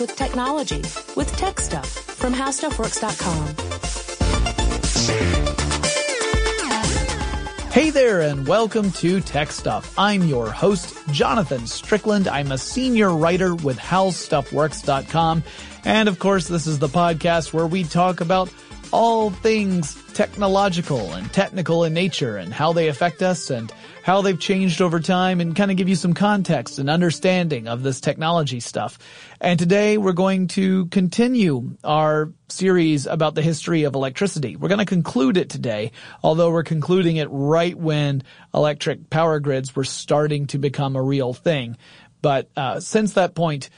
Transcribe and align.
with 0.00 0.16
technology 0.16 0.80
with 1.16 1.34
Tech 1.36 1.60
Stuff 1.60 1.88
from 1.88 2.32
HowStuffWorks.com. 2.32 3.78
Hey 7.72 7.90
there 7.90 8.20
and 8.22 8.46
welcome 8.46 8.90
to 8.92 9.20
Tech 9.20 9.52
Stuff. 9.52 9.94
I'm 9.98 10.24
your 10.24 10.50
host, 10.50 10.96
Jonathan 11.12 11.66
Strickland. 11.66 12.26
I'm 12.26 12.50
a 12.50 12.58
senior 12.58 13.10
writer 13.10 13.54
with 13.54 13.78
HowStuffWorks.com. 13.78 15.44
And 15.84 16.08
of 16.08 16.18
course, 16.18 16.48
this 16.48 16.66
is 16.66 16.78
the 16.78 16.88
podcast 16.88 17.52
where 17.52 17.66
we 17.66 17.84
talk 17.84 18.20
about 18.20 18.52
all 18.92 19.30
things 19.30 19.94
technological 20.14 21.12
and 21.12 21.32
technical 21.32 21.84
in 21.84 21.94
nature 21.94 22.36
and 22.36 22.52
how 22.52 22.72
they 22.72 22.88
affect 22.88 23.22
us 23.22 23.50
and 23.50 23.72
how 24.02 24.22
they've 24.22 24.40
changed 24.40 24.80
over 24.80 25.00
time 25.00 25.40
and 25.40 25.54
kind 25.54 25.70
of 25.70 25.76
give 25.76 25.88
you 25.88 25.94
some 25.94 26.14
context 26.14 26.78
and 26.78 26.88
understanding 26.88 27.68
of 27.68 27.82
this 27.82 28.00
technology 28.00 28.60
stuff. 28.60 28.98
And 29.40 29.58
today 29.58 29.98
we're 29.98 30.12
going 30.12 30.48
to 30.48 30.86
continue 30.86 31.76
our 31.84 32.32
series 32.48 33.06
about 33.06 33.34
the 33.34 33.42
history 33.42 33.82
of 33.82 33.94
electricity. 33.94 34.56
We're 34.56 34.68
going 34.68 34.78
to 34.78 34.86
conclude 34.86 35.36
it 35.36 35.50
today, 35.50 35.92
although 36.22 36.50
we're 36.50 36.62
concluding 36.62 37.16
it 37.16 37.28
right 37.30 37.76
when 37.76 38.22
electric 38.54 39.10
power 39.10 39.40
grids 39.40 39.76
were 39.76 39.84
starting 39.84 40.46
to 40.48 40.58
become 40.58 40.96
a 40.96 41.02
real 41.02 41.34
thing. 41.34 41.76
But 42.22 42.50
uh, 42.56 42.80
since 42.80 43.12
that 43.12 43.34
point, 43.34 43.70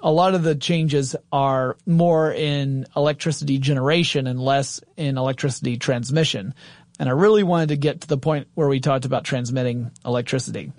a 0.00 0.10
lot 0.10 0.34
of 0.34 0.42
the 0.42 0.54
changes 0.54 1.16
are 1.32 1.76
more 1.86 2.32
in 2.32 2.86
electricity 2.96 3.58
generation 3.58 4.26
and 4.26 4.40
less 4.40 4.80
in 4.96 5.18
electricity 5.18 5.76
transmission. 5.76 6.54
And 6.98 7.08
I 7.08 7.12
really 7.12 7.42
wanted 7.42 7.70
to 7.70 7.76
get 7.76 8.02
to 8.02 8.08
the 8.08 8.18
point 8.18 8.48
where 8.54 8.68
we 8.68 8.80
talked 8.80 9.04
about 9.04 9.24
transmitting 9.24 9.90
electricity. 10.04 10.72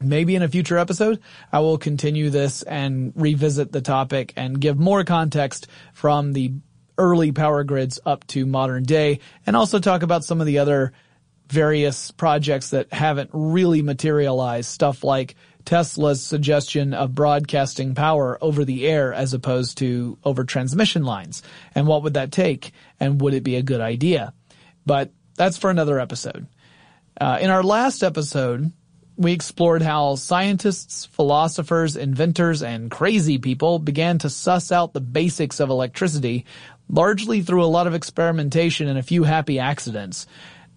Maybe 0.00 0.34
in 0.34 0.42
a 0.42 0.48
future 0.48 0.78
episode, 0.78 1.20
I 1.52 1.60
will 1.60 1.76
continue 1.76 2.30
this 2.30 2.62
and 2.62 3.12
revisit 3.14 3.70
the 3.70 3.82
topic 3.82 4.32
and 4.36 4.60
give 4.60 4.78
more 4.78 5.04
context 5.04 5.66
from 5.92 6.32
the 6.32 6.54
early 6.96 7.32
power 7.32 7.64
grids 7.64 7.98
up 8.06 8.26
to 8.28 8.46
modern 8.46 8.84
day 8.84 9.20
and 9.46 9.56
also 9.56 9.78
talk 9.78 10.02
about 10.02 10.24
some 10.24 10.40
of 10.40 10.46
the 10.46 10.58
other 10.58 10.92
various 11.48 12.10
projects 12.12 12.70
that 12.70 12.92
haven't 12.92 13.30
really 13.32 13.82
materialized, 13.82 14.70
stuff 14.70 15.02
like 15.02 15.34
Tesla's 15.64 16.22
suggestion 16.22 16.94
of 16.94 17.14
broadcasting 17.14 17.94
power 17.94 18.38
over 18.40 18.64
the 18.64 18.86
air 18.86 19.12
as 19.12 19.34
opposed 19.34 19.78
to 19.78 20.18
over 20.24 20.44
transmission 20.44 21.04
lines. 21.04 21.42
And 21.74 21.86
what 21.86 22.02
would 22.02 22.14
that 22.14 22.32
take? 22.32 22.72
And 22.98 23.20
would 23.20 23.34
it 23.34 23.44
be 23.44 23.56
a 23.56 23.62
good 23.62 23.80
idea? 23.80 24.32
But 24.86 25.10
that's 25.36 25.58
for 25.58 25.70
another 25.70 26.00
episode. 26.00 26.46
Uh, 27.20 27.38
in 27.40 27.50
our 27.50 27.62
last 27.62 28.02
episode, 28.02 28.72
we 29.16 29.32
explored 29.32 29.82
how 29.82 30.14
scientists, 30.14 31.04
philosophers, 31.04 31.96
inventors, 31.96 32.62
and 32.62 32.90
crazy 32.90 33.36
people 33.36 33.78
began 33.78 34.18
to 34.18 34.30
suss 34.30 34.72
out 34.72 34.94
the 34.94 35.00
basics 35.00 35.60
of 35.60 35.68
electricity, 35.68 36.46
largely 36.88 37.42
through 37.42 37.62
a 37.62 37.66
lot 37.66 37.86
of 37.86 37.94
experimentation 37.94 38.88
and 38.88 38.98
a 38.98 39.02
few 39.02 39.24
happy 39.24 39.58
accidents. 39.58 40.26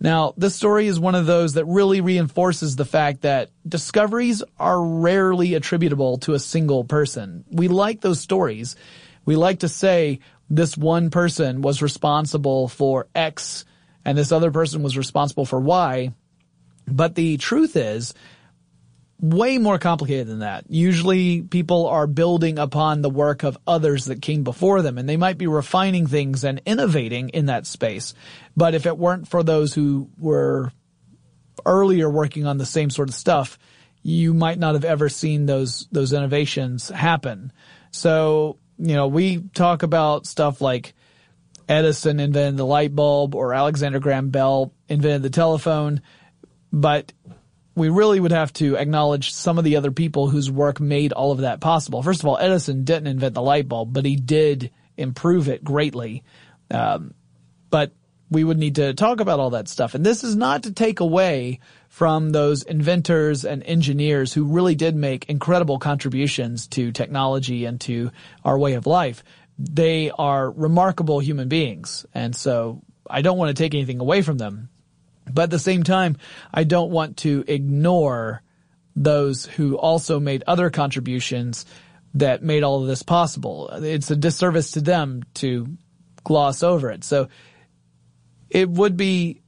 Now, 0.04 0.34
this 0.36 0.54
story 0.54 0.88
is 0.88 1.00
one 1.00 1.16
of 1.16 1.26
those 1.26 1.54
that 1.54 1.64
really 1.64 2.02
reinforces 2.02 2.76
the 2.76 2.84
fact 2.84 3.22
that 3.22 3.52
discoveries 3.66 4.44
are 4.60 4.84
rarely 4.84 5.54
attributable 5.54 6.18
to 6.20 6.34
a 6.34 6.40
single 6.40 6.84
person. 6.84 7.46
We 7.50 7.70
like 7.70 8.02
those 8.02 8.20
stories. 8.20 8.76
We 9.24 9.38
like 9.38 9.60
to 9.60 9.70
say 9.70 10.20
this 10.50 10.78
one 10.78 11.10
person 11.10 11.62
was 11.62 11.82
responsible 11.82 12.68
for 12.68 13.08
X 13.16 13.64
and 14.04 14.18
this 14.18 14.34
other 14.34 14.52
person 14.52 14.84
was 14.84 14.98
responsible 14.98 15.46
for 15.46 15.62
Y. 15.62 16.14
But 16.86 17.16
the 17.16 17.38
truth 17.38 17.78
is 17.78 18.14
way 19.24 19.58
more 19.58 19.80
complicated 19.80 20.28
than 20.28 20.40
that. 20.40 20.66
Usually 20.68 21.42
people 21.42 21.88
are 21.88 22.08
building 22.08 22.60
upon 22.60 23.02
the 23.02 23.10
work 23.10 23.44
of 23.44 23.58
others 23.66 24.06
that 24.06 24.22
came 24.22 24.44
before 24.44 24.82
them 24.82 24.98
and 24.98 25.08
they 25.08 25.16
might 25.16 25.38
be 25.38 25.48
refining 25.48 26.08
things 26.08 26.44
and 26.44 26.62
innovating 26.66 27.30
in 27.30 27.46
that 27.46 27.66
space. 27.66 28.14
But 28.58 28.76
if 28.76 28.86
it 28.86 28.98
weren't 28.98 29.30
for 29.30 29.42
those 29.42 29.74
who 29.74 30.10
were 30.18 30.74
earlier 31.66 32.10
working 32.10 32.46
on 32.46 32.58
the 32.58 32.66
same 32.66 32.90
sort 32.90 33.08
of 33.08 33.16
stuff, 33.16 33.58
you 34.02 34.34
might 34.34 34.60
not 34.60 34.74
have 34.74 34.84
ever 34.84 35.08
seen 35.08 35.46
those, 35.46 35.88
those 35.90 36.12
innovations 36.12 36.90
happen. 36.90 37.54
So, 37.92 38.58
you 38.78 38.94
know, 38.94 39.08
we 39.08 39.40
talk 39.54 39.84
about 39.84 40.26
stuff 40.26 40.60
like 40.60 40.96
Edison 41.70 42.20
invented 42.20 42.58
the 42.58 42.66
light 42.66 42.94
bulb 42.94 43.36
or 43.36 43.54
Alexander 43.54 44.00
Graham 44.00 44.32
Bell 44.32 44.74
invented 44.90 45.24
the 45.24 45.30
telephone, 45.30 46.02
but 46.74 47.14
we 47.76 47.90
really 47.90 48.20
would 48.20 48.32
have 48.32 48.54
to 48.54 48.76
acknowledge 48.78 49.34
some 49.34 49.58
of 49.58 49.64
the 49.64 49.78
other 49.78 49.92
people 49.92 50.30
whose 50.30 50.52
work 50.52 50.80
made 50.80 51.12
all 51.12 51.32
of 51.32 51.40
that 51.40 51.60
possible. 51.60 52.04
First 52.04 52.22
of 52.22 52.28
all, 52.28 52.38
Edison 52.38 52.84
didn't 52.84 53.08
invent 53.08 53.34
the 53.34 53.42
light 53.42 53.68
bulb, 53.68 53.94
but 53.94 54.06
he 54.06 54.16
did 54.16 54.72
improve 54.96 55.50
it 55.50 55.64
greatly. 55.64 56.24
Um, 56.70 57.14
but 57.70 57.92
we 58.30 58.44
would 58.44 58.58
need 58.58 58.76
to 58.76 58.94
talk 58.94 59.20
about 59.20 59.40
all 59.40 59.52
that 59.52 59.68
stuff. 59.68 59.96
And 59.96 60.06
this 60.06 60.24
is 60.24 60.36
not 60.36 60.64
to 60.64 60.72
take 60.72 61.00
away 61.00 61.60
from 61.90 62.32
those 62.32 62.64
inventors 62.64 63.46
and 63.46 63.64
engineers 63.64 64.34
who 64.34 64.46
really 64.46 64.76
did 64.76 64.96
make 64.96 65.30
incredible 65.30 65.80
contributions 65.80 66.68
to 66.68 66.92
technology 66.92 67.66
and 67.66 67.80
to 67.82 68.12
our 68.44 68.58
way 68.58 68.74
of 68.74 68.88
life. 68.88 69.24
They 69.58 70.10
are 70.12 70.50
remarkable 70.50 71.20
human 71.20 71.48
beings. 71.48 72.06
And 72.14 72.36
so 72.36 72.82
I 73.08 73.22
don't 73.22 73.38
want 73.38 73.56
to 73.56 73.62
take 73.64 73.76
anything 73.76 74.00
away 74.00 74.22
from 74.22 74.38
them. 74.38 74.70
But 75.32 75.44
at 75.44 75.50
the 75.52 75.60
same 75.60 75.84
time, 75.84 76.18
I 76.54 76.64
don't 76.64 76.92
want 76.92 77.18
to 77.18 77.44
ignore 77.48 78.42
those 78.96 79.46
who 79.46 79.78
also 79.78 80.20
made 80.20 80.44
other 80.46 80.70
contributions 80.70 81.66
that 82.16 82.44
made 82.44 82.64
all 82.64 82.82
of 82.82 82.88
this 82.88 83.04
possible. 83.04 83.70
It's 83.70 84.12
a 84.12 84.16
disservice 84.16 84.72
to 84.72 84.82
them 84.82 85.24
to 85.36 85.78
gloss 86.24 86.64
over 86.64 86.92
it. 86.92 87.04
So 87.04 87.30
it 88.50 88.70
would 88.70 88.96
be 88.96 89.42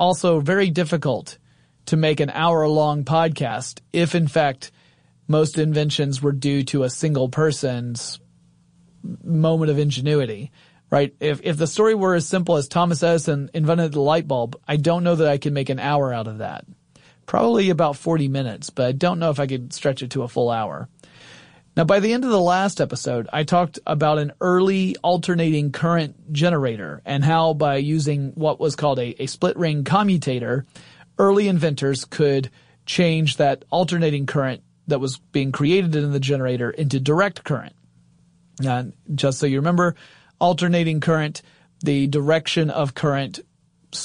also 0.00 0.40
very 0.40 0.70
difficult 0.70 1.38
to 1.86 1.96
make 1.96 2.20
an 2.20 2.30
hour 2.30 2.66
long 2.68 3.04
podcast 3.04 3.80
if 3.92 4.14
in 4.14 4.28
fact 4.28 4.70
most 5.26 5.58
inventions 5.58 6.20
were 6.22 6.32
due 6.32 6.62
to 6.64 6.82
a 6.82 6.90
single 6.90 7.28
person's 7.28 8.20
moment 9.24 9.70
of 9.70 9.78
ingenuity 9.78 10.50
right? 10.90 11.14
If, 11.20 11.40
if 11.42 11.56
the 11.56 11.66
story 11.66 11.94
were 11.94 12.14
as 12.14 12.26
simple 12.26 12.56
as 12.56 12.68
Thomas 12.68 13.02
Edison 13.02 13.50
invented 13.54 13.92
the 13.92 14.00
light 14.00 14.26
bulb, 14.26 14.58
I 14.66 14.76
don't 14.76 15.04
know 15.04 15.16
that 15.16 15.28
I 15.28 15.38
could 15.38 15.52
make 15.52 15.68
an 15.68 15.78
hour 15.78 16.12
out 16.12 16.26
of 16.26 16.38
that. 16.38 16.64
Probably 17.26 17.70
about 17.70 17.96
40 17.96 18.28
minutes, 18.28 18.70
but 18.70 18.86
I 18.86 18.92
don't 18.92 19.18
know 19.18 19.30
if 19.30 19.38
I 19.38 19.46
could 19.46 19.72
stretch 19.72 20.02
it 20.02 20.10
to 20.12 20.22
a 20.22 20.28
full 20.28 20.50
hour. 20.50 20.88
Now, 21.76 21.84
by 21.84 22.00
the 22.00 22.12
end 22.12 22.24
of 22.24 22.30
the 22.30 22.40
last 22.40 22.80
episode, 22.80 23.28
I 23.32 23.44
talked 23.44 23.78
about 23.86 24.18
an 24.18 24.32
early 24.40 24.96
alternating 24.96 25.70
current 25.70 26.32
generator 26.32 27.02
and 27.04 27.22
how 27.22 27.54
by 27.54 27.76
using 27.76 28.32
what 28.34 28.58
was 28.58 28.74
called 28.74 28.98
a, 28.98 29.22
a 29.22 29.26
split 29.26 29.56
ring 29.56 29.84
commutator, 29.84 30.66
early 31.18 31.46
inventors 31.46 32.04
could 32.04 32.50
change 32.84 33.36
that 33.36 33.64
alternating 33.70 34.26
current 34.26 34.62
that 34.88 34.98
was 34.98 35.18
being 35.18 35.52
created 35.52 35.94
in 35.94 36.10
the 36.10 36.18
generator 36.18 36.70
into 36.70 36.98
direct 36.98 37.44
current. 37.44 37.76
And 38.66 38.94
just 39.14 39.38
so 39.38 39.46
you 39.46 39.58
remember, 39.58 39.94
alternating 40.38 41.00
current, 41.00 41.42
the 41.80 42.06
direction 42.06 42.70
of 42.70 42.94
current 42.94 43.40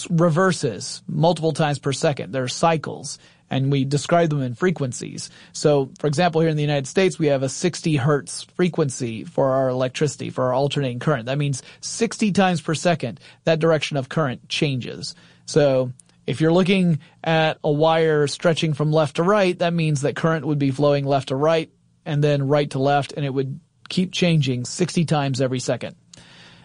reverses 0.10 1.04
multiple 1.08 1.52
times 1.52 1.80
per 1.80 1.92
second. 1.92 2.32
There 2.32 2.44
are 2.44 2.50
cycles 2.50 3.20
and 3.50 3.72
we 3.72 3.86
describe 3.86 4.30
them 4.30 4.42
in 4.42 4.56
frequencies. 4.56 5.30
So, 5.52 5.92
for 6.00 6.08
example, 6.08 6.42
here 6.42 6.50
in 6.50 6.56
the 6.56 6.64
United 6.64 6.88
States, 6.88 7.20
we 7.20 7.28
have 7.28 7.44
a 7.44 7.50
60 7.50 7.98
hertz 7.98 8.44
frequency 8.56 9.26
for 9.26 9.52
our 9.52 9.70
electricity, 9.70 10.32
for 10.32 10.46
our 10.46 10.54
alternating 10.54 11.00
current. 11.00 11.28
That 11.28 11.38
means 11.38 11.62
60 11.82 12.32
times 12.32 12.62
per 12.62 12.74
second, 12.74 13.20
that 13.44 13.60
direction 13.60 13.98
of 13.98 14.10
current 14.10 14.50
changes. 14.50 15.14
So, 15.46 15.92
if 16.26 16.40
you're 16.40 16.54
looking 16.54 17.00
at 17.24 17.58
a 17.64 17.72
wire 17.72 18.28
stretching 18.28 18.74
from 18.74 18.92
left 18.92 19.18
to 19.18 19.24
right, 19.24 19.60
that 19.60 19.74
means 19.74 20.02
that 20.02 20.16
current 20.16 20.46
would 20.46 20.60
be 20.60 20.72
flowing 20.72 21.06
left 21.06 21.28
to 21.28 21.36
right 21.36 21.70
and 22.06 22.24
then 22.24 22.48
right 22.48 22.70
to 22.72 22.80
left, 22.80 23.12
and 23.12 23.26
it 23.26 23.34
would 23.34 23.60
keep 23.90 24.12
changing 24.12 24.66
60 24.66 25.06
times 25.06 25.42
every 25.42 25.60
second. 25.60 25.96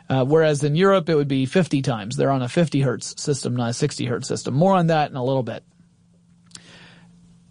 Uh, 0.09 0.25
whereas 0.25 0.65
in 0.65 0.75
Europe, 0.75 1.09
it 1.09 1.15
would 1.15 1.29
be 1.29 1.47
50 1.47 1.83
times. 1.83 2.17
They're 2.17 2.31
on 2.31 2.43
a 2.43 2.49
50 2.49 2.81
hertz 2.81 3.21
system, 3.21 3.57
not 3.57 3.71
a 3.71 3.75
60 3.75 4.07
hertz 4.07 4.29
system. 4.29 4.55
More 4.55 4.75
on 4.75 4.87
that 4.87 5.11
in 5.11 5.17
a 5.17 5.25
little 5.25 5.43
bit. 5.43 5.65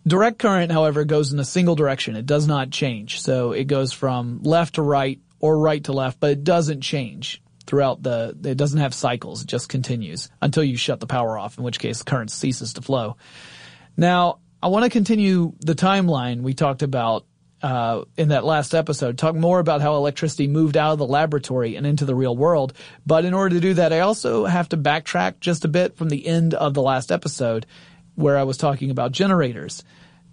Direct 0.08 0.40
current, 0.40 0.72
however, 0.72 1.04
goes 1.04 1.34
in 1.34 1.40
a 1.40 1.46
single 1.46 1.76
direction. 1.76 2.16
It 2.16 2.26
does 2.26 2.48
not 2.48 2.72
change. 2.72 3.22
So 3.22 3.52
it 3.52 3.66
goes 3.66 3.94
from 3.94 4.42
left 4.42 4.76
to 4.76 4.82
right 4.82 5.20
or 5.40 5.60
right 5.60 5.84
to 5.84 5.94
left, 5.94 6.20
but 6.20 6.32
it 6.32 6.44
doesn't 6.44 6.82
change 6.82 7.44
throughout 7.68 8.02
the, 8.02 8.36
it 8.46 8.58
doesn't 8.58 8.80
have 8.80 8.94
cycles. 8.94 9.44
It 9.44 9.48
just 9.48 9.70
continues 9.70 10.30
until 10.42 10.64
you 10.64 10.78
shut 10.78 11.00
the 11.00 11.08
power 11.08 11.38
off, 11.38 11.58
in 11.58 11.64
which 11.64 11.80
case 11.80 12.02
current 12.02 12.32
ceases 12.32 12.74
to 12.74 12.82
flow. 12.82 13.18
Now, 13.98 14.40
I 14.64 14.70
want 14.70 14.86
to 14.86 14.90
continue 14.90 15.54
the 15.60 15.76
timeline 15.76 16.42
we 16.42 16.54
talked 16.54 16.82
about 16.82 17.26
uh, 17.62 18.04
in 18.18 18.30
that 18.30 18.46
last 18.46 18.76
episode, 18.76 19.18
talk 19.18 19.36
more 19.36 19.60
about 19.60 19.82
how 19.82 19.96
electricity 19.96 20.48
moved 20.48 20.78
out 20.78 20.94
of 20.94 21.00
the 21.00 21.06
laboratory 21.08 21.76
and 21.76 21.88
into 21.88 22.06
the 22.06 22.16
real 22.16 22.36
world. 22.38 22.74
But 23.06 23.26
in 23.26 23.34
order 23.34 23.56
to 23.56 23.62
do 23.62 23.74
that, 23.76 23.92
I 23.94 24.02
also 24.02 24.46
have 24.46 24.70
to 24.70 24.78
backtrack 24.78 25.40
just 25.40 25.66
a 25.66 25.68
bit 25.68 25.98
from 25.98 26.10
the 26.10 26.26
end 26.26 26.54
of 26.54 26.74
the 26.74 26.82
last 26.82 27.12
episode 27.12 27.66
where 28.16 28.38
I 28.38 28.44
was 28.44 28.58
talking 28.58 28.92
about 28.92 29.12
generators. 29.12 29.84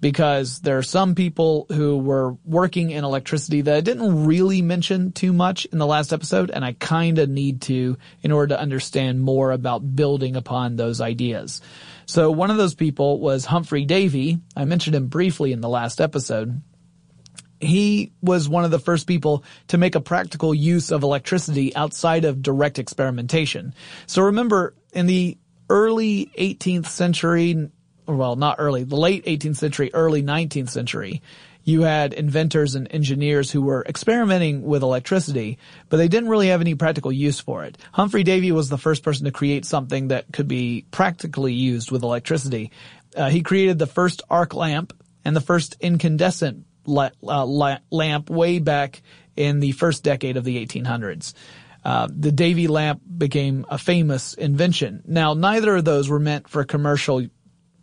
because 0.04 0.60
there 0.60 0.76
are 0.76 0.82
some 0.82 1.14
people 1.14 1.64
who 1.70 1.96
were 1.96 2.36
working 2.44 2.90
in 2.90 3.04
electricity 3.04 3.62
that 3.62 3.74
I 3.74 3.80
didn't 3.80 4.26
really 4.26 4.60
mention 4.60 5.12
too 5.12 5.32
much 5.32 5.64
in 5.64 5.78
the 5.78 5.86
last 5.86 6.12
episode, 6.12 6.50
and 6.50 6.62
I 6.62 6.74
kind 6.74 7.18
of 7.18 7.30
need 7.30 7.62
to 7.62 7.96
in 8.22 8.30
order 8.30 8.48
to 8.54 8.60
understand 8.60 9.22
more 9.22 9.50
about 9.50 9.96
building 9.96 10.36
upon 10.36 10.76
those 10.76 11.00
ideas. 11.00 11.62
So 12.04 12.30
one 12.30 12.50
of 12.50 12.58
those 12.58 12.74
people 12.74 13.18
was 13.18 13.46
Humphrey 13.46 13.86
Davy. 13.86 14.40
I 14.54 14.66
mentioned 14.66 14.94
him 14.94 15.06
briefly 15.06 15.52
in 15.52 15.62
the 15.62 15.70
last 15.70 16.02
episode. 16.02 16.60
He 17.60 18.12
was 18.20 18.48
one 18.48 18.64
of 18.64 18.70
the 18.70 18.78
first 18.78 19.06
people 19.06 19.44
to 19.68 19.78
make 19.78 19.94
a 19.94 20.00
practical 20.00 20.54
use 20.54 20.90
of 20.90 21.02
electricity 21.02 21.74
outside 21.74 22.24
of 22.24 22.42
direct 22.42 22.78
experimentation. 22.78 23.74
So 24.06 24.22
remember, 24.22 24.74
in 24.92 25.06
the 25.06 25.38
early 25.70 26.30
18th 26.38 26.86
century, 26.86 27.70
well, 28.06 28.36
not 28.36 28.56
early, 28.58 28.84
the 28.84 28.96
late 28.96 29.24
18th 29.24 29.56
century, 29.56 29.90
early 29.94 30.22
19th 30.22 30.68
century, 30.68 31.22
you 31.64 31.82
had 31.82 32.12
inventors 32.12 32.74
and 32.74 32.86
engineers 32.90 33.50
who 33.50 33.62
were 33.62 33.84
experimenting 33.88 34.62
with 34.62 34.82
electricity, 34.82 35.58
but 35.88 35.96
they 35.96 36.08
didn't 36.08 36.28
really 36.28 36.48
have 36.48 36.60
any 36.60 36.74
practical 36.74 37.10
use 37.10 37.40
for 37.40 37.64
it. 37.64 37.78
Humphrey 37.92 38.22
Davy 38.22 38.52
was 38.52 38.68
the 38.68 38.78
first 38.78 39.02
person 39.02 39.24
to 39.24 39.30
create 39.30 39.64
something 39.64 40.08
that 40.08 40.30
could 40.30 40.46
be 40.46 40.84
practically 40.90 41.54
used 41.54 41.90
with 41.90 42.02
electricity. 42.02 42.70
Uh, 43.16 43.30
he 43.30 43.40
created 43.40 43.78
the 43.78 43.86
first 43.86 44.20
arc 44.28 44.54
lamp 44.54 44.92
and 45.24 45.34
the 45.34 45.40
first 45.40 45.76
incandescent 45.80 46.66
la- 46.86 47.10
uh, 47.26 47.46
la- 47.46 47.78
lamp 47.90 48.31
way 48.31 48.58
back 48.58 49.02
in 49.36 49.60
the 49.60 49.72
first 49.72 50.02
decade 50.02 50.36
of 50.36 50.44
the 50.44 50.64
1800s. 50.64 51.34
Uh, 51.84 52.08
the 52.10 52.32
Davy 52.32 52.66
lamp 52.66 53.02
became 53.19 53.66
a 53.69 53.76
famous 53.76 54.34
invention. 54.34 55.02
Now, 55.06 55.34
neither 55.34 55.76
of 55.76 55.84
those 55.84 56.08
were 56.08 56.19
meant 56.19 56.48
for 56.48 56.64
commercial 56.64 57.26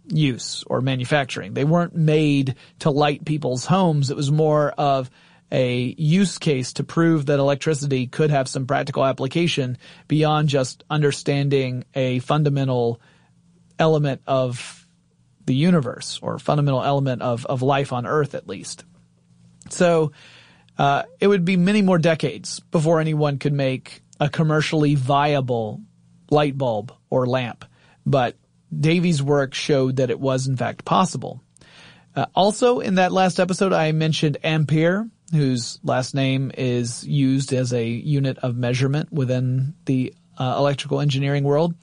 use 0.08 0.64
or 0.68 0.82
manufacturing. 0.82 1.54
They 1.54 1.66
weren't 1.66 1.96
made 1.96 2.56
to 2.80 2.90
light 2.90 3.26
people's 3.26 3.66
homes. 3.66 4.10
It 4.10 4.18
was 4.18 4.32
more 4.32 4.72
of 4.72 5.10
a 5.52 5.94
use 5.98 6.38
case 6.38 6.74
to 6.74 6.84
prove 6.84 7.28
that 7.28 7.40
electricity 7.40 8.08
could 8.08 8.32
have 8.32 8.48
some 8.48 8.66
practical 8.66 9.06
application 9.06 9.78
beyond 10.08 10.50
just 10.50 10.84
understanding 10.90 11.84
a 11.94 12.20
fundamental 12.20 13.02
element 13.78 14.22
of 14.26 14.88
the 15.46 15.56
universe 15.56 16.20
or 16.22 16.40
fundamental 16.40 16.84
element 16.84 17.22
of, 17.22 17.46
of 17.46 17.62
life 17.62 17.92
on 17.92 18.06
earth 18.06 18.34
at 18.34 18.48
least. 18.48 18.86
So, 19.72 20.12
uh, 20.78 21.04
it 21.20 21.28
would 21.28 21.46
be 21.46 21.58
many 21.58 21.82
more 21.82 22.00
decades 22.00 22.60
before 22.60 23.00
anyone 23.00 23.38
could 23.38 23.54
make 23.54 24.02
a 24.20 24.30
commercially 24.30 24.96
viable 24.96 25.82
light 26.30 26.58
bulb 26.58 26.94
or 27.10 27.28
lamp. 27.28 27.66
But 28.06 28.38
Davy's 28.76 29.22
work 29.22 29.54
showed 29.54 29.98
that 29.98 30.10
it 30.10 30.20
was 30.20 30.48
in 30.48 30.58
fact 30.58 30.86
possible. 30.86 31.44
Uh, 32.16 32.26
also 32.36 32.80
in 32.80 32.96
that 32.96 33.12
last 33.12 33.40
episode, 33.40 33.74
I 33.74 33.92
mentioned 33.92 34.38
Ampere, 34.44 35.08
whose 35.32 35.80
last 35.84 36.14
name 36.14 36.52
is 36.58 37.06
used 37.06 37.54
as 37.54 37.74
a 37.74 37.86
unit 37.88 38.38
of 38.40 38.56
measurement 38.56 39.12
within 39.12 39.76
the 39.86 40.14
uh, 40.38 40.56
electrical 40.58 41.00
engineering 41.00 41.44
world. 41.44 41.74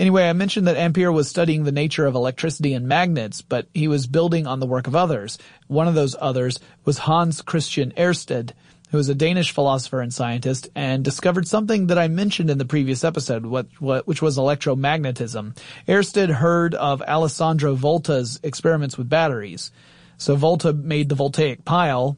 Anyway, 0.00 0.26
I 0.26 0.32
mentioned 0.32 0.66
that 0.66 0.78
Ampere 0.78 1.12
was 1.12 1.28
studying 1.28 1.64
the 1.64 1.72
nature 1.72 2.06
of 2.06 2.14
electricity 2.14 2.72
and 2.72 2.88
magnets, 2.88 3.42
but 3.42 3.68
he 3.74 3.86
was 3.86 4.06
building 4.06 4.46
on 4.46 4.58
the 4.58 4.66
work 4.66 4.86
of 4.86 4.96
others. 4.96 5.36
One 5.66 5.88
of 5.88 5.94
those 5.94 6.16
others 6.18 6.58
was 6.86 6.96
Hans 6.96 7.42
Christian 7.42 7.92
Ørsted, 7.98 8.52
who 8.90 8.96
was 8.96 9.10
a 9.10 9.14
Danish 9.14 9.50
philosopher 9.52 10.00
and 10.00 10.10
scientist 10.12 10.70
and 10.74 11.04
discovered 11.04 11.46
something 11.46 11.88
that 11.88 11.98
I 11.98 12.08
mentioned 12.08 12.48
in 12.48 12.56
the 12.56 12.64
previous 12.64 13.04
episode, 13.04 13.44
what, 13.44 13.66
what, 13.78 14.06
which 14.06 14.22
was 14.22 14.38
electromagnetism. 14.38 15.54
Ørsted 15.86 16.30
heard 16.30 16.74
of 16.74 17.02
Alessandro 17.02 17.74
Volta's 17.74 18.40
experiments 18.42 18.96
with 18.96 19.10
batteries. 19.10 19.70
So 20.16 20.34
Volta 20.34 20.72
made 20.72 21.10
the 21.10 21.14
voltaic 21.14 21.66
pile, 21.66 22.16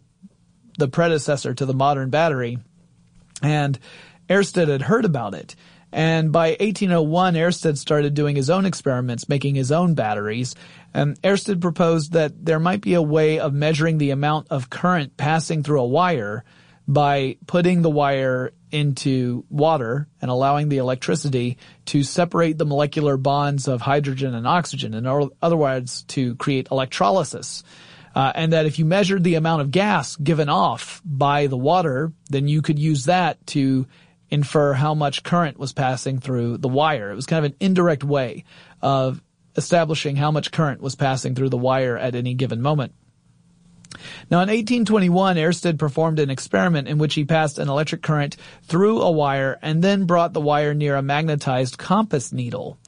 the 0.79 0.87
predecessor 0.87 1.53
to 1.53 1.67
the 1.67 1.75
modern 1.75 2.11
battery, 2.11 2.59
and 3.43 3.77
Ørsted 4.31 4.69
had 4.69 4.83
heard 4.83 5.05
about 5.05 5.35
it. 5.35 5.57
And 5.93 6.33
by 6.33 6.51
1801, 6.51 7.35
Ørsted 7.35 7.77
started 7.77 8.15
doing 8.15 8.35
his 8.35 8.49
own 8.49 8.65
experiments, 8.65 9.29
making 9.29 9.55
his 9.55 9.71
own 9.71 9.95
batteries. 9.95 10.55
And 10.95 11.21
Ørsted 11.23 11.61
proposed 11.61 12.13
that 12.13 12.45
there 12.45 12.61
might 12.61 12.81
be 12.81 12.95
a 12.95 13.03
way 13.03 13.39
of 13.39 13.53
measuring 13.53 13.99
the 13.99 14.11
amount 14.11 14.49
of 14.51 14.71
current 14.71 15.17
passing 15.17 15.63
through 15.63 15.83
a 15.83 15.87
wire 15.87 16.45
by 16.89 17.37
putting 17.47 17.83
the 17.83 17.91
wire 17.91 18.53
into 18.71 19.45
water 19.51 20.09
and 20.21 20.31
allowing 20.31 20.69
the 20.69 20.79
electricity 20.79 21.59
to 21.85 22.03
separate 22.03 22.57
the 22.57 22.65
molecular 22.65 23.17
bonds 23.17 23.69
of 23.69 23.83
hydrogen 23.83 24.35
and 24.35 24.47
oxygen, 24.47 24.95
in 24.95 25.07
other 25.07 25.57
words, 25.57 26.03
to 26.05 26.35
create 26.37 26.69
electrolysis. 26.71 27.63
Uh, 28.15 28.33
and 28.35 28.53
that 28.53 28.67
if 28.67 28.79
you 28.79 28.85
measured 28.85 29.25
the 29.25 29.37
amount 29.37 29.63
of 29.63 29.71
gas 29.71 30.17
given 30.17 30.49
off 30.49 31.01
by 31.05 31.47
the 31.47 31.57
water, 31.57 32.13
then 32.29 32.47
you 32.47 32.61
could 32.61 32.79
use 32.79 33.07
that 33.07 33.47
to 33.47 33.87
infer 34.33 34.73
how 34.73 34.95
much 34.95 35.23
current 35.23 35.59
was 35.59 35.75
passing 35.75 36.19
through 36.19 36.57
the 36.57 36.69
wire. 36.69 37.13
It 37.13 37.15
was 37.15 37.27
kind 37.27 37.45
of 37.45 37.53
an 37.53 37.59
indirect 37.61 38.03
way 38.03 38.45
of 38.81 39.23
establishing 39.57 40.17
how 40.17 40.31
much 40.31 40.51
current 40.51 40.81
was 40.81 40.95
passing 40.95 41.35
through 41.35 41.51
the 41.51 41.59
wire 41.59 41.99
at 41.99 42.15
any 42.15 42.33
given 42.33 42.63
moment. 42.63 42.95
Now 44.31 44.39
in 44.39 44.49
1821, 44.49 45.37
Ørsted 45.37 45.79
performed 45.79 46.19
an 46.19 46.31
experiment 46.31 46.89
in 46.89 46.97
which 46.97 47.13
he 47.13 47.27
passed 47.27 47.59
an 47.59 47.69
electric 47.69 48.01
current 48.01 48.39
through 48.63 49.03
a 49.03 49.11
wire 49.11 49.59
and 49.61 49.85
then 49.85 50.07
brought 50.07 50.33
the 50.33 50.41
wire 50.41 50.73
near 50.73 50.97
a 50.97 51.03
magnetized 51.03 51.77
compass 51.77 52.33
needle. 52.33 52.79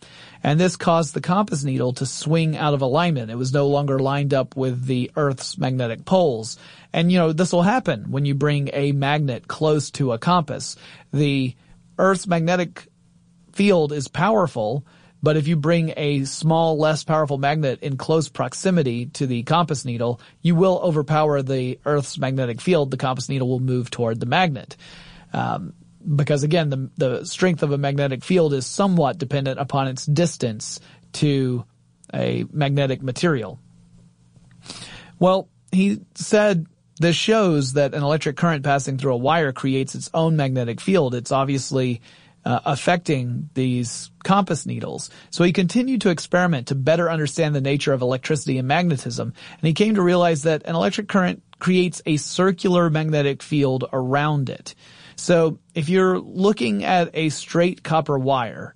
And 0.45 0.61
this 0.61 0.77
caused 0.77 1.15
the 1.15 1.23
compass 1.23 1.65
needle 1.65 1.95
to 1.95 2.05
swing 2.05 2.55
out 2.55 2.75
of 2.75 2.83
alignment. 2.83 3.31
It 3.31 3.39
was 3.39 3.55
no 3.55 3.67
longer 3.67 3.99
lined 3.99 4.35
up 4.35 4.55
with 4.55 4.85
the 4.85 5.11
Earth's 5.17 5.57
magnetic 5.57 6.05
poles. 6.05 6.59
And 6.93 7.11
you 7.11 7.19
know, 7.19 7.33
this 7.33 7.51
will 7.51 7.63
happen 7.63 8.11
when 8.11 8.27
you 8.27 8.35
bring 8.35 8.69
a 8.75 8.93
magnet 8.93 9.49
close 9.49 9.91
to 9.93 10.13
a 10.13 10.19
compass. 10.19 10.77
The 11.15 11.57
Earth's 11.99 12.27
magnetic 12.27 12.89
field 13.53 13.91
is 13.91 14.07
powerful, 14.07 14.85
but 15.23 15.39
if 15.39 15.49
you 15.49 15.57
bring 15.57 15.95
a 15.97 16.25
small, 16.25 16.77
less 16.77 17.05
powerful 17.05 17.39
magnet 17.39 17.79
in 17.81 17.97
close 17.97 18.29
proximity 18.29 19.07
to 19.07 19.27
the 19.27 19.45
compass 19.45 19.87
needle, 19.87 20.21
you 20.43 20.55
will 20.55 20.79
overpower 20.83 21.41
the 21.41 21.79
Earth's 21.87 22.19
magnetic 22.19 22.61
field. 22.61 22.91
The 22.91 22.99
compass 22.99 23.31
needle 23.31 23.49
will 23.49 23.61
move 23.61 23.91
toward 23.91 24.21
the 24.21 24.27
magnet. 24.27 24.77
Um, 25.33 25.73
because 26.05 26.43
again, 26.43 26.71
the, 26.71 26.91
the 26.97 27.25
strength 27.25 27.63
of 27.63 27.73
a 27.73 27.79
magnetic 27.79 28.25
field 28.25 28.53
is 28.53 28.67
somewhat 28.67 29.19
dependent 29.19 29.59
upon 29.59 29.89
its 29.89 30.07
distance 30.07 30.81
to 31.15 31.65
a 32.13 32.45
magnetic 32.53 33.03
material. 33.03 33.59
Well, 35.19 35.49
he 35.73 36.01
said 36.15 36.67
this 37.01 37.17
shows 37.17 37.73
that 37.73 37.95
an 37.95 38.03
electric 38.03 38.37
current 38.37 38.65
passing 38.65 38.99
through 38.99 39.15
a 39.15 39.19
wire 39.19 39.53
creates 39.53 39.95
its 39.95 40.11
own 40.15 40.37
magnetic 40.37 40.81
field. 40.81 41.15
It's 41.15 41.33
obviously 41.33 42.01
uh, 42.45 42.61
affecting 42.65 43.49
these 43.55 44.11
compass 44.23 44.67
needles. 44.67 45.11
So 45.31 45.45
he 45.45 45.53
continued 45.53 46.03
to 46.03 46.11
experiment 46.11 46.69
to 46.69 46.75
better 46.75 47.11
understand 47.11 47.55
the 47.55 47.61
nature 47.61 47.93
of 47.93 48.03
electricity 48.03 48.59
and 48.59 48.69
magnetism, 48.69 49.33
and 49.59 49.67
he 49.67 49.73
came 49.73 49.95
to 49.95 50.03
realize 50.03 50.43
that 50.43 50.63
an 50.67 50.75
electric 50.75 51.09
current 51.09 51.43
creates 51.59 52.03
a 52.05 52.17
circular 52.17 52.91
magnetic 52.91 53.43
field 53.43 53.85
around 53.93 54.51
it. 54.51 54.75
So 55.17 55.59
if 55.75 55.89
you're 55.89 56.19
looking 56.19 56.85
at 56.85 57.11
a 57.15 57.29
straight 57.29 57.83
copper 57.83 58.19
wire 58.19 58.75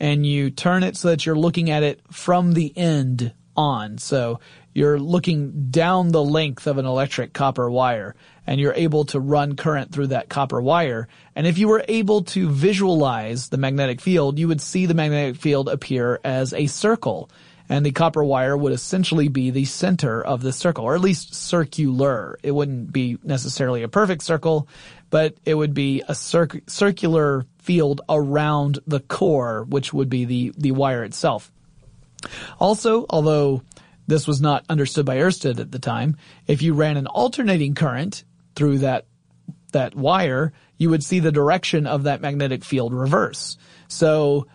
and 0.00 0.24
you 0.24 0.50
turn 0.50 0.82
it 0.82 0.96
so 0.96 1.08
that 1.08 1.26
you're 1.26 1.36
looking 1.36 1.70
at 1.70 1.82
it 1.82 2.00
from 2.10 2.52
the 2.52 2.76
end 2.76 3.32
on, 3.56 3.98
so 3.98 4.40
you're 4.74 4.98
looking 4.98 5.70
down 5.70 6.12
the 6.12 6.22
length 6.22 6.66
of 6.66 6.78
an 6.78 6.86
electric 6.86 7.32
copper 7.32 7.68
wire 7.68 8.14
and 8.46 8.60
you're 8.60 8.74
able 8.74 9.04
to 9.06 9.18
run 9.18 9.56
current 9.56 9.92
through 9.92 10.06
that 10.06 10.28
copper 10.28 10.60
wire. 10.60 11.08
And 11.34 11.46
if 11.46 11.58
you 11.58 11.68
were 11.68 11.84
able 11.88 12.22
to 12.24 12.48
visualize 12.48 13.48
the 13.48 13.58
magnetic 13.58 14.00
field, 14.00 14.38
you 14.38 14.46
would 14.48 14.60
see 14.60 14.86
the 14.86 14.94
magnetic 14.94 15.36
field 15.36 15.68
appear 15.68 16.20
as 16.22 16.52
a 16.52 16.66
circle. 16.66 17.28
And 17.68 17.84
the 17.84 17.92
copper 17.92 18.24
wire 18.24 18.56
would 18.56 18.72
essentially 18.72 19.28
be 19.28 19.50
the 19.50 19.66
center 19.66 20.22
of 20.22 20.40
the 20.40 20.52
circle, 20.52 20.86
or 20.86 20.94
at 20.94 21.02
least 21.02 21.34
circular. 21.34 22.38
It 22.42 22.52
wouldn't 22.52 22.90
be 22.92 23.18
necessarily 23.22 23.82
a 23.82 23.88
perfect 23.88 24.22
circle, 24.22 24.68
but 25.10 25.34
it 25.44 25.54
would 25.54 25.74
be 25.74 26.02
a 26.08 26.14
circular 26.14 27.46
field 27.58 28.00
around 28.08 28.78
the 28.86 29.00
core, 29.00 29.64
which 29.64 29.92
would 29.92 30.08
be 30.08 30.24
the, 30.24 30.52
the 30.56 30.72
wire 30.72 31.04
itself. 31.04 31.50
Also, 32.58 33.06
although 33.08 33.62
this 34.08 34.26
was 34.26 34.40
not 34.40 34.64
understood 34.68 35.06
by 35.06 35.18
Ørsted 35.18 35.60
at 35.60 35.70
the 35.70 35.78
time. 35.78 36.16
If 36.46 36.62
you 36.62 36.74
ran 36.74 36.96
an 36.96 37.06
alternating 37.06 37.74
current 37.74 38.24
through 38.56 38.78
that 38.78 39.04
that 39.72 39.94
wire, 39.94 40.54
you 40.78 40.88
would 40.88 41.04
see 41.04 41.20
the 41.20 41.30
direction 41.30 41.86
of 41.86 42.04
that 42.04 42.22
magnetic 42.22 42.64
field 42.64 42.94
reverse. 42.94 43.58
So 43.86 44.46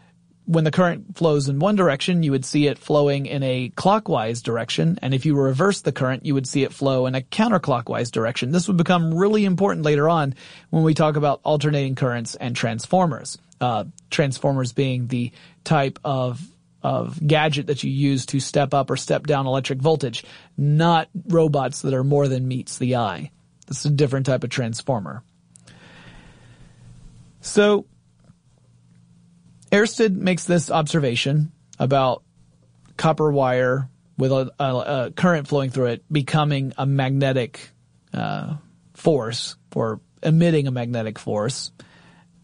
when 0.46 0.64
the 0.64 0.72
current 0.72 1.18
flows 1.18 1.48
in 1.48 1.60
one 1.60 1.76
direction, 1.76 2.24
you 2.24 2.32
would 2.32 2.46
see 2.46 2.68
it 2.68 2.78
flowing 2.78 3.26
in 3.26 3.44
a 3.44 3.70
clockwise 3.76 4.42
direction. 4.42 5.00
And 5.02 5.14
if 5.14 5.26
you 5.26 5.36
reverse 5.36 5.82
the 5.82 5.92
current, 5.92 6.26
you 6.26 6.34
would 6.34 6.48
see 6.48 6.64
it 6.64 6.74
flow 6.74 7.06
in 7.06 7.16
a 7.16 7.22
counterclockwise 7.22 8.12
direction. 8.12 8.52
This 8.52 8.68
would 8.68 8.78
become 8.78 9.14
really 9.14 9.46
important 9.46 9.86
later 9.86 10.10
on 10.10 10.36
when 10.70 10.84
we 10.84 10.94
talk 10.94 11.16
about 11.16 11.42
alternating 11.44 11.96
currents 11.96 12.36
and 12.36 12.56
transformers. 12.56 13.38
Uh, 13.62 13.86
transformers 14.10 14.74
being 14.74 15.08
the 15.08 15.32
type 15.64 15.98
of 16.04 16.42
of 16.82 17.26
gadget 17.26 17.68
that 17.68 17.82
you 17.82 17.90
use 17.90 18.26
to 18.26 18.42
step 18.42 18.74
up 18.74 18.90
or 18.90 18.98
step 18.98 19.26
down 19.26 19.48
electric 19.48 19.80
voltage, 19.80 20.26
not 20.58 21.08
robots 21.28 21.82
that 21.82 21.94
are 21.94 22.04
more 22.04 22.28
than 22.28 22.46
meets 22.46 22.78
the 22.78 22.98
eye. 22.98 23.32
This 23.68 23.80
is 23.80 23.86
a 23.86 23.92
different 23.92 24.26
type 24.26 24.44
of 24.44 24.50
transformer. 24.50 25.24
So, 27.40 27.86
Oersted 29.74 30.16
makes 30.16 30.46
this 30.46 30.70
observation 30.70 31.52
about 31.80 32.22
copper 32.96 33.32
wire 33.32 33.90
with 34.20 34.32
a, 34.32 34.52
a, 34.60 34.64
a 34.64 35.12
current 35.12 35.48
flowing 35.48 35.72
through 35.72 35.88
it 35.88 36.04
becoming 36.14 36.74
a 36.78 36.86
magnetic 36.86 37.72
uh, 38.14 38.58
force 38.94 39.56
or 39.76 40.00
emitting 40.22 40.68
a 40.68 40.72
magnetic 40.72 41.18
force. 41.18 41.72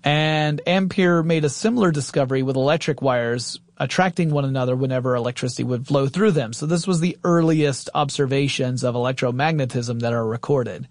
And 0.04 0.60
Ampere 0.66 1.22
made 1.22 1.46
a 1.46 1.50
similar 1.50 1.92
discovery 1.92 2.42
with 2.42 2.56
electric 2.56 3.04
wires 3.04 3.60
attracting 3.78 4.32
one 4.32 4.46
another 4.46 4.76
whenever 4.76 5.16
electricity 5.16 5.64
would 5.64 5.86
flow 5.86 6.08
through 6.08 6.32
them. 6.32 6.52
So 6.52 6.66
this 6.66 6.88
was 6.88 7.00
the 7.00 7.18
earliest 7.24 7.92
observations 7.94 8.84
of 8.84 8.96
electromagnetism 8.96 10.00
that 10.02 10.14
are 10.14 10.26
recorded. 10.26 10.88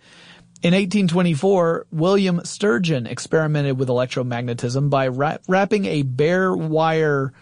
In 0.60 0.74
1824, 0.74 1.86
William 1.92 2.40
Sturgeon 2.44 3.06
experimented 3.06 3.78
with 3.78 3.88
electromagnetism 3.88 4.90
by 4.90 5.06
wrap- 5.06 5.42
wrapping 5.46 5.84
a 5.84 6.02
bare 6.02 6.52
wire 6.52 7.32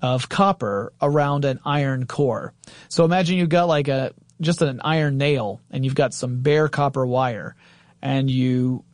of 0.00 0.30
copper 0.30 0.94
around 1.02 1.44
an 1.44 1.60
iron 1.66 2.06
core. 2.06 2.54
So 2.88 3.04
imagine 3.04 3.36
you've 3.36 3.50
got 3.50 3.68
like 3.68 3.88
a, 3.88 4.14
just 4.40 4.62
an 4.62 4.80
iron 4.82 5.18
nail 5.18 5.60
and 5.70 5.84
you've 5.84 5.94
got 5.94 6.14
some 6.14 6.40
bare 6.40 6.68
copper 6.68 7.04
wire 7.06 7.56
and 8.00 8.30
you 8.30 8.84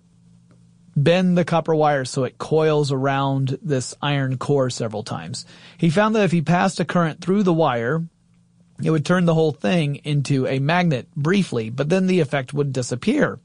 bend 0.97 1.39
the 1.39 1.45
copper 1.45 1.75
wire 1.75 2.05
so 2.05 2.25
it 2.25 2.39
coils 2.39 2.91
around 2.91 3.59
this 3.63 3.95
iron 4.03 4.39
core 4.39 4.71
several 4.71 5.05
times. 5.05 5.47
He 5.79 5.89
found 5.89 6.17
that 6.17 6.25
if 6.25 6.33
he 6.33 6.43
passed 6.43 6.81
a 6.81 6.85
current 6.85 7.21
through 7.21 7.45
the 7.45 7.53
wire, 7.53 8.03
it 8.83 8.91
would 8.91 9.05
turn 9.05 9.25
the 9.25 9.35
whole 9.35 9.53
thing 9.53 9.97
into 10.05 10.47
a 10.47 10.59
magnet 10.59 11.09
briefly, 11.15 11.71
but 11.71 11.89
then 11.89 12.07
the 12.07 12.21
effect 12.21 12.53
would 12.55 12.73
disappear. 12.73 13.39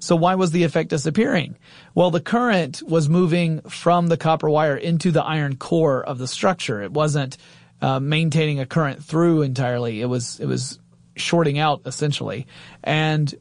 So 0.00 0.16
why 0.16 0.34
was 0.34 0.50
the 0.50 0.64
effect 0.64 0.90
disappearing? 0.90 1.56
Well, 1.94 2.10
the 2.10 2.20
current 2.20 2.82
was 2.82 3.08
moving 3.08 3.60
from 3.62 4.08
the 4.08 4.16
copper 4.16 4.50
wire 4.50 4.76
into 4.76 5.10
the 5.10 5.22
iron 5.22 5.56
core 5.56 6.02
of 6.02 6.18
the 6.18 6.28
structure. 6.28 6.82
It 6.82 6.92
wasn't 6.92 7.36
uh, 7.80 8.00
maintaining 8.00 8.60
a 8.60 8.66
current 8.66 9.02
through 9.04 9.42
entirely. 9.42 10.00
It 10.00 10.06
was 10.06 10.40
it 10.40 10.46
was 10.46 10.78
shorting 11.14 11.58
out 11.58 11.82
essentially, 11.86 12.46
and 12.82 13.32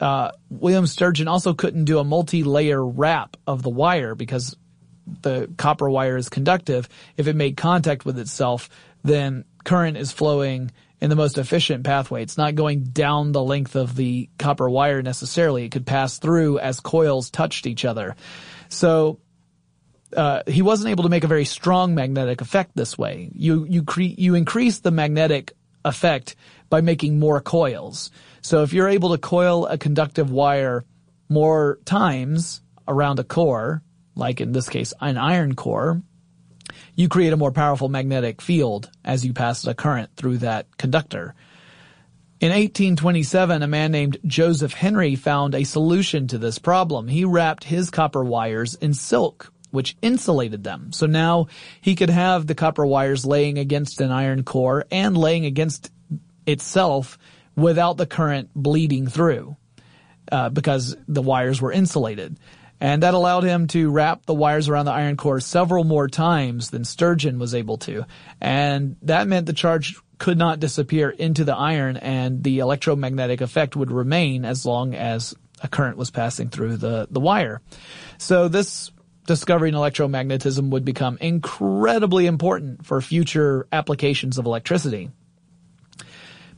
uh, 0.00 0.32
William 0.50 0.86
Sturgeon 0.86 1.28
also 1.28 1.54
couldn't 1.54 1.84
do 1.84 1.98
a 1.98 2.04
multi-layer 2.04 2.84
wrap 2.84 3.36
of 3.46 3.62
the 3.62 3.70
wire 3.70 4.14
because 4.14 4.56
the 5.22 5.48
copper 5.56 5.88
wire 5.88 6.16
is 6.16 6.28
conductive. 6.28 6.88
If 7.16 7.28
it 7.28 7.36
made 7.36 7.56
contact 7.56 8.04
with 8.04 8.18
itself, 8.18 8.68
then 9.06 9.44
current 9.64 9.96
is 9.96 10.12
flowing 10.12 10.70
in 11.00 11.10
the 11.10 11.16
most 11.16 11.38
efficient 11.38 11.84
pathway. 11.84 12.22
It's 12.22 12.38
not 12.38 12.54
going 12.54 12.84
down 12.84 13.32
the 13.32 13.42
length 13.42 13.76
of 13.76 13.96
the 13.96 14.28
copper 14.38 14.68
wire 14.68 15.02
necessarily. 15.02 15.64
It 15.64 15.72
could 15.72 15.86
pass 15.86 16.18
through 16.18 16.58
as 16.58 16.80
coils 16.80 17.30
touched 17.30 17.66
each 17.66 17.84
other. 17.84 18.16
So 18.68 19.20
uh, 20.16 20.42
he 20.46 20.62
wasn't 20.62 20.90
able 20.90 21.04
to 21.04 21.10
make 21.10 21.24
a 21.24 21.28
very 21.28 21.44
strong 21.44 21.94
magnetic 21.94 22.40
effect 22.40 22.72
this 22.74 22.96
way. 22.96 23.30
You 23.34 23.66
you 23.68 23.84
you 23.98 24.34
increase 24.34 24.78
the 24.78 24.90
magnetic 24.90 25.52
effect 25.84 26.36
by 26.70 26.80
making 26.80 27.18
more 27.18 27.40
coils. 27.40 28.10
So 28.40 28.62
if 28.62 28.72
you're 28.72 28.88
able 28.88 29.10
to 29.10 29.18
coil 29.18 29.66
a 29.66 29.78
conductive 29.78 30.30
wire 30.30 30.84
more 31.28 31.78
times 31.84 32.62
around 32.88 33.18
a 33.18 33.24
core, 33.24 33.82
like 34.14 34.40
in 34.40 34.52
this 34.52 34.68
case 34.68 34.94
an 35.00 35.18
iron 35.18 35.54
core, 35.54 36.02
you 36.96 37.08
create 37.08 37.32
a 37.32 37.36
more 37.36 37.52
powerful 37.52 37.88
magnetic 37.88 38.42
field 38.42 38.90
as 39.04 39.24
you 39.24 39.32
pass 39.32 39.66
a 39.66 39.74
current 39.74 40.10
through 40.16 40.38
that 40.38 40.66
conductor. 40.78 41.34
In 42.40 42.50
1827, 42.50 43.62
a 43.62 43.66
man 43.66 43.92
named 43.92 44.18
Joseph 44.26 44.74
Henry 44.74 45.14
found 45.14 45.54
a 45.54 45.64
solution 45.64 46.26
to 46.28 46.38
this 46.38 46.58
problem. 46.58 47.08
He 47.08 47.24
wrapped 47.24 47.64
his 47.64 47.90
copper 47.90 48.24
wires 48.24 48.74
in 48.74 48.92
silk, 48.92 49.52
which 49.70 49.96
insulated 50.02 50.64
them. 50.64 50.92
So 50.92 51.06
now 51.06 51.46
he 51.80 51.94
could 51.94 52.10
have 52.10 52.46
the 52.46 52.54
copper 52.54 52.84
wires 52.84 53.24
laying 53.24 53.58
against 53.58 54.00
an 54.00 54.10
iron 54.10 54.42
core 54.42 54.84
and 54.90 55.16
laying 55.16 55.46
against 55.46 55.90
itself 56.46 57.18
without 57.56 57.96
the 57.96 58.06
current 58.06 58.50
bleeding 58.54 59.06
through, 59.06 59.56
uh, 60.30 60.50
because 60.50 60.94
the 61.08 61.22
wires 61.22 61.62
were 61.62 61.72
insulated. 61.72 62.38
And 62.80 63.02
that 63.02 63.14
allowed 63.14 63.44
him 63.44 63.68
to 63.68 63.90
wrap 63.90 64.26
the 64.26 64.34
wires 64.34 64.68
around 64.68 64.84
the 64.84 64.92
iron 64.92 65.16
core 65.16 65.40
several 65.40 65.84
more 65.84 66.08
times 66.08 66.70
than 66.70 66.84
Sturgeon 66.84 67.38
was 67.38 67.54
able 67.54 67.78
to. 67.78 68.04
And 68.40 68.96
that 69.02 69.28
meant 69.28 69.46
the 69.46 69.52
charge 69.52 69.96
could 70.18 70.38
not 70.38 70.60
disappear 70.60 71.10
into 71.10 71.44
the 71.44 71.54
iron 71.54 71.96
and 71.96 72.42
the 72.42 72.58
electromagnetic 72.58 73.40
effect 73.40 73.76
would 73.76 73.90
remain 73.90 74.44
as 74.44 74.66
long 74.66 74.94
as 74.94 75.34
a 75.62 75.68
current 75.68 75.96
was 75.96 76.10
passing 76.10 76.48
through 76.48 76.76
the, 76.76 77.06
the 77.10 77.20
wire. 77.20 77.60
So 78.18 78.48
this 78.48 78.90
discovery 79.26 79.70
in 79.70 79.74
electromagnetism 79.74 80.70
would 80.70 80.84
become 80.84 81.18
incredibly 81.20 82.26
important 82.26 82.86
for 82.86 83.00
future 83.00 83.66
applications 83.72 84.38
of 84.38 84.46
electricity. 84.46 85.10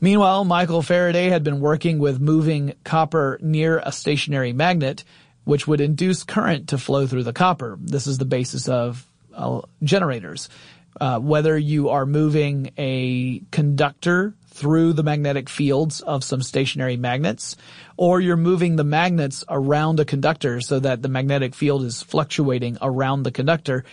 Meanwhile, 0.01 0.45
Michael 0.45 0.81
Faraday 0.81 1.27
had 1.29 1.43
been 1.43 1.59
working 1.59 1.99
with 1.99 2.21
moving 2.21 2.73
copper 2.85 3.37
near 3.41 3.81
a 3.83 3.91
stationary 3.91 4.53
magnet 4.53 5.03
which 5.49 5.67
would 5.67 5.81
induce 5.81 6.21
current 6.21 6.69
to 6.69 6.77
flow 6.77 7.07
through 7.07 7.23
the 7.23 7.33
copper. 7.33 7.75
This 7.81 8.05
is 8.05 8.19
the 8.19 8.25
basis 8.25 8.69
of 8.69 9.03
uh, 9.33 9.61
generators. 9.81 10.47
Uh, 11.01 11.17
whether 11.17 11.57
you 11.57 11.89
are 11.89 12.05
moving 12.05 12.71
a 12.77 13.41
conductor 13.49 14.35
through 14.49 14.93
the 14.93 15.01
magnetic 15.01 15.49
fields 15.49 16.01
of 16.01 16.23
some 16.23 16.43
stationary 16.43 16.97
magnets, 16.97 17.55
or 17.97 18.21
you're 18.21 18.37
moving 18.37 18.75
the 18.75 18.83
magnets 18.83 19.43
around 19.49 19.99
a 19.99 20.05
conductor 20.05 20.61
so 20.61 20.79
that 20.79 21.01
the 21.01 21.09
magnetic 21.09 21.55
field 21.55 21.83
is 21.83 22.03
fluctuating 22.03 22.77
around 22.79 23.23
the 23.23 23.31
conductor. 23.31 23.83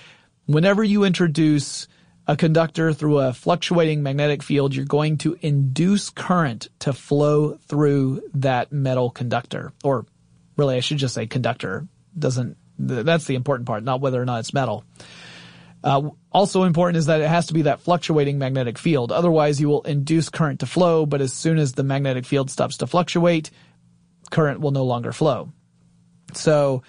Whenever 0.44 0.84
you 0.84 1.04
introduce 1.04 1.88
a 2.26 2.36
conductor 2.36 2.92
through 2.92 3.18
a 3.20 3.32
fluctuating 3.32 4.02
magnetic 4.02 4.42
field, 4.42 4.74
you're 4.74 4.84
going 4.84 5.16
to 5.16 5.38
induce 5.40 6.10
current 6.10 6.68
to 6.80 6.92
flow 6.92 7.54
through 7.66 8.20
that 8.34 8.72
metal 8.72 9.08
conductor 9.08 9.72
or 9.82 10.04
really 10.56 10.76
I 10.76 10.80
should 10.80 10.98
just 10.98 11.14
say 11.14 11.26
conductor 11.26 11.86
doesn't, 12.18 12.56
that's 12.78 13.24
the 13.24 13.34
important 13.34 13.66
part, 13.66 13.84
not 13.84 14.00
whether 14.00 14.20
or 14.20 14.24
not 14.24 14.40
it's 14.40 14.54
metal. 14.54 14.84
Uh, 15.84 16.10
also 16.32 16.64
important 16.64 16.96
is 16.96 17.06
that 17.06 17.20
it 17.20 17.28
has 17.28 17.46
to 17.46 17.54
be 17.54 17.62
that 17.62 17.80
fluctuating 17.80 18.38
magnetic 18.38 18.78
field. 18.78 19.12
Otherwise 19.12 19.60
you 19.60 19.68
will 19.68 19.82
induce 19.82 20.28
current 20.28 20.60
to 20.60 20.66
flow, 20.66 21.06
but 21.06 21.20
as 21.20 21.32
soon 21.32 21.58
as 21.58 21.72
the 21.72 21.84
magnetic 21.84 22.24
field 22.24 22.50
stops 22.50 22.78
to 22.78 22.86
fluctuate, 22.86 23.50
current 24.30 24.60
will 24.60 24.72
no 24.72 24.84
longer 24.84 25.12
flow. 25.12 25.52
So 26.34 26.82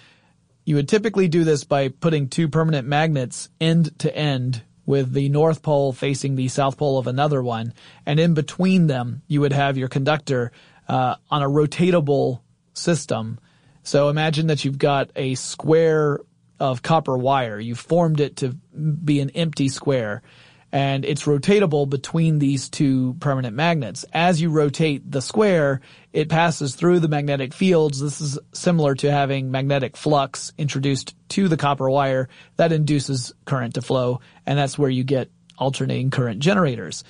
you 0.64 0.74
would 0.74 0.88
typically 0.88 1.28
do 1.28 1.44
this 1.44 1.64
by 1.64 1.88
putting 1.88 2.28
two 2.28 2.48
permanent 2.48 2.86
magnets 2.88 3.48
end 3.60 3.98
to 4.00 4.14
end 4.14 4.62
with 4.84 5.12
the 5.12 5.28
north 5.28 5.62
pole 5.62 5.92
facing 5.92 6.34
the 6.34 6.48
south 6.48 6.78
pole 6.78 6.98
of 6.98 7.06
another 7.06 7.42
one, 7.42 7.74
and 8.06 8.18
in 8.18 8.34
between 8.34 8.86
them 8.86 9.22
you 9.28 9.40
would 9.42 9.52
have 9.52 9.78
your 9.78 9.88
conductor 9.88 10.50
uh, 10.88 11.14
on 11.30 11.42
a 11.42 11.48
rotatable 11.48 12.40
system 12.72 13.38
so 13.88 14.08
imagine 14.08 14.48
that 14.48 14.64
you've 14.64 14.78
got 14.78 15.10
a 15.16 15.34
square 15.34 16.20
of 16.60 16.82
copper 16.82 17.16
wire. 17.16 17.58
You've 17.58 17.78
formed 17.78 18.20
it 18.20 18.36
to 18.36 18.48
be 18.50 19.20
an 19.20 19.30
empty 19.30 19.68
square 19.68 20.22
and 20.70 21.04
it's 21.04 21.24
rotatable 21.24 21.88
between 21.88 22.38
these 22.38 22.68
two 22.68 23.14
permanent 23.20 23.56
magnets. 23.56 24.04
As 24.12 24.40
you 24.40 24.50
rotate 24.50 25.10
the 25.10 25.22
square, 25.22 25.80
it 26.12 26.28
passes 26.28 26.74
through 26.74 27.00
the 27.00 27.08
magnetic 27.08 27.54
fields. 27.54 28.00
This 28.00 28.20
is 28.20 28.38
similar 28.52 28.94
to 28.96 29.10
having 29.10 29.50
magnetic 29.50 29.96
flux 29.96 30.52
introduced 30.58 31.14
to 31.30 31.48
the 31.48 31.56
copper 31.56 31.88
wire 31.88 32.28
that 32.56 32.72
induces 32.72 33.32
current 33.46 33.74
to 33.74 33.82
flow, 33.82 34.20
and 34.44 34.58
that's 34.58 34.78
where 34.78 34.90
you 34.90 35.04
get 35.04 35.30
alternating 35.56 36.10
current 36.10 36.40
generators. 36.40 37.02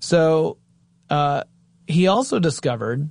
So, 0.00 0.58
uh, 1.08 1.44
he 1.86 2.06
also 2.08 2.38
discovered 2.38 3.08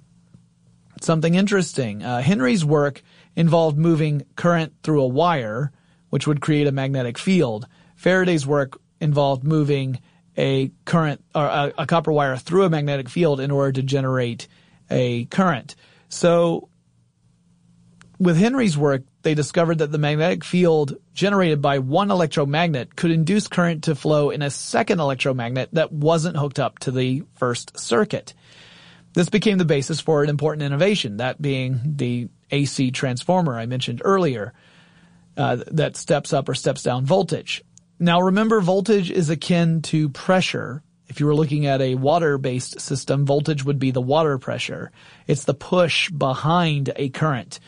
something 1.01 1.36
interesting. 1.36 2.04
Uh, 2.04 2.22
Henry's 2.22 2.66
work 2.66 3.01
involved 3.36 3.77
moving 3.77 4.24
current 4.36 4.74
through 4.84 5.01
a 5.01 5.08
wire, 5.08 5.72
which 6.10 6.27
would 6.27 6.42
create 6.42 6.68
a 6.68 6.72
magnetic 6.72 7.18
field. 7.18 7.68
Faraday's 7.96 8.46
work 8.46 8.80
involved 9.00 9.44
moving 9.44 10.00
a 10.38 10.72
current 10.86 11.24
or 11.34 11.46
a, 11.46 11.74
a 11.80 11.86
copper 11.86 12.12
wire 12.12 12.38
through 12.38 12.63
a 12.63 12.70
magnetic 12.70 13.10
field 13.10 13.39
in 13.39 13.51
order 13.51 13.72
to 13.74 13.84
generate 13.84 14.48
a 14.89 15.25
current. 15.25 15.75
So 16.10 16.70
with 18.20 18.38
Henry's 18.38 18.77
work, 18.77 19.04
they 19.22 19.34
discovered 19.34 19.80
that 19.80 19.92
the 19.92 19.98
magnetic 19.98 20.44
field 20.44 20.96
generated 21.13 21.62
by 21.62 21.80
one 21.80 22.12
electromagnet 22.12 22.96
could 22.96 23.12
induce 23.12 23.48
current 23.48 23.84
to 23.84 23.96
flow 23.96 24.30
in 24.30 24.42
a 24.42 24.50
second 24.50 25.00
electromagnet 25.00 25.70
that 25.74 25.92
wasn't 25.92 26.38
hooked 26.38 26.60
up 26.60 26.80
to 26.80 26.92
the 26.92 27.24
first 27.36 27.77
circuit. 27.80 28.34
This 29.17 29.29
became 29.29 29.57
the 29.57 29.65
basis 29.65 30.00
for 30.00 30.21
an 30.21 30.29
important 30.29 30.62
innovation, 30.62 31.17
that 31.17 31.41
being 31.41 31.79
the 31.83 32.29
AC 32.51 32.91
transformer 32.91 33.57
I 33.57 33.65
mentioned 33.65 34.00
earlier, 34.05 34.53
uh, 35.36 35.57
that 35.71 35.97
steps 35.97 36.33
up 36.33 36.47
or 36.47 36.53
steps 36.53 36.83
down 36.83 37.03
voltage. 37.03 37.63
Now 37.97 38.21
remember 38.21 38.62
voltage 38.62 39.09
is 39.09 39.31
akin 39.31 39.81
to 39.81 40.09
pressure. 40.09 40.83
If 41.07 41.19
you 41.19 41.25
were 41.25 41.33
looking 41.33 41.65
at 41.65 41.81
a 41.81 41.95
water-based 41.95 42.79
system, 42.79 43.25
voltage 43.25 43.65
would 43.65 43.79
be 43.79 43.89
the 43.89 44.01
water 44.01 44.38
pressure. 44.38 44.91
It's 45.25 45.45
the 45.45 45.55
push 45.55 46.12
behind 46.12 46.91
a 46.95 47.09
current. 47.09 47.59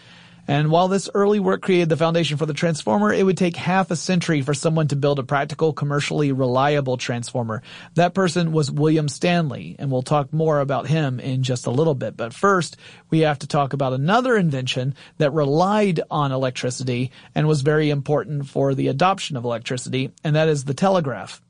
And 0.50 0.72
while 0.72 0.88
this 0.88 1.12
early 1.14 1.40
work 1.40 1.62
created 1.62 1.90
the 1.90 1.96
foundation 1.96 2.38
for 2.38 2.48
the 2.48 2.56
transformer, 2.56 3.14
it 3.14 3.24
would 3.24 3.38
take 3.38 3.56
half 3.56 3.92
a 3.92 3.96
century 3.96 4.42
for 4.42 4.56
someone 4.56 4.88
to 4.88 4.96
build 4.96 5.20
a 5.20 5.24
practical, 5.24 5.74
commercially 5.74 6.32
reliable 6.32 6.98
transformer. 6.98 7.62
That 7.94 8.16
person 8.16 8.52
was 8.52 8.72
William 8.72 9.10
Stanley, 9.10 9.76
and 9.78 9.92
we'll 9.92 10.02
talk 10.02 10.34
more 10.34 10.60
about 10.60 10.88
him 10.88 11.20
in 11.20 11.44
just 11.44 11.68
a 11.68 11.72
little 11.72 11.94
bit. 11.94 12.18
But 12.18 12.34
first, 12.34 12.78
we 13.12 13.20
have 13.20 13.38
to 13.40 13.48
talk 13.48 13.74
about 13.74 13.94
another 13.94 14.36
invention 14.36 14.96
that 15.20 15.34
relied 15.34 16.02
on 16.10 16.32
electricity 16.32 17.12
and 17.36 17.48
was 17.48 17.62
very 17.62 17.92
important 17.92 18.48
for 18.48 18.74
the 18.74 18.88
adoption 18.88 19.38
of 19.38 19.46
electricity, 19.46 20.12
and 20.24 20.36
that 20.36 20.48
is 20.48 20.64
the 20.64 20.74
telegraph. 20.74 21.44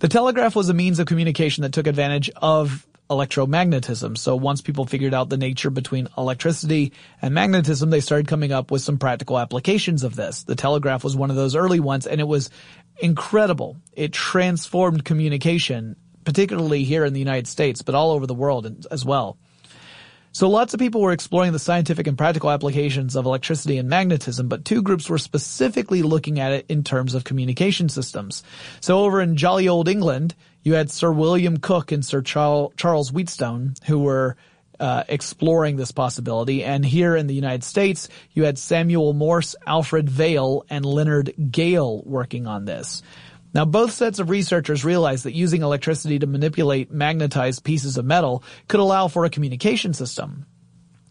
The 0.00 0.08
telegraph 0.08 0.56
was 0.56 0.68
a 0.68 0.74
means 0.74 0.98
of 0.98 1.06
communication 1.06 1.62
that 1.62 1.72
took 1.72 1.86
advantage 1.86 2.28
of 2.42 2.84
electromagnetism. 3.10 4.16
So 4.16 4.36
once 4.36 4.60
people 4.60 4.86
figured 4.86 5.14
out 5.14 5.28
the 5.28 5.36
nature 5.36 5.70
between 5.70 6.08
electricity 6.16 6.92
and 7.20 7.34
magnetism, 7.34 7.90
they 7.90 8.00
started 8.00 8.28
coming 8.28 8.52
up 8.52 8.70
with 8.70 8.82
some 8.82 8.98
practical 8.98 9.38
applications 9.38 10.04
of 10.04 10.16
this. 10.16 10.44
The 10.44 10.54
telegraph 10.54 11.04
was 11.04 11.16
one 11.16 11.30
of 11.30 11.36
those 11.36 11.54
early 11.54 11.80
ones 11.80 12.06
and 12.06 12.20
it 12.20 12.28
was 12.28 12.50
incredible. 12.98 13.76
It 13.92 14.12
transformed 14.12 15.04
communication, 15.04 15.96
particularly 16.24 16.84
here 16.84 17.04
in 17.04 17.12
the 17.12 17.20
United 17.20 17.46
States, 17.46 17.82
but 17.82 17.94
all 17.94 18.12
over 18.12 18.26
the 18.26 18.34
world 18.34 18.86
as 18.90 19.04
well. 19.04 19.36
So 20.32 20.48
lots 20.48 20.74
of 20.74 20.80
people 20.80 21.00
were 21.00 21.12
exploring 21.12 21.52
the 21.52 21.60
scientific 21.60 22.08
and 22.08 22.18
practical 22.18 22.50
applications 22.50 23.14
of 23.14 23.24
electricity 23.24 23.78
and 23.78 23.88
magnetism, 23.88 24.48
but 24.48 24.64
two 24.64 24.82
groups 24.82 25.08
were 25.08 25.18
specifically 25.18 26.02
looking 26.02 26.40
at 26.40 26.50
it 26.50 26.66
in 26.68 26.82
terms 26.82 27.14
of 27.14 27.22
communication 27.22 27.88
systems. 27.88 28.42
So 28.80 28.98
over 29.04 29.20
in 29.20 29.36
jolly 29.36 29.68
old 29.68 29.86
England, 29.86 30.34
you 30.64 30.74
had 30.74 30.90
Sir 30.90 31.12
William 31.12 31.58
Cooke 31.58 31.92
and 31.92 32.04
Sir 32.04 32.22
Charles 32.22 33.12
Wheatstone 33.12 33.74
who 33.86 34.00
were 34.00 34.36
uh, 34.80 35.04
exploring 35.08 35.76
this 35.76 35.92
possibility. 35.92 36.64
And 36.64 36.84
here 36.84 37.14
in 37.14 37.28
the 37.28 37.34
United 37.34 37.62
States, 37.62 38.08
you 38.32 38.44
had 38.44 38.58
Samuel 38.58 39.12
Morse, 39.12 39.54
Alfred 39.66 40.10
Vail, 40.10 40.66
and 40.68 40.84
Leonard 40.84 41.32
Gale 41.50 42.02
working 42.04 42.48
on 42.48 42.64
this. 42.64 43.02
Now 43.52 43.64
both 43.64 43.92
sets 43.92 44.18
of 44.18 44.30
researchers 44.30 44.84
realized 44.84 45.24
that 45.24 45.34
using 45.34 45.62
electricity 45.62 46.18
to 46.18 46.26
manipulate 46.26 46.90
magnetized 46.90 47.62
pieces 47.62 47.96
of 47.96 48.04
metal 48.04 48.42
could 48.66 48.80
allow 48.80 49.06
for 49.06 49.24
a 49.24 49.30
communication 49.30 49.94
system. 49.94 50.46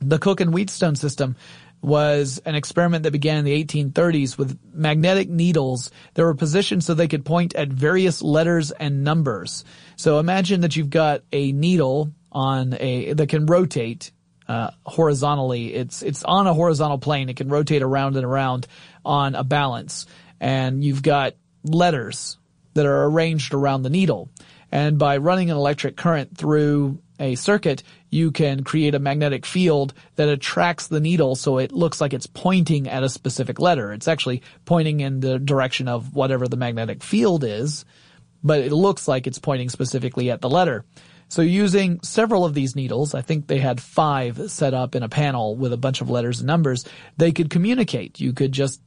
The 0.02 0.20
Cooke 0.20 0.42
and 0.42 0.52
Wheatstone 0.52 0.98
system 0.98 1.38
was 1.84 2.42
an 2.46 2.56
experiment 2.56 3.04
that 3.04 3.12
began 3.12 3.40
in 3.40 3.46
the 3.46 3.64
1830s 3.64 4.38
with 4.38 4.58
magnetic 4.74 5.30
needles 5.30 5.92
that 6.14 6.24
were 6.24 6.34
positioned 6.34 6.84
so 6.84 6.94
they 6.94 7.10
could 7.10 7.26
point 7.26 7.54
at 7.56 7.68
various 7.68 8.22
letters 8.22 8.72
and 8.72 9.04
numbers. 9.04 9.66
So 9.98 10.20
imagine 10.20 10.62
that 10.62 10.78
you've 10.78 10.90
got 10.90 11.24
a 11.34 11.52
needle 11.52 12.14
on 12.32 12.76
a 12.80 13.14
that 13.14 13.28
can 13.28 13.46
rotate 13.46 14.12
uh, 14.48 14.72
horizontally. 14.86 15.74
It's 15.74 16.02
it's 16.02 16.24
on 16.24 16.48
a 16.48 16.54
horizontal 16.54 16.98
plane. 17.00 17.30
It 17.30 17.36
can 17.36 17.50
rotate 17.50 17.84
around 17.84 18.16
and 18.16 18.26
around 18.26 18.66
on 19.04 19.36
a 19.36 19.44
balance, 19.44 20.06
and 20.40 20.84
you've 20.84 21.04
got 21.04 21.34
letters 21.66 22.38
that 22.76 22.86
are 22.86 23.06
arranged 23.06 23.54
around 23.54 23.84
the 23.84 23.90
needle. 23.90 24.30
And 24.72 24.98
by 24.98 25.18
running 25.18 25.52
an 25.52 25.58
electric 25.58 25.96
current 25.96 26.36
through 26.36 27.03
a 27.20 27.36
circuit, 27.36 27.84
you 28.10 28.32
can 28.32 28.64
create 28.64 28.96
a 28.96 29.00
magnetic 29.00 29.46
field 29.46 29.94
that 30.16 30.30
attracts 30.30 30.88
the 30.88 31.00
needle 31.00 31.36
so 31.36 31.58
it 31.58 31.72
looks 31.72 32.02
like 32.02 32.14
it's 32.14 32.28
pointing 32.28 32.88
at 32.88 33.04
a 33.04 33.10
specific 33.10 33.60
letter. 33.60 33.94
It's 33.94 34.08
actually 34.08 34.42
pointing 34.66 35.00
in 35.00 35.20
the 35.20 35.40
direction 35.40 35.88
of 35.88 36.16
whatever 36.16 36.48
the 36.48 36.58
magnetic 36.58 37.04
field 37.04 37.44
is, 37.44 37.86
but 38.44 38.60
it 38.62 38.72
looks 38.72 39.08
like 39.08 39.28
it's 39.28 39.40
pointing 39.40 39.70
specifically 39.70 40.32
at 40.32 40.42
the 40.42 40.50
letter. 40.50 40.86
So 41.30 41.42
using 41.42 42.00
several 42.04 42.46
of 42.46 42.54
these 42.54 42.76
needles, 42.76 43.16
I 43.16 43.22
think 43.22 43.48
they 43.48 43.58
had 43.58 43.82
five 43.82 44.52
set 44.52 44.74
up 44.74 44.94
in 44.94 45.02
a 45.02 45.10
panel 45.10 45.56
with 45.56 45.74
a 45.74 45.78
bunch 45.78 46.02
of 46.02 46.10
letters 46.10 46.40
and 46.40 46.48
numbers, 46.48 46.86
they 47.18 47.32
could 47.32 47.50
communicate. 47.50 48.20
You 48.20 48.34
could 48.34 48.52
just 48.52 48.82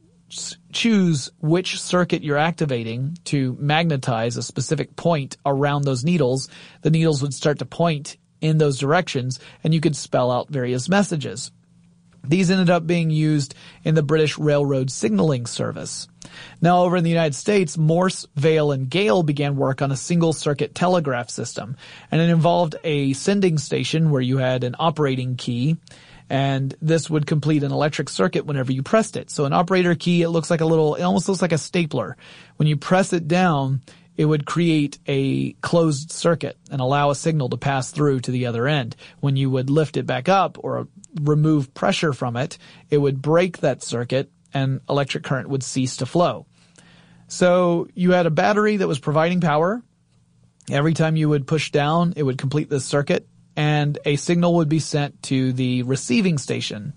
choose 0.73 1.31
which 1.41 1.81
circuit 1.81 2.23
you're 2.23 2.37
activating 2.37 3.17
to 3.25 3.57
magnetize 3.61 4.37
a 4.37 4.43
specific 4.43 4.97
point 4.97 5.37
around 5.45 5.83
those 5.83 6.05
needles, 6.05 6.49
the 6.83 6.91
needles 6.91 7.23
would 7.23 7.35
start 7.35 7.59
to 7.61 7.67
point 7.67 8.17
in 8.41 8.59
those 8.59 8.79
directions 8.79 9.41
and 9.65 9.73
you 9.73 9.81
could 9.81 9.97
spell 9.97 10.31
out 10.31 10.49
various 10.49 10.89
messages. 10.89 11.51
These 12.29 12.51
ended 12.51 12.71
up 12.71 12.87
being 12.87 13.11
used 13.11 13.55
in 13.85 13.95
the 13.95 14.03
British 14.03 14.37
Railroad 14.37 14.91
Signaling 14.91 15.47
Service. 15.47 16.09
Now 16.61 16.83
over 16.83 16.97
in 16.97 17.05
the 17.05 17.11
United 17.11 17.37
States, 17.37 17.79
Morse, 17.79 18.27
Vail, 18.35 18.73
and 18.73 18.91
Gale 18.91 19.23
began 19.23 19.57
work 19.57 19.81
on 19.81 19.93
a 19.93 19.97
single 19.97 20.33
circuit 20.33 20.75
telegraph 20.75 21.31
system, 21.31 21.77
and 22.11 22.21
it 22.21 22.29
involved 22.29 22.75
a 22.83 23.12
sending 23.12 23.59
station 23.59 24.11
where 24.11 24.21
you 24.21 24.39
had 24.39 24.65
an 24.65 24.75
operating 24.79 25.37
key 25.37 25.77
and 26.29 26.75
this 26.81 27.09
would 27.09 27.27
complete 27.27 27.62
an 27.62 27.73
electric 27.73 28.09
circuit 28.09 28.47
whenever 28.47 28.73
you 28.73 28.83
pressed 28.83 29.17
it. 29.17 29.31
So 29.31 29.45
an 29.45 29.53
operator 29.53 29.95
key, 29.95 30.23
it 30.23 30.31
looks 30.31 30.51
like 30.51 30.61
a 30.61 30.67
little, 30.67 30.95
it 30.97 31.03
almost 31.03 31.29
looks 31.29 31.43
like 31.43 31.53
a 31.53 31.59
stapler. 31.59 32.17
When 32.57 32.69
you 32.69 32.77
press 32.77 33.12
it 33.12 33.29
down, 33.29 33.83
it 34.17 34.25
would 34.25 34.47
create 34.47 34.99
a 35.07 35.53
closed 35.55 36.11
circuit 36.11 36.57
and 36.71 36.81
allow 36.81 37.11
a 37.11 37.15
signal 37.15 37.51
to 37.51 37.57
pass 37.57 37.91
through 37.91 38.21
to 38.21 38.31
the 38.31 38.47
other 38.47 38.67
end. 38.67 38.97
When 39.21 39.37
you 39.37 39.51
would 39.51 39.71
lift 39.71 39.97
it 39.97 40.07
back 40.07 40.29
up 40.29 40.59
or 40.61 40.89
remove 41.21 41.75
pressure 41.75 42.12
from 42.12 42.37
it, 42.37 42.59
it 42.91 42.99
would 42.99 43.23
break 43.23 43.59
that 43.59 43.83
circuit 43.83 44.31
and 44.55 44.81
electric 44.89 45.23
current 45.23 45.49
would 45.49 45.62
cease 45.62 45.99
to 45.99 46.07
flow. 46.07 46.47
So 47.29 47.89
you 47.95 48.12
had 48.12 48.27
a 48.27 48.31
battery 48.31 48.79
that 48.79 48.89
was 48.89 48.99
providing 48.99 49.41
power. 49.41 49.83
Every 50.71 50.95
time 50.95 51.17
you 51.17 51.29
would 51.29 51.47
push 51.47 51.71
down, 51.71 52.15
it 52.17 52.23
would 52.23 52.39
complete 52.39 52.71
this 52.71 52.85
circuit 52.85 53.29
and 53.57 53.99
a 54.05 54.16
signal 54.16 54.55
would 54.57 54.69
be 54.69 54.79
sent 54.79 55.23
to 55.25 55.53
the 55.53 55.83
receiving 55.83 56.38
station. 56.38 56.95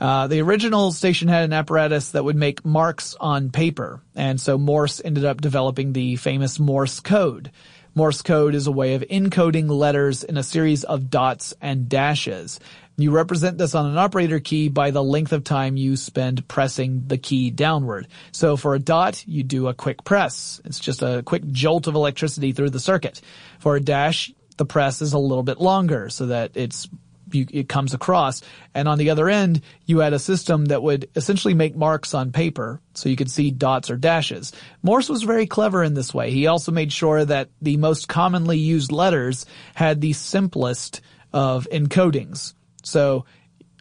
Uh, 0.00 0.28
the 0.28 0.40
original 0.40 0.92
station 0.92 1.26
had 1.26 1.44
an 1.44 1.52
apparatus 1.52 2.10
that 2.10 2.24
would 2.24 2.36
make 2.36 2.64
marks 2.64 3.16
on 3.18 3.50
paper, 3.50 4.00
and 4.14 4.40
so 4.40 4.56
Morse 4.56 5.00
ended 5.04 5.24
up 5.24 5.40
developing 5.40 5.92
the 5.92 6.16
famous 6.16 6.60
Morse 6.60 7.00
code. 7.00 7.50
Morse 7.94 8.22
code 8.22 8.54
is 8.54 8.68
a 8.68 8.72
way 8.72 8.94
of 8.94 9.02
encoding 9.02 9.68
letters 9.68 10.22
in 10.22 10.36
a 10.36 10.42
series 10.44 10.84
of 10.84 11.10
dots 11.10 11.52
and 11.60 11.88
dashes. 11.88 12.60
You 12.96 13.10
represent 13.12 13.58
this 13.58 13.74
on 13.74 13.86
an 13.86 13.98
operator 13.98 14.40
key 14.40 14.68
by 14.68 14.90
the 14.90 15.02
length 15.02 15.32
of 15.32 15.42
time 15.42 15.76
you 15.76 15.96
spend 15.96 16.46
pressing 16.48 17.04
the 17.06 17.18
key 17.18 17.50
downward. 17.50 18.08
So 18.32 18.56
for 18.56 18.74
a 18.74 18.80
dot, 18.80 19.24
you 19.26 19.42
do 19.42 19.68
a 19.68 19.74
quick 19.74 20.04
press. 20.04 20.60
It's 20.64 20.80
just 20.80 21.02
a 21.02 21.22
quick 21.24 21.46
jolt 21.50 21.86
of 21.86 21.94
electricity 21.94 22.52
through 22.52 22.70
the 22.70 22.80
circuit. 22.80 23.20
For 23.60 23.76
a 23.76 23.80
dash, 23.80 24.32
the 24.58 24.66
press 24.66 25.00
is 25.00 25.12
a 25.12 25.18
little 25.18 25.42
bit 25.42 25.60
longer 25.60 26.10
so 26.10 26.26
that 26.26 26.52
it's 26.54 26.88
you, 27.32 27.46
it 27.50 27.68
comes 27.68 27.94
across. 27.94 28.42
And 28.74 28.88
on 28.88 28.98
the 28.98 29.10
other 29.10 29.28
end, 29.28 29.62
you 29.86 29.98
had 29.98 30.12
a 30.12 30.18
system 30.18 30.66
that 30.66 30.82
would 30.82 31.08
essentially 31.14 31.54
make 31.54 31.76
marks 31.76 32.14
on 32.14 32.32
paper 32.32 32.80
so 32.94 33.08
you 33.08 33.16
could 33.16 33.30
see 33.30 33.50
dots 33.50 33.90
or 33.90 33.96
dashes. 33.96 34.52
Morse 34.82 35.08
was 35.08 35.22
very 35.22 35.46
clever 35.46 35.82
in 35.82 35.94
this 35.94 36.14
way. 36.14 36.30
He 36.30 36.46
also 36.46 36.72
made 36.72 36.92
sure 36.92 37.24
that 37.24 37.50
the 37.60 37.76
most 37.76 38.08
commonly 38.08 38.58
used 38.58 38.92
letters 38.92 39.46
had 39.74 40.00
the 40.00 40.12
simplest 40.12 41.00
of 41.32 41.68
encodings. 41.70 42.54
So 42.82 43.26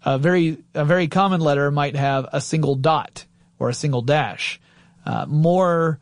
a 0.03 0.17
very, 0.17 0.57
a 0.73 0.85
very 0.85 1.07
common 1.07 1.41
letter 1.41 1.71
might 1.71 1.95
have 1.95 2.27
a 2.31 2.41
single 2.41 2.75
dot 2.75 3.25
or 3.59 3.69
a 3.69 3.73
single 3.73 4.01
dash. 4.01 4.59
Uh, 5.05 5.25
more 5.25 5.99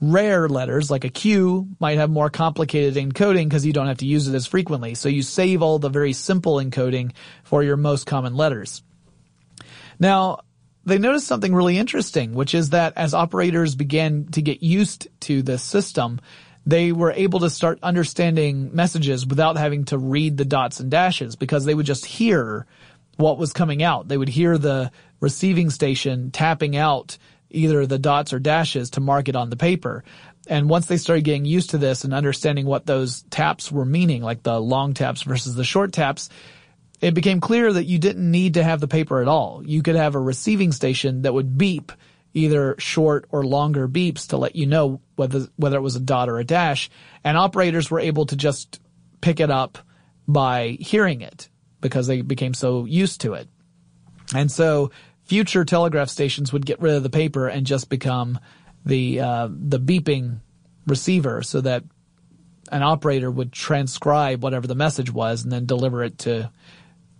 rare 0.00 0.48
letters 0.48 0.90
like 0.90 1.04
a 1.04 1.08
Q 1.08 1.68
might 1.80 1.98
have 1.98 2.10
more 2.10 2.30
complicated 2.30 2.94
encoding 2.94 3.44
because 3.44 3.66
you 3.66 3.72
don't 3.72 3.88
have 3.88 3.98
to 3.98 4.06
use 4.06 4.28
it 4.28 4.34
as 4.34 4.46
frequently. 4.46 4.94
So 4.94 5.08
you 5.08 5.22
save 5.22 5.62
all 5.62 5.78
the 5.78 5.88
very 5.88 6.12
simple 6.12 6.56
encoding 6.56 7.12
for 7.42 7.62
your 7.62 7.76
most 7.76 8.06
common 8.06 8.34
letters. 8.36 8.82
Now, 9.98 10.40
they 10.84 10.98
noticed 10.98 11.26
something 11.26 11.54
really 11.54 11.76
interesting, 11.76 12.32
which 12.32 12.54
is 12.54 12.70
that 12.70 12.94
as 12.96 13.12
operators 13.12 13.74
began 13.74 14.26
to 14.28 14.40
get 14.42 14.62
used 14.62 15.08
to 15.20 15.42
this 15.42 15.62
system, 15.62 16.20
they 16.64 16.92
were 16.92 17.12
able 17.12 17.40
to 17.40 17.50
start 17.50 17.78
understanding 17.82 18.74
messages 18.74 19.26
without 19.26 19.56
having 19.56 19.84
to 19.86 19.98
read 19.98 20.36
the 20.36 20.44
dots 20.44 20.80
and 20.80 20.90
dashes 20.90 21.34
because 21.34 21.64
they 21.64 21.74
would 21.74 21.86
just 21.86 22.06
hear 22.06 22.66
what 23.16 23.38
was 23.38 23.52
coming 23.52 23.82
out. 23.82 24.08
They 24.08 24.16
would 24.16 24.28
hear 24.28 24.56
the 24.56 24.92
receiving 25.20 25.70
station 25.70 26.30
tapping 26.30 26.76
out 26.76 27.18
either 27.50 27.86
the 27.86 27.98
dots 27.98 28.32
or 28.32 28.38
dashes 28.38 28.90
to 28.90 29.00
mark 29.00 29.28
it 29.28 29.36
on 29.36 29.50
the 29.50 29.56
paper. 29.56 30.04
And 30.48 30.68
once 30.68 30.86
they 30.86 30.96
started 30.96 31.24
getting 31.24 31.44
used 31.44 31.70
to 31.70 31.78
this 31.78 32.04
and 32.04 32.14
understanding 32.14 32.66
what 32.66 32.86
those 32.86 33.22
taps 33.24 33.70
were 33.70 33.84
meaning, 33.84 34.22
like 34.22 34.42
the 34.42 34.60
long 34.60 34.94
taps 34.94 35.22
versus 35.22 35.54
the 35.54 35.64
short 35.64 35.92
taps, 35.92 36.30
it 37.00 37.14
became 37.14 37.40
clear 37.40 37.72
that 37.72 37.84
you 37.84 37.98
didn't 37.98 38.30
need 38.30 38.54
to 38.54 38.64
have 38.64 38.80
the 38.80 38.88
paper 38.88 39.20
at 39.20 39.28
all. 39.28 39.62
You 39.64 39.82
could 39.82 39.96
have 39.96 40.14
a 40.14 40.20
receiving 40.20 40.72
station 40.72 41.22
that 41.22 41.34
would 41.34 41.56
beep 41.56 41.92
either 42.34 42.74
short 42.78 43.26
or 43.30 43.44
longer 43.44 43.88
beeps 43.88 44.28
to 44.28 44.36
let 44.36 44.56
you 44.56 44.66
know 44.66 45.00
whether 45.16 45.48
whether 45.56 45.76
it 45.76 45.82
was 45.82 45.96
a 45.96 46.00
dot 46.00 46.28
or 46.28 46.38
a 46.38 46.44
dash, 46.44 46.90
and 47.24 47.36
operators 47.36 47.90
were 47.90 48.00
able 48.00 48.26
to 48.26 48.36
just 48.36 48.80
pick 49.20 49.40
it 49.40 49.50
up 49.50 49.78
by 50.26 50.76
hearing 50.80 51.20
it 51.20 51.48
because 51.80 52.06
they 52.06 52.20
became 52.22 52.54
so 52.54 52.84
used 52.84 53.22
to 53.22 53.34
it. 53.34 53.48
And 54.34 54.50
so 54.50 54.90
future 55.28 55.64
telegraph 55.64 56.08
stations 56.08 56.52
would 56.52 56.64
get 56.64 56.80
rid 56.80 56.94
of 56.94 57.02
the 57.02 57.10
paper 57.10 57.46
and 57.46 57.66
just 57.66 57.88
become 57.88 58.40
the 58.84 59.20
uh, 59.20 59.48
the 59.50 59.78
beeping 59.78 60.40
receiver 60.86 61.42
so 61.42 61.60
that 61.60 61.84
an 62.72 62.82
operator 62.82 63.30
would 63.30 63.52
transcribe 63.52 64.42
whatever 64.42 64.66
the 64.66 64.74
message 64.74 65.12
was 65.12 65.44
and 65.44 65.52
then 65.52 65.66
deliver 65.66 66.02
it 66.02 66.18
to 66.18 66.50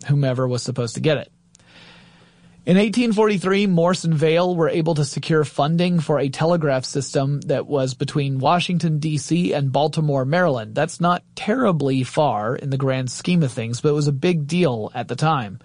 whomever 0.07 0.49
was 0.49 0.63
supposed 0.63 0.95
to 0.95 1.01
get 1.01 1.19
it. 1.19 1.31
In 2.65 2.77
1843, 2.77 3.67
Morse 3.67 4.05
and 4.05 4.13
Vail 4.13 4.55
were 4.55 4.69
able 4.69 4.95
to 4.97 5.05
secure 5.05 5.43
funding 5.43 6.01
for 6.01 6.19
a 6.19 6.29
telegraph 6.29 6.85
system 6.85 7.41
that 7.43 7.67
was 7.67 7.95
between 7.95 8.39
Washington, 8.39 8.99
D.C. 8.99 9.55
and 9.55 9.73
Baltimore, 9.73 10.27
Maryland. 10.27 10.75
That's 10.75 11.01
not 11.01 11.25
terribly 11.35 12.03
far 12.03 12.55
in 12.55 12.69
the 12.69 12.77
grand 12.77 13.11
scheme 13.11 13.43
of 13.43 13.53
things, 13.53 13.81
but 13.81 13.89
it 13.89 13.95
was 13.95 14.09
a 14.09 14.13
big 14.13 14.47
deal 14.47 14.93
at 14.95 15.09
the 15.09 15.17
time. 15.17 15.61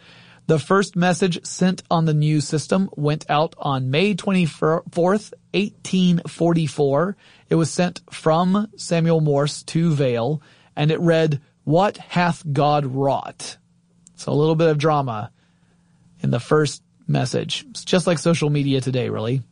The 0.45 0.59
first 0.59 0.97
message 0.97 1.45
sent 1.45 1.83
on 1.89 2.03
the 2.03 2.13
new 2.13 2.41
system 2.41 2.89
went 2.97 3.25
out 3.29 3.55
on 3.57 3.91
May 3.91 4.13
24th, 4.13 5.31
1844. 5.53 7.17
It 7.49 7.55
was 7.55 7.71
sent 7.71 8.01
from 8.11 8.67
Samuel 8.75 9.21
Morse 9.21 9.63
to 9.63 9.93
Vail, 9.93 10.41
and 10.75 10.91
it 10.91 10.99
read, 10.99 11.41
What 11.63 11.95
hath 11.95 12.43
God 12.51 12.85
wrought? 12.85 13.57
So 14.15 14.33
a 14.33 14.35
little 14.35 14.55
bit 14.55 14.67
of 14.67 14.77
drama 14.77 15.31
in 16.19 16.29
the 16.29 16.41
first 16.41 16.83
message. 17.07 17.65
It's 17.69 17.85
just 17.85 18.05
like 18.05 18.19
social 18.19 18.49
media 18.49 18.81
today, 18.81 19.07
really. 19.07 19.43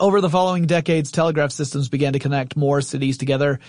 Over 0.00 0.20
the 0.20 0.30
following 0.30 0.66
decades, 0.66 1.12
telegraph 1.12 1.52
systems 1.52 1.88
began 1.88 2.14
to 2.14 2.18
connect 2.18 2.56
more 2.56 2.80
cities 2.80 3.16
together, 3.16 3.60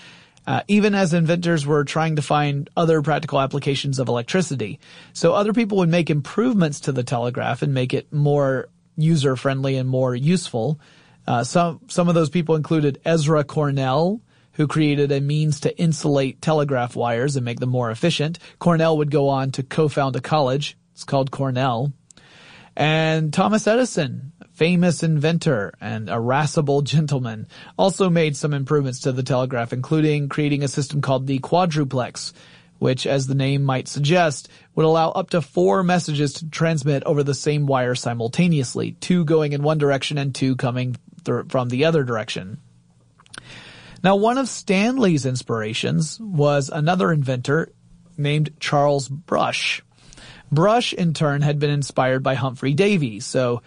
uh, 0.46 0.62
even 0.68 0.94
as 0.94 1.14
inventors 1.14 1.66
were 1.66 1.84
trying 1.84 2.16
to 2.16 2.22
find 2.22 2.68
other 2.76 3.02
practical 3.02 3.40
applications 3.40 3.98
of 3.98 4.08
electricity. 4.08 4.80
So 5.12 5.34
other 5.34 5.52
people 5.52 5.78
would 5.78 5.88
make 5.88 6.10
improvements 6.10 6.80
to 6.80 6.92
the 6.92 7.04
telegraph 7.04 7.62
and 7.62 7.72
make 7.72 7.94
it 7.94 8.12
more 8.12 8.68
user 8.96 9.36
friendly 9.36 9.76
and 9.76 9.88
more 9.88 10.14
useful. 10.14 10.80
Uh, 11.26 11.44
some 11.44 11.80
some 11.86 12.08
of 12.08 12.14
those 12.14 12.30
people 12.30 12.56
included 12.56 13.00
Ezra 13.04 13.44
Cornell, 13.44 14.20
who 14.52 14.66
created 14.66 15.12
a 15.12 15.20
means 15.20 15.60
to 15.60 15.78
insulate 15.78 16.42
telegraph 16.42 16.96
wires 16.96 17.36
and 17.36 17.44
make 17.44 17.60
them 17.60 17.70
more 17.70 17.90
efficient. 17.90 18.38
Cornell 18.58 18.98
would 18.98 19.10
go 19.10 19.28
on 19.28 19.50
to 19.52 19.62
co-found 19.62 20.16
a 20.16 20.20
college. 20.20 20.76
It's 20.92 21.04
called 21.04 21.30
Cornell. 21.30 21.92
And 22.76 23.32
Thomas 23.32 23.66
Edison, 23.66 24.31
famous 24.54 25.02
inventor 25.02 25.72
and 25.80 26.08
irascible 26.08 26.82
gentleman, 26.82 27.46
also 27.78 28.10
made 28.10 28.36
some 28.36 28.52
improvements 28.52 29.00
to 29.00 29.12
the 29.12 29.22
telegraph, 29.22 29.72
including 29.72 30.28
creating 30.28 30.62
a 30.62 30.68
system 30.68 31.00
called 31.00 31.26
the 31.26 31.38
quadruplex, 31.38 32.32
which, 32.78 33.06
as 33.06 33.26
the 33.26 33.34
name 33.34 33.62
might 33.62 33.88
suggest, 33.88 34.48
would 34.74 34.86
allow 34.86 35.10
up 35.10 35.30
to 35.30 35.40
four 35.40 35.82
messages 35.82 36.34
to 36.34 36.50
transmit 36.50 37.04
over 37.04 37.22
the 37.22 37.34
same 37.34 37.66
wire 37.66 37.94
simultaneously, 37.94 38.92
two 38.92 39.24
going 39.24 39.52
in 39.52 39.62
one 39.62 39.78
direction 39.78 40.18
and 40.18 40.34
two 40.34 40.56
coming 40.56 40.96
th- 41.24 41.46
from 41.48 41.68
the 41.68 41.84
other 41.84 42.04
direction. 42.04 42.58
Now, 44.02 44.16
one 44.16 44.36
of 44.36 44.48
Stanley's 44.48 45.26
inspirations 45.26 46.18
was 46.20 46.70
another 46.70 47.12
inventor 47.12 47.72
named 48.18 48.52
Charles 48.58 49.08
Brush. 49.08 49.82
Brush, 50.50 50.92
in 50.92 51.14
turn, 51.14 51.40
had 51.40 51.58
been 51.58 51.70
inspired 51.70 52.22
by 52.22 52.34
Humphrey 52.34 52.74
Davy, 52.74 53.20
so 53.20 53.62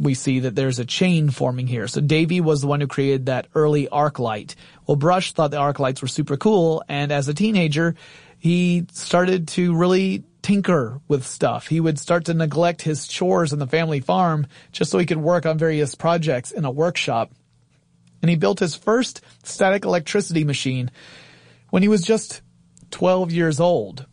we 0.00 0.14
see 0.14 0.40
that 0.40 0.54
there's 0.54 0.78
a 0.78 0.84
chain 0.84 1.28
forming 1.28 1.66
here. 1.66 1.86
So 1.86 2.00
Davy 2.00 2.40
was 2.40 2.62
the 2.62 2.66
one 2.66 2.80
who 2.80 2.86
created 2.86 3.26
that 3.26 3.48
early 3.54 3.86
arc 3.88 4.18
light. 4.18 4.56
Well, 4.86 4.96
Brush 4.96 5.32
thought 5.32 5.50
the 5.50 5.58
arc 5.58 5.78
lights 5.78 6.00
were 6.00 6.08
super 6.08 6.38
cool, 6.38 6.82
and 6.88 7.12
as 7.12 7.28
a 7.28 7.34
teenager, 7.34 7.94
he 8.38 8.86
started 8.92 9.48
to 9.48 9.76
really 9.76 10.24
tinker 10.40 11.00
with 11.06 11.26
stuff. 11.26 11.66
He 11.66 11.80
would 11.80 11.98
start 11.98 12.24
to 12.24 12.34
neglect 12.34 12.80
his 12.80 13.06
chores 13.06 13.52
on 13.52 13.58
the 13.58 13.66
family 13.66 14.00
farm 14.00 14.46
just 14.72 14.90
so 14.90 14.96
he 14.96 15.04
could 15.04 15.18
work 15.18 15.44
on 15.44 15.58
various 15.58 15.94
projects 15.94 16.50
in 16.50 16.64
a 16.64 16.70
workshop. 16.70 17.30
And 18.22 18.30
he 18.30 18.36
built 18.36 18.58
his 18.58 18.74
first 18.74 19.20
static 19.44 19.84
electricity 19.84 20.44
machine 20.44 20.90
when 21.68 21.82
he 21.82 21.88
was 21.88 22.00
just 22.00 22.40
12 22.90 23.32
years 23.32 23.60
old. 23.60 24.06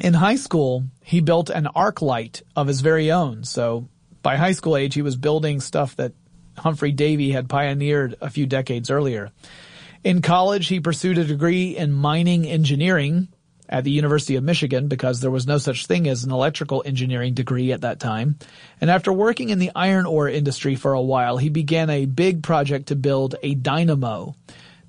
In 0.00 0.14
high 0.14 0.36
school, 0.36 0.84
he 1.02 1.20
built 1.20 1.50
an 1.50 1.66
arc 1.66 2.00
light 2.00 2.42
of 2.56 2.66
his 2.66 2.80
very 2.80 3.10
own. 3.10 3.44
So 3.44 3.88
by 4.22 4.36
high 4.36 4.52
school 4.52 4.76
age, 4.76 4.94
he 4.94 5.02
was 5.02 5.16
building 5.16 5.60
stuff 5.60 5.96
that 5.96 6.12
Humphrey 6.56 6.92
Davy 6.92 7.30
had 7.30 7.48
pioneered 7.48 8.16
a 8.20 8.30
few 8.30 8.46
decades 8.46 8.90
earlier. 8.90 9.30
In 10.04 10.22
college, 10.22 10.68
he 10.68 10.80
pursued 10.80 11.18
a 11.18 11.24
degree 11.24 11.76
in 11.76 11.92
mining 11.92 12.46
engineering 12.46 13.28
at 13.68 13.84
the 13.84 13.90
University 13.90 14.36
of 14.36 14.44
Michigan 14.44 14.88
because 14.88 15.20
there 15.20 15.30
was 15.30 15.46
no 15.46 15.58
such 15.58 15.86
thing 15.86 16.08
as 16.08 16.24
an 16.24 16.32
electrical 16.32 16.82
engineering 16.86 17.34
degree 17.34 17.72
at 17.72 17.82
that 17.82 18.00
time. 18.00 18.38
And 18.80 18.90
after 18.90 19.12
working 19.12 19.50
in 19.50 19.58
the 19.58 19.72
iron 19.74 20.06
ore 20.06 20.28
industry 20.28 20.74
for 20.74 20.94
a 20.94 21.02
while, 21.02 21.36
he 21.36 21.50
began 21.50 21.90
a 21.90 22.06
big 22.06 22.42
project 22.42 22.88
to 22.88 22.96
build 22.96 23.34
a 23.42 23.54
dynamo. 23.54 24.34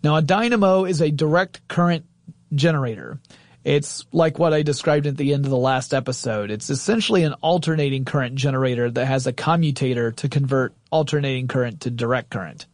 Now, 0.04 0.16
a 0.16 0.22
dynamo 0.22 0.86
is 0.86 1.02
a 1.02 1.12
direct 1.12 1.68
current 1.68 2.06
generator. 2.54 3.20
It's 3.64 4.06
like 4.14 4.40
what 4.40 4.54
I 4.54 4.62
described 4.62 5.06
at 5.06 5.18
the 5.18 5.34
end 5.34 5.46
of 5.46 5.52
the 5.52 5.58
last 5.58 5.94
episode. 5.94 6.50
It's 6.50 6.70
essentially 6.70 7.24
an 7.24 7.34
alternating 7.42 8.06
current 8.06 8.36
generator 8.36 8.90
that 8.90 9.06
has 9.06 9.28
a 9.28 9.34
commutator 9.34 10.12
to 10.14 10.30
convert 10.30 10.74
alternating 10.92 11.48
current 11.48 11.82
to 11.82 11.92
direct 11.92 12.30
current. 12.30 12.68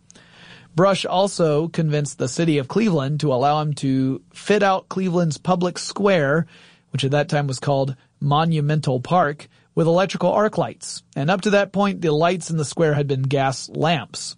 Brush 0.75 1.05
also 1.05 1.69
convinced 1.69 2.17
the 2.17 2.27
city 2.27 2.57
of 2.57 2.67
Cleveland 2.67 3.21
to 3.21 3.33
allow 3.33 3.61
him 3.61 3.73
to 3.75 4.21
fit 4.33 4.61
out 4.61 4.89
Cleveland's 4.89 5.37
public 5.37 5.79
square, 5.79 6.45
which 6.91 7.03
at 7.03 7.11
that 7.11 7.29
time 7.29 7.47
was 7.47 7.59
called 7.59 7.95
Monumental 8.19 8.99
Park, 8.99 9.47
with 9.73 9.87
electrical 9.87 10.31
arc 10.31 10.57
lights. 10.57 11.03
And 11.15 11.29
up 11.29 11.41
to 11.41 11.51
that 11.51 11.73
point, 11.73 12.01
the 12.01 12.11
lights 12.11 12.49
in 12.49 12.57
the 12.57 12.65
square 12.65 12.93
had 12.93 13.07
been 13.07 13.23
gas 13.23 13.69
lamps. 13.69 14.37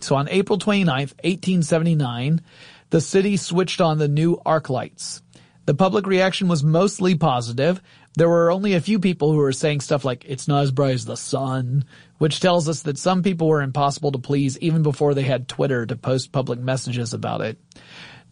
So 0.00 0.16
on 0.16 0.28
April 0.28 0.58
29th, 0.58 1.14
1879, 1.22 2.42
the 2.90 3.00
city 3.00 3.36
switched 3.36 3.80
on 3.80 3.98
the 3.98 4.08
new 4.08 4.40
arc 4.44 4.68
lights. 4.68 5.22
The 5.70 5.74
public 5.74 6.08
reaction 6.08 6.48
was 6.48 6.64
mostly 6.64 7.14
positive. 7.14 7.80
There 8.16 8.28
were 8.28 8.50
only 8.50 8.74
a 8.74 8.80
few 8.80 8.98
people 8.98 9.30
who 9.30 9.38
were 9.38 9.52
saying 9.52 9.82
stuff 9.82 10.04
like, 10.04 10.24
it's 10.26 10.48
not 10.48 10.64
as 10.64 10.72
bright 10.72 10.94
as 10.94 11.04
the 11.04 11.16
sun, 11.16 11.84
which 12.18 12.40
tells 12.40 12.68
us 12.68 12.82
that 12.82 12.98
some 12.98 13.22
people 13.22 13.46
were 13.46 13.62
impossible 13.62 14.10
to 14.10 14.18
please 14.18 14.58
even 14.58 14.82
before 14.82 15.14
they 15.14 15.22
had 15.22 15.46
Twitter 15.46 15.86
to 15.86 15.94
post 15.94 16.32
public 16.32 16.58
messages 16.58 17.14
about 17.14 17.40
it. 17.40 17.56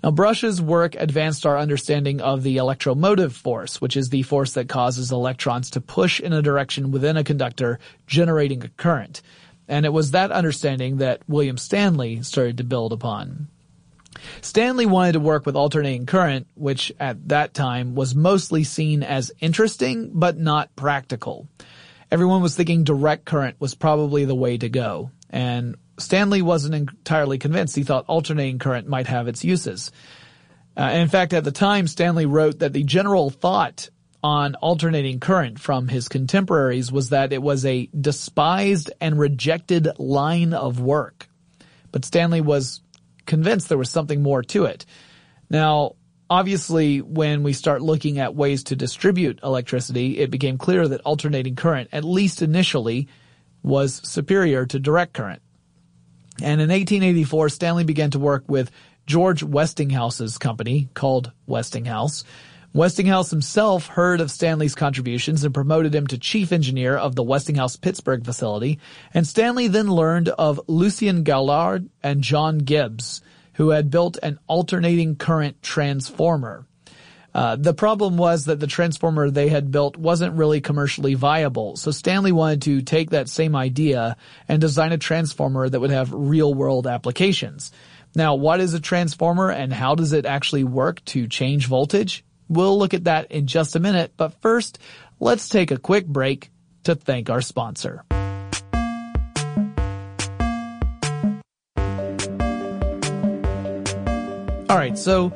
Now, 0.03 0.11
Brush's 0.11 0.61
work 0.61 0.97
advanced 0.97 1.47
our 1.47 1.57
understanding 1.57 2.21
of 2.21 2.43
the 2.43 2.57
electromotive 2.57 3.37
force, 3.37 3.81
which 3.81 3.97
is 3.97 4.09
the 4.09 4.25
force 4.25 4.55
that 4.55 4.69
causes 4.69 5.13
electrons 5.13 5.71
to 5.71 5.81
push 5.81 6.19
in 6.19 6.33
a 6.33 6.43
direction 6.43 6.91
within 6.91 7.17
a 7.17 7.23
conductor, 7.23 7.79
generating 8.09 8.65
a 8.65 8.69
current. 8.69 9.23
And 9.69 9.87
it 9.87 9.93
was 9.93 10.11
that 10.11 10.33
understanding 10.33 10.97
that 10.97 11.23
William 11.29 11.57
Stanley 11.57 12.21
started 12.25 12.57
to 12.57 12.65
build 12.65 12.93
upon. 12.93 13.47
Stanley 14.41 14.87
wanted 14.87 15.13
to 15.13 15.21
work 15.21 15.47
with 15.47 15.57
alternating 15.57 16.07
current, 16.07 16.47
which 16.55 16.93
at 16.99 17.29
that 17.29 17.55
time 17.55 17.95
was 17.95 18.15
mostly 18.15 18.65
seen 18.65 19.03
as 19.03 19.33
interesting, 19.41 20.11
but 20.15 20.39
not 20.39 20.75
practical. 20.77 21.49
Everyone 22.11 22.43
was 22.43 22.57
thinking 22.57 22.85
direct 22.85 23.25
current 23.25 23.57
was 23.61 23.75
probably 23.75 24.25
the 24.25 24.35
way 24.35 24.57
to 24.57 24.69
go. 24.69 25.11
And 25.31 25.77
Stanley 25.99 26.43
wasn't 26.43 26.75
entirely 26.75 27.39
convinced. 27.39 27.77
He 27.77 27.83
thought 27.83 28.07
alternating 28.09 28.59
current 28.59 28.89
might 28.89 29.09
have 29.09 29.29
its 29.29 29.45
uses. 29.45 29.91
Uh, 30.77 30.91
in 30.95 31.09
fact, 31.09 31.33
at 31.33 31.45
the 31.45 31.51
time, 31.51 31.87
Stanley 31.87 32.25
wrote 32.25 32.61
that 32.61 32.73
the 32.73 32.85
general 32.85 33.31
thought 33.31 33.91
on 34.23 34.55
alternating 34.57 35.21
current 35.21 35.61
from 35.61 35.89
his 35.89 36.09
contemporaries 36.09 36.91
was 36.91 37.11
that 37.11 37.33
it 37.33 37.43
was 37.43 37.65
a 37.65 37.89
despised 37.99 38.91
and 39.01 39.19
rejected 39.19 39.89
line 39.99 40.53
of 40.53 40.81
work. 40.81 41.29
But 41.93 42.05
Stanley 42.05 42.41
was 42.41 42.81
convinced 43.29 43.69
there 43.69 43.79
was 43.79 43.91
something 43.91 44.23
more 44.23 44.43
to 44.43 44.65
it. 44.65 44.85
Now, 45.49 45.95
obviously, 46.29 47.01
when 47.01 47.45
we 47.45 47.53
start 47.53 47.81
looking 47.81 48.19
at 48.19 48.35
ways 48.35 48.65
to 48.65 48.77
distribute 48.77 49.39
electricity, 49.45 50.19
it 50.19 50.33
became 50.33 50.59
clear 50.59 50.89
that 50.89 51.03
alternating 51.03 51.55
current, 51.55 51.91
at 51.93 52.03
least 52.03 52.43
initially, 52.43 53.07
was 53.63 54.01
superior 54.03 54.67
to 54.67 54.81
direct 54.81 55.13
current. 55.13 55.43
And 56.43 56.61
in 56.61 56.69
1884, 56.69 57.49
Stanley 57.51 57.85
began 57.85 58.11
to 58.11 58.19
work 58.19 58.45
with 58.49 58.71
George 59.07 59.43
Westinghouse's 59.43 60.39
company 60.39 60.89
called 60.95 61.33
Westinghouse. 61.47 62.25
Westinghouse 62.75 63.31
himself 63.31 63.87
heard 63.87 64.21
of 64.21 64.31
Stanley's 64.31 64.75
contributions 64.75 65.43
and 65.43 65.55
promoted 65.55 65.95
him 65.95 66.07
to 66.09 66.19
chief 66.19 66.53
engineer 66.53 66.97
of 66.97 67.15
the 67.15 67.23
Westinghouse 67.23 67.77
Pittsburgh 67.77 68.25
facility, 68.25 68.79
and 69.15 69.27
Stanley 69.27 69.69
then 69.69 69.91
learned 69.91 70.29
of 70.29 70.61
Lucien 70.69 71.25
Gaulard 71.25 71.89
and 72.03 72.23
John 72.23 72.59
Gibbs, 72.59 73.23
who 73.55 73.71
had 73.71 73.91
built 73.91 74.19
an 74.23 74.39
alternating 74.47 75.17
current 75.17 75.63
transformer. 75.63 76.67
Uh, 77.35 77.57
the 77.57 77.75
problem 77.75 78.19
was 78.19 78.45
that 78.45 78.61
the 78.61 78.67
transformer 78.67 79.31
they 79.31 79.49
had 79.49 79.71
built 79.71 79.97
wasn't 79.97 80.37
really 80.37 80.61
commercially 80.61 81.15
viable, 81.15 81.75
so 81.77 81.91
Stanley 81.91 82.33
wanted 82.33 82.63
to 82.63 82.83
take 82.83 83.11
that 83.11 83.31
same 83.31 83.57
idea 83.57 84.17
and 84.47 84.61
design 84.61 84.93
a 84.93 84.99
transformer 84.99 85.69
that 85.69 85.81
would 85.81 85.91
have 85.91 86.13
real 86.13 86.53
world 86.53 86.87
applications. 86.87 87.73
Now, 88.15 88.35
what 88.35 88.61
is 88.61 88.75
a 88.75 88.81
transformer 88.81 89.51
and 89.51 89.73
how 89.73 89.95
does 89.95 90.13
it 90.13 90.27
actually 90.27 90.65
work 90.65 91.05
to 91.07 91.27
change 91.27 91.67
voltage? 91.67 92.25
We'll 92.49 92.79
look 92.79 92.95
at 92.95 93.05
that 93.05 93.31
in 93.31 93.47
just 93.47 93.77
a 93.77 93.81
minute, 93.81 94.13
but 94.17 94.41
first, 94.41 94.79
let's 95.21 95.49
take 95.49 95.71
a 95.71 95.79
quick 95.79 96.07
break 96.07 96.51
to 96.85 96.95
thank 96.95 97.29
our 97.31 97.43
sponsor. 97.43 98.05
All 104.71 104.77
right, 104.77 104.99
so 104.99 105.31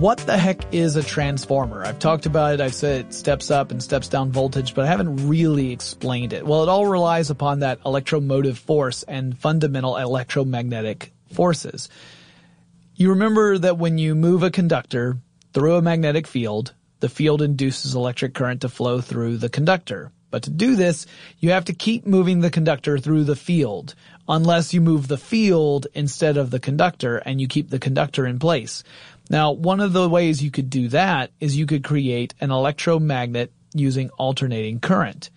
what 0.00 0.18
the 0.18 0.36
heck 0.38 0.72
is 0.72 0.96
a 0.96 1.02
transformer? 1.02 1.84
I've 1.84 1.98
talked 1.98 2.26
about 2.26 2.54
it. 2.54 2.60
I've 2.60 2.74
said 2.74 3.06
it 3.06 3.14
steps 3.14 3.50
up 3.50 3.70
and 3.70 3.82
steps 3.82 4.08
down 4.08 4.32
voltage, 4.32 4.74
but 4.74 4.84
I 4.84 4.88
haven't 4.88 5.28
really 5.28 5.72
explained 5.72 6.32
it. 6.32 6.46
Well, 6.46 6.62
it 6.62 6.68
all 6.68 6.86
relies 6.86 7.30
upon 7.30 7.60
that 7.60 7.80
electromotive 7.84 8.58
force 8.58 9.02
and 9.02 9.38
fundamental 9.38 9.96
electromagnetic 9.96 11.12
forces. 11.32 11.88
You 12.94 13.10
remember 13.10 13.58
that 13.58 13.78
when 13.78 13.98
you 13.98 14.14
move 14.14 14.42
a 14.42 14.50
conductor, 14.50 15.18
through 15.52 15.76
a 15.76 15.82
magnetic 15.82 16.26
field, 16.26 16.74
the 17.00 17.08
field 17.08 17.42
induces 17.42 17.94
electric 17.94 18.34
current 18.34 18.60
to 18.60 18.68
flow 18.68 19.00
through 19.00 19.38
the 19.38 19.48
conductor. 19.48 20.12
But 20.30 20.44
to 20.44 20.50
do 20.50 20.76
this, 20.76 21.06
you 21.40 21.50
have 21.50 21.64
to 21.64 21.72
keep 21.72 22.06
moving 22.06 22.40
the 22.40 22.50
conductor 22.50 22.98
through 22.98 23.24
the 23.24 23.36
field, 23.36 23.94
unless 24.28 24.72
you 24.72 24.80
move 24.80 25.08
the 25.08 25.18
field 25.18 25.88
instead 25.92 26.36
of 26.36 26.50
the 26.50 26.60
conductor 26.60 27.16
and 27.18 27.40
you 27.40 27.48
keep 27.48 27.70
the 27.70 27.80
conductor 27.80 28.26
in 28.26 28.38
place. 28.38 28.84
Now, 29.28 29.52
one 29.52 29.80
of 29.80 29.92
the 29.92 30.08
ways 30.08 30.42
you 30.42 30.50
could 30.50 30.70
do 30.70 30.88
that 30.88 31.30
is 31.40 31.56
you 31.56 31.66
could 31.66 31.82
create 31.82 32.34
an 32.40 32.50
electromagnet 32.50 33.52
using 33.74 34.10
alternating 34.10 34.80
current. 34.80 35.30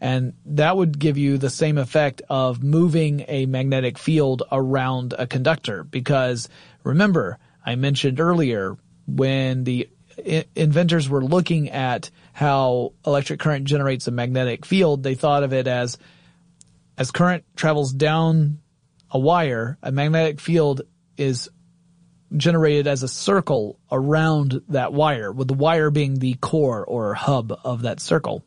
And 0.00 0.34
that 0.44 0.76
would 0.76 0.98
give 0.98 1.16
you 1.16 1.38
the 1.38 1.50
same 1.50 1.78
effect 1.78 2.22
of 2.28 2.62
moving 2.62 3.24
a 3.28 3.46
magnetic 3.46 3.98
field 3.98 4.42
around 4.52 5.14
a 5.18 5.26
conductor. 5.26 5.84
Because 5.84 6.48
remember, 6.84 7.38
I 7.64 7.76
mentioned 7.76 8.20
earlier 8.20 8.76
when 9.06 9.64
the 9.64 9.88
inventors 10.54 11.08
were 11.08 11.22
looking 11.22 11.70
at 11.70 12.10
how 12.32 12.92
electric 13.06 13.40
current 13.40 13.64
generates 13.64 14.06
a 14.06 14.10
magnetic 14.10 14.64
field, 14.64 15.02
they 15.02 15.14
thought 15.14 15.42
of 15.42 15.52
it 15.52 15.66
as 15.66 15.98
as 16.98 17.10
current 17.10 17.44
travels 17.54 17.92
down 17.92 18.60
a 19.10 19.18
wire, 19.18 19.78
a 19.82 19.92
magnetic 19.92 20.40
field 20.40 20.82
is 21.16 21.48
generated 22.36 22.86
as 22.86 23.02
a 23.02 23.08
circle 23.08 23.78
around 23.92 24.62
that 24.68 24.92
wire, 24.92 25.30
with 25.30 25.48
the 25.48 25.54
wire 25.54 25.90
being 25.90 26.18
the 26.18 26.34
core 26.34 26.84
or 26.84 27.14
hub 27.14 27.56
of 27.64 27.82
that 27.82 28.00
circle. 28.00 28.44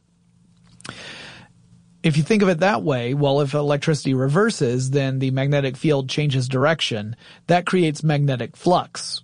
If 2.02 2.18
you 2.18 2.24
think 2.24 2.42
of 2.42 2.50
it 2.50 2.60
that 2.60 2.82
way, 2.82 3.14
well, 3.14 3.42
if 3.42 3.54
electricity 3.54 4.14
reverses, 4.14 4.90
then 4.90 5.20
the 5.20 5.32
magnetic 5.32 5.78
field 5.78 6.10
changes 6.10 6.48
direction. 6.48 7.16
That 7.48 7.66
creates 7.66 8.04
magnetic 8.04 8.56
flux 8.56 9.22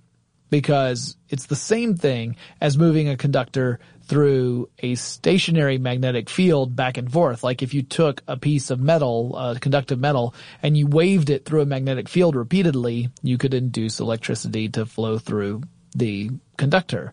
because 0.56 1.18
it's 1.28 1.48
the 1.48 1.56
same 1.56 1.98
thing 1.98 2.38
as 2.62 2.78
moving 2.78 3.10
a 3.10 3.18
conductor 3.18 3.78
through 4.04 4.70
a 4.80 4.96
stationary 4.96 5.78
magnetic 5.78 6.30
field 6.30 6.78
back 6.78 6.98
and 6.98 7.12
forth. 7.12 7.44
Like 7.44 7.62
if 7.62 7.74
you 7.74 7.82
took 7.82 8.24
a 8.26 8.38
piece 8.38 8.70
of 8.70 8.80
metal, 8.80 9.36
uh, 9.36 9.56
conductive 9.60 10.00
metal, 10.00 10.34
and 10.64 10.78
you 10.78 10.88
waved 10.88 11.30
it 11.30 11.44
through 11.44 11.60
a 11.60 11.66
magnetic 11.66 12.08
field 12.08 12.38
repeatedly, 12.38 13.10
you 13.22 13.38
could 13.38 13.54
induce 13.54 14.00
electricity 14.00 14.70
to 14.70 14.86
flow 14.86 15.18
through 15.18 15.64
the 15.94 16.32
conductor. 16.56 17.12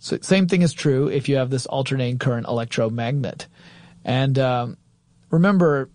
So 0.00 0.18
same 0.20 0.48
thing 0.48 0.62
is 0.62 0.72
true 0.72 1.06
if 1.06 1.28
you 1.28 1.36
have 1.36 1.50
this 1.50 1.66
alternating 1.66 2.18
current 2.18 2.48
electromagnet. 2.48 3.46
And 4.04 4.36
um, 4.40 4.76
remember 5.30 5.88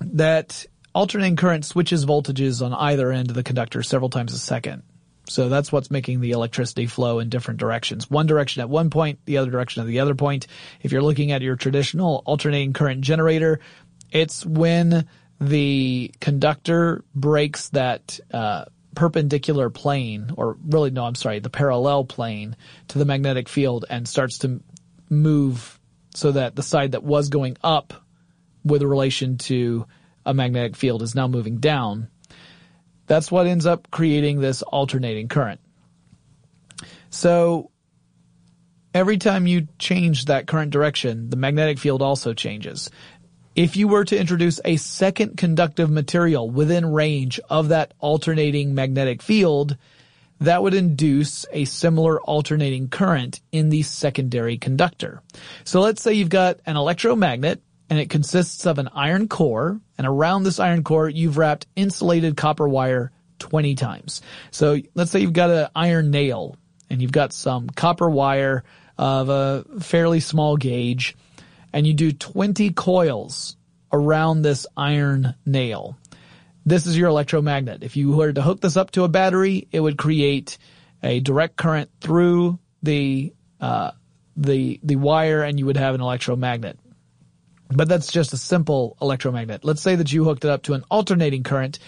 that 0.00 0.66
alternating 0.96 1.36
current 1.36 1.64
switches 1.64 2.04
voltages 2.04 2.60
on 2.60 2.74
either 2.74 3.12
end 3.12 3.28
of 3.28 3.36
the 3.36 3.44
conductor 3.44 3.84
several 3.84 4.10
times 4.10 4.32
a 4.32 4.38
second. 4.40 4.82
So 5.30 5.48
that's 5.48 5.70
what's 5.70 5.92
making 5.92 6.20
the 6.20 6.32
electricity 6.32 6.86
flow 6.86 7.20
in 7.20 7.28
different 7.28 7.60
directions. 7.60 8.10
One 8.10 8.26
direction 8.26 8.62
at 8.62 8.68
one 8.68 8.90
point, 8.90 9.20
the 9.26 9.38
other 9.38 9.50
direction 9.50 9.80
at 9.80 9.86
the 9.86 10.00
other 10.00 10.16
point. 10.16 10.48
If 10.82 10.90
you're 10.90 11.02
looking 11.02 11.30
at 11.30 11.40
your 11.40 11.54
traditional 11.54 12.24
alternating 12.26 12.72
current 12.72 13.02
generator, 13.02 13.60
it's 14.10 14.44
when 14.44 15.06
the 15.40 16.12
conductor 16.20 17.04
breaks 17.14 17.68
that 17.68 18.18
uh, 18.32 18.64
perpendicular 18.96 19.70
plane, 19.70 20.32
or 20.36 20.56
really 20.66 20.90
no, 20.90 21.04
I'm 21.04 21.14
sorry, 21.14 21.38
the 21.38 21.48
parallel 21.48 22.04
plane 22.04 22.56
to 22.88 22.98
the 22.98 23.04
magnetic 23.04 23.48
field 23.48 23.84
and 23.88 24.08
starts 24.08 24.38
to 24.38 24.60
move 25.08 25.78
so 26.12 26.32
that 26.32 26.56
the 26.56 26.64
side 26.64 26.92
that 26.92 27.04
was 27.04 27.28
going 27.28 27.56
up 27.62 27.94
with 28.64 28.82
relation 28.82 29.38
to 29.38 29.86
a 30.26 30.34
magnetic 30.34 30.74
field 30.74 31.02
is 31.02 31.14
now 31.14 31.28
moving 31.28 31.58
down 31.58 32.08
that's 33.10 33.32
what 33.32 33.48
ends 33.48 33.66
up 33.66 33.90
creating 33.90 34.40
this 34.40 34.62
alternating 34.62 35.26
current. 35.26 35.58
So 37.10 37.72
every 38.94 39.18
time 39.18 39.48
you 39.48 39.66
change 39.80 40.26
that 40.26 40.46
current 40.46 40.70
direction, 40.70 41.28
the 41.28 41.36
magnetic 41.36 41.80
field 41.80 42.02
also 42.02 42.34
changes. 42.34 42.88
If 43.56 43.76
you 43.76 43.88
were 43.88 44.04
to 44.04 44.16
introduce 44.16 44.60
a 44.64 44.76
second 44.76 45.38
conductive 45.38 45.90
material 45.90 46.48
within 46.48 46.86
range 46.86 47.40
of 47.50 47.70
that 47.70 47.94
alternating 47.98 48.76
magnetic 48.76 49.22
field, 49.22 49.76
that 50.38 50.62
would 50.62 50.74
induce 50.74 51.44
a 51.50 51.64
similar 51.64 52.20
alternating 52.20 52.90
current 52.90 53.40
in 53.50 53.70
the 53.70 53.82
secondary 53.82 54.56
conductor. 54.56 55.20
So 55.64 55.80
let's 55.80 56.00
say 56.00 56.12
you've 56.12 56.28
got 56.28 56.60
an 56.64 56.76
electromagnet 56.76 57.60
and 57.90 57.98
it 57.98 58.08
consists 58.08 58.66
of 58.66 58.78
an 58.78 58.88
iron 58.94 59.26
core, 59.26 59.80
and 59.98 60.06
around 60.06 60.44
this 60.44 60.60
iron 60.60 60.84
core, 60.84 61.08
you've 61.08 61.36
wrapped 61.36 61.66
insulated 61.74 62.36
copper 62.36 62.68
wire 62.68 63.10
20 63.40 63.74
times. 63.74 64.22
So 64.52 64.78
let's 64.94 65.10
say 65.10 65.20
you've 65.20 65.32
got 65.32 65.50
an 65.50 65.68
iron 65.74 66.12
nail, 66.12 66.56
and 66.88 67.02
you've 67.02 67.12
got 67.12 67.32
some 67.32 67.68
copper 67.68 68.08
wire 68.08 68.62
of 68.96 69.28
a 69.28 69.64
fairly 69.80 70.20
small 70.20 70.56
gauge, 70.56 71.16
and 71.72 71.84
you 71.84 71.92
do 71.92 72.12
20 72.12 72.70
coils 72.70 73.56
around 73.92 74.42
this 74.42 74.68
iron 74.76 75.34
nail. 75.44 75.98
This 76.64 76.86
is 76.86 76.96
your 76.96 77.08
electromagnet. 77.08 77.82
If 77.82 77.96
you 77.96 78.12
were 78.12 78.32
to 78.32 78.42
hook 78.42 78.60
this 78.60 78.76
up 78.76 78.92
to 78.92 79.02
a 79.02 79.08
battery, 79.08 79.66
it 79.72 79.80
would 79.80 79.98
create 79.98 80.58
a 81.02 81.18
direct 81.18 81.56
current 81.56 81.90
through 82.00 82.58
the 82.82 83.32
uh, 83.60 83.90
the 84.36 84.78
the 84.82 84.96
wire, 84.96 85.42
and 85.42 85.58
you 85.58 85.66
would 85.66 85.76
have 85.76 85.94
an 85.94 86.00
electromagnet. 86.00 86.78
But 87.70 87.88
that's 87.88 88.10
just 88.10 88.32
a 88.32 88.36
simple 88.36 88.96
electromagnet. 89.00 89.64
Let's 89.64 89.80
say 89.80 89.94
that 89.94 90.12
you 90.12 90.24
hooked 90.24 90.44
it 90.44 90.50
up 90.50 90.64
to 90.64 90.74
an 90.74 90.84
alternating 90.90 91.42
current. 91.42 91.78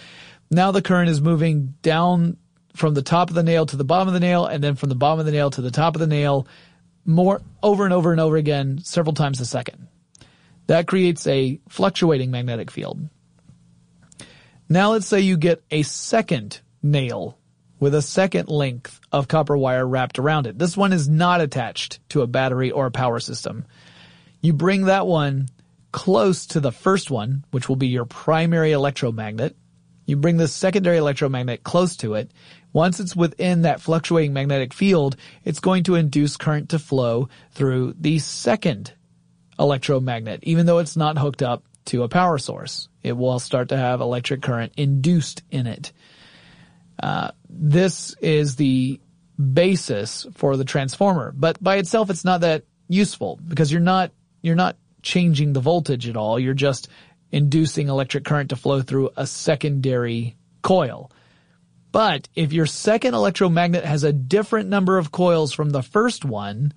Now 0.51 0.71
the 0.71 0.83
current 0.83 1.11
is 1.11 1.21
moving 1.21 1.75
down 1.83 2.37
from 2.75 2.95
the 2.95 3.03
top 3.03 3.29
of 3.29 3.35
the 3.35 3.43
nail 3.43 3.67
to 3.67 3.77
the 3.77 3.85
bottom 3.85 4.09
of 4.09 4.15
the 4.15 4.21
nail 4.21 4.47
and 4.47 4.63
then 4.63 4.77
from 4.77 4.89
the 4.89 4.95
bottom 4.95 5.21
of 5.21 5.27
the 5.27 5.33
nail 5.33 5.51
to 5.51 5.61
the 5.61 5.71
top 5.71 5.95
of 5.95 6.01
the 6.01 6.07
nail 6.07 6.47
more 7.05 7.41
over 7.63 7.85
and 7.85 7.93
over 7.93 8.13
and 8.13 8.21
over 8.21 8.37
again 8.37 8.79
several 8.83 9.15
times 9.15 9.41
a 9.41 9.45
second. 9.45 9.89
That 10.69 10.87
creates 10.87 11.27
a 11.27 11.61
fluctuating 11.69 12.31
magnetic 12.31 12.71
field. 12.71 13.01
Now 14.69 14.93
let's 14.93 15.07
say 15.07 15.21
you 15.21 15.37
get 15.37 15.63
a 15.71 15.83
second 15.83 16.61
nail 16.83 17.37
with 17.81 17.95
a 17.95 18.03
second 18.03 18.49
length 18.49 19.01
of 19.11 19.27
copper 19.27 19.57
wire 19.57 19.87
wrapped 19.87 20.19
around 20.21 20.47
it. 20.47 20.59
This 20.59 20.77
one 20.77 20.93
is 20.93 21.09
not 21.09 21.41
attached 21.41 21.99
to 22.11 22.23
a 22.23 22.29
battery 22.29 22.71
or 22.71 22.87
a 22.87 22.93
power 22.93 23.19
system. 23.19 23.67
You 24.41 24.53
bring 24.53 24.85
that 24.85 25.07
one 25.07 25.49
close 25.93 26.47
to 26.47 26.61
the 26.61 26.73
first 26.73 27.11
one, 27.11 27.45
which 27.51 27.69
will 27.69 27.77
be 27.77 27.89
your 27.89 28.05
primary 28.05 28.73
electromagnet. 28.73 29.55
You 30.07 30.17
bring 30.17 30.37
the 30.37 30.49
secondary 30.49 30.97
electromagnet 30.97 31.63
close 31.63 31.97
to 31.99 32.15
it. 32.15 32.33
Once 32.73 32.99
it's 32.99 33.15
within 33.15 33.63
that 33.63 33.81
fluctuating 33.81 34.33
magnetic 34.33 34.73
field, 34.73 35.17
it's 35.45 35.61
going 35.61 35.85
to 35.85 35.95
induce 35.95 36.37
current 36.37 36.71
to 36.71 36.79
flow 36.79 37.29
through 37.53 37.95
the 38.01 38.19
second 38.19 38.93
electromagnet, 39.59 40.41
even 40.43 40.67
though 40.67 40.79
it's 40.79 40.97
not 40.97 41.19
hooked 41.19 41.43
up 41.43 41.63
to 41.85 42.03
a 42.03 42.09
power 42.09 42.39
source. 42.39 42.89
It 43.03 43.17
will 43.17 43.39
start 43.39 43.69
to 43.69 43.77
have 43.77 44.01
electric 44.01 44.43
current 44.43 44.73
induced 44.77 45.43
in 45.51 45.67
it. 45.67 45.93
Uh, 47.01 47.33
this 47.49 48.15
is 48.21 48.57
the 48.57 49.01
basis 49.53 50.27
for 50.35 50.57
the 50.57 50.65
transformer, 50.65 51.33
but 51.37 51.63
by 51.63 51.77
itself, 51.77 52.11
it's 52.11 52.25
not 52.25 52.43
that 52.43 52.65
useful 52.89 53.39
because 53.47 53.73
you're 53.73 53.81
not 53.81 54.13
you're 54.43 54.57
not 54.57 54.77
changing 55.03 55.53
the 55.53 55.61
voltage 55.61 56.09
at 56.09 56.17
all. 56.17 56.39
You're 56.39 56.55
just 56.55 56.89
inducing 57.31 57.89
electric 57.89 58.25
current 58.25 58.51
to 58.51 58.57
flow 58.57 58.83
through 58.83 59.11
a 59.17 59.27
secondary 59.27 60.37
coil. 60.63 61.11
But 61.91 62.29
if 62.35 62.53
your 62.53 62.67
second 62.67 63.15
electromagnet 63.15 63.85
has 63.85 64.05
a 64.05 64.13
different 64.13 64.69
number 64.69 64.97
of 64.97 65.13
coils 65.13 65.53
from 65.53 65.71
the 65.71 65.83
first 65.83 66.25
one, 66.25 66.73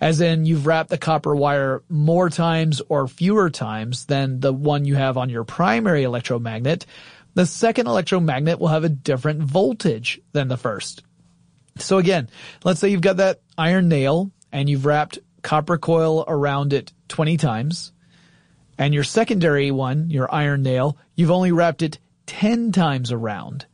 as 0.00 0.20
in 0.20 0.44
you've 0.44 0.66
wrapped 0.66 0.90
the 0.90 0.98
copper 0.98 1.34
wire 1.34 1.82
more 1.88 2.30
times 2.30 2.82
or 2.88 3.08
fewer 3.08 3.50
times 3.50 4.04
than 4.06 4.40
the 4.40 4.52
one 4.52 4.84
you 4.84 4.94
have 4.94 5.16
on 5.16 5.30
your 5.30 5.44
primary 5.44 6.04
electromagnet, 6.04 6.86
the 7.34 7.46
second 7.46 7.86
electromagnet 7.86 8.58
will 8.58 8.68
have 8.68 8.84
a 8.84 8.88
different 8.88 9.42
voltage 9.42 10.20
than 10.32 10.48
the 10.48 10.56
first. 10.56 11.02
So 11.76 11.98
again, 11.98 12.28
let's 12.64 12.80
say 12.80 12.88
you've 12.88 13.00
got 13.00 13.18
that 13.18 13.40
iron 13.56 13.88
nail 13.88 14.30
and 14.52 14.68
you've 14.68 14.86
wrapped 14.86 15.18
copper 15.42 15.78
coil 15.78 16.24
around 16.26 16.72
it 16.72 16.92
20 17.08 17.36
times. 17.36 17.92
And 18.76 18.94
your 18.94 19.04
secondary 19.04 19.70
one, 19.70 20.10
your 20.10 20.32
iron 20.32 20.62
nail, 20.62 20.96
you've 21.16 21.30
only 21.30 21.52
wrapped 21.52 21.82
it 21.82 21.98
10 22.26 22.72
times 22.72 23.10
around. 23.10 23.66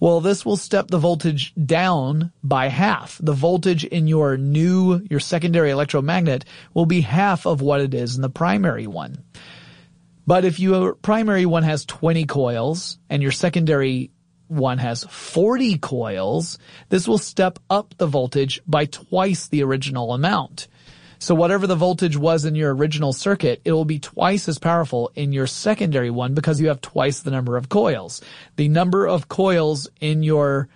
Well, 0.00 0.20
this 0.20 0.46
will 0.46 0.56
step 0.56 0.88
the 0.88 0.98
voltage 0.98 1.52
down 1.54 2.32
by 2.42 2.68
half. 2.68 3.18
The 3.22 3.32
voltage 3.32 3.84
in 3.84 4.06
your 4.06 4.36
new, 4.36 5.04
your 5.10 5.20
secondary 5.20 5.70
electromagnet 5.70 6.44
will 6.72 6.86
be 6.86 7.00
half 7.00 7.46
of 7.46 7.60
what 7.60 7.80
it 7.80 7.94
is 7.94 8.14
in 8.16 8.22
the 8.22 8.30
primary 8.30 8.86
one. 8.86 9.24
But 10.26 10.44
if 10.44 10.60
your 10.60 10.94
primary 10.94 11.46
one 11.46 11.62
has 11.62 11.84
20 11.84 12.26
coils 12.26 12.98
and 13.08 13.22
your 13.22 13.32
secondary 13.32 14.10
one 14.46 14.78
has 14.78 15.04
40 15.04 15.78
coils, 15.78 16.58
this 16.90 17.08
will 17.08 17.18
step 17.18 17.58
up 17.68 17.94
the 17.98 18.06
voltage 18.06 18.60
by 18.66 18.84
twice 18.84 19.48
the 19.48 19.62
original 19.62 20.12
amount. 20.12 20.68
So 21.20 21.34
whatever 21.34 21.66
the 21.66 21.74
voltage 21.74 22.16
was 22.16 22.44
in 22.44 22.54
your 22.54 22.74
original 22.74 23.12
circuit, 23.12 23.60
it 23.64 23.72
will 23.72 23.84
be 23.84 23.98
twice 23.98 24.48
as 24.48 24.58
powerful 24.58 25.10
in 25.14 25.32
your 25.32 25.48
secondary 25.48 26.10
one 26.10 26.34
because 26.34 26.60
you 26.60 26.68
have 26.68 26.80
twice 26.80 27.20
the 27.20 27.32
number 27.32 27.56
of 27.56 27.68
coils. 27.68 28.20
The 28.56 28.68
number 28.68 29.06
of 29.06 29.28
coils 29.28 29.88
in 30.00 30.22
your 30.22 30.68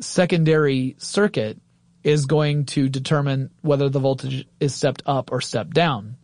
secondary 0.00 0.96
circuit 0.98 1.58
is 2.02 2.24
going 2.24 2.64
to 2.64 2.88
determine 2.88 3.50
whether 3.60 3.90
the 3.90 3.98
voltage 3.98 4.46
is 4.58 4.74
stepped 4.74 5.02
up 5.04 5.30
or 5.32 5.42
stepped 5.42 5.74
down. 5.74 6.16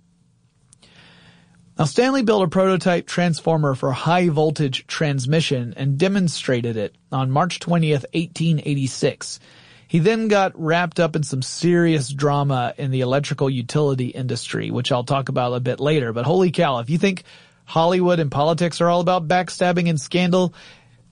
Now 1.79 1.85
Stanley 1.85 2.23
built 2.23 2.45
a 2.45 2.49
prototype 2.49 3.07
transformer 3.07 3.75
for 3.75 3.93
high 3.93 4.31
voltage 4.31 4.87
transmission 4.87 5.75
and 5.77 5.99
demonstrated 5.99 6.79
it 6.79 6.97
on 7.13 7.31
March 7.31 7.61
20th, 7.61 8.07
1886. 8.15 9.39
He 9.89 10.01
then 10.01 10.29
got 10.29 10.53
wrapped 10.61 10.99
up 10.99 11.15
in 11.15 11.23
some 11.23 11.43
serious 11.43 12.09
drama 12.09 12.75
in 12.77 12.91
the 12.91 13.03
electrical 13.03 13.49
utility 13.49 14.09
industry, 14.09 14.71
which 14.71 14.91
I'll 14.91 15.05
talk 15.05 15.29
about 15.29 15.55
a 15.55 15.61
bit 15.61 15.79
later. 15.79 16.13
But 16.13 16.27
holy 16.27 16.51
cow, 16.51 16.79
if 16.81 16.91
you 16.91 16.99
think 16.99 17.23
Hollywood 17.65 18.19
and 18.19 18.31
politics 18.31 18.81
are 18.81 18.89
all 18.89 19.01
about 19.01 19.29
backstabbing 19.29 19.89
and 19.89 20.01
scandal, 20.01 20.55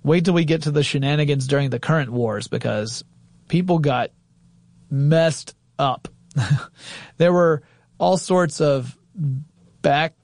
wait 0.02 0.24
till 0.24 0.34
we 0.34 0.44
get 0.44 0.62
to 0.62 0.70
the 0.70 0.82
shenanigans 0.82 1.46
during 1.46 1.70
the 1.70 1.78
current 1.78 2.10
wars 2.10 2.48
because 2.48 3.04
people 3.48 3.78
got 3.78 4.10
messed 4.90 5.54
up. 5.78 6.08
there 7.16 7.32
were 7.32 7.62
all 7.98 8.16
sorts 8.16 8.60
of 8.60 8.96
back 9.82 10.14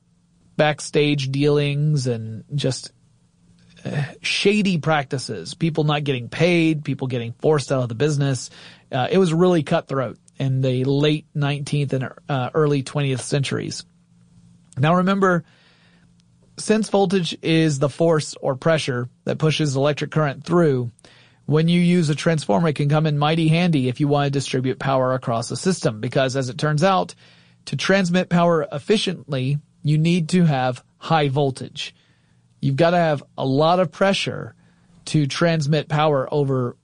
backstage 0.57 1.31
dealings 1.31 2.07
and 2.07 2.45
just 2.55 2.93
shady 4.23 4.79
practices, 4.79 5.55
people 5.55 5.85
not 5.85 6.05
getting 6.05 6.29
paid, 6.29 6.85
people 6.85 7.07
getting 7.07 7.33
forced 7.33 7.73
out 7.73 7.83
of 7.83 7.89
the 7.89 7.95
business. 7.95 8.51
Uh, 8.91 9.09
it 9.11 9.19
was 9.19 9.33
really 9.33 9.63
cutthroat 9.63 10.19
in 10.39 10.63
the 10.63 10.85
late 10.85 11.27
19th 11.37 11.93
and 11.93 12.13
uh, 12.29 12.51
early 12.55 12.83
20th 12.83 13.21
centuries. 13.21 13.85
Now 14.79 14.97
remember, 14.97 15.45
since 16.59 16.89
voltage 16.89 17.37
is 17.43 17.79
the 17.79 17.89
force 17.89 18.35
or 18.41 18.55
pressure 18.57 19.09
that 19.25 19.39
pushes 19.39 19.77
electric 19.77 20.11
current 20.11 20.45
through, 20.45 20.91
when 21.47 21.69
you 21.69 21.81
use 21.81 22.09
a 22.09 22.15
transformer, 22.15 22.69
it 22.69 22.77
can 22.77 22.89
come 22.89 23.07
in 23.07 23.19
mighty 23.19 23.49
handy 23.49 23.89
if 23.89 23.99
you 23.99 24.09
want 24.09 24.27
to 24.27 24.31
distribute 24.31 24.79
power 24.79 25.15
across 25.15 25.51
a 25.51 25.57
system 25.57 26.01
because 26.01 26.37
as 26.37 26.49
it 26.49 26.59
turns 26.59 26.85
out, 26.85 27.15
to 27.67 27.77
transmit 27.77 28.29
power 28.29 28.67
efficiently, 28.71 29.59
you 29.83 29.99
need 29.99 30.29
to 30.31 30.45
have 30.45 30.85
high 30.99 31.29
voltage. 31.29 31.95
You've 32.61 32.77
got 32.77 32.91
to 32.91 32.99
have 32.99 33.23
a 33.37 33.47
lot 33.47 33.81
of 33.81 33.91
pressure 33.91 34.55
to 35.07 35.27
transmit 35.27 35.89
power 35.89 36.29
over 36.33 36.77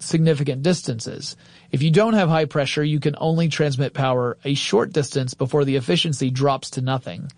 significant 0.00 0.62
distances. 0.62 1.36
If 1.70 1.82
you 1.82 1.90
don't 1.90 2.14
have 2.14 2.28
high 2.28 2.46
pressure, 2.46 2.82
you 2.82 3.00
can 3.00 3.14
only 3.18 3.48
transmit 3.48 3.94
power 3.94 4.38
a 4.44 4.54
short 4.54 4.92
distance 4.92 5.34
before 5.34 5.64
the 5.64 5.76
efficiency 5.76 6.30
drops 6.30 6.70
to 6.70 6.80
nothing. 6.80 7.30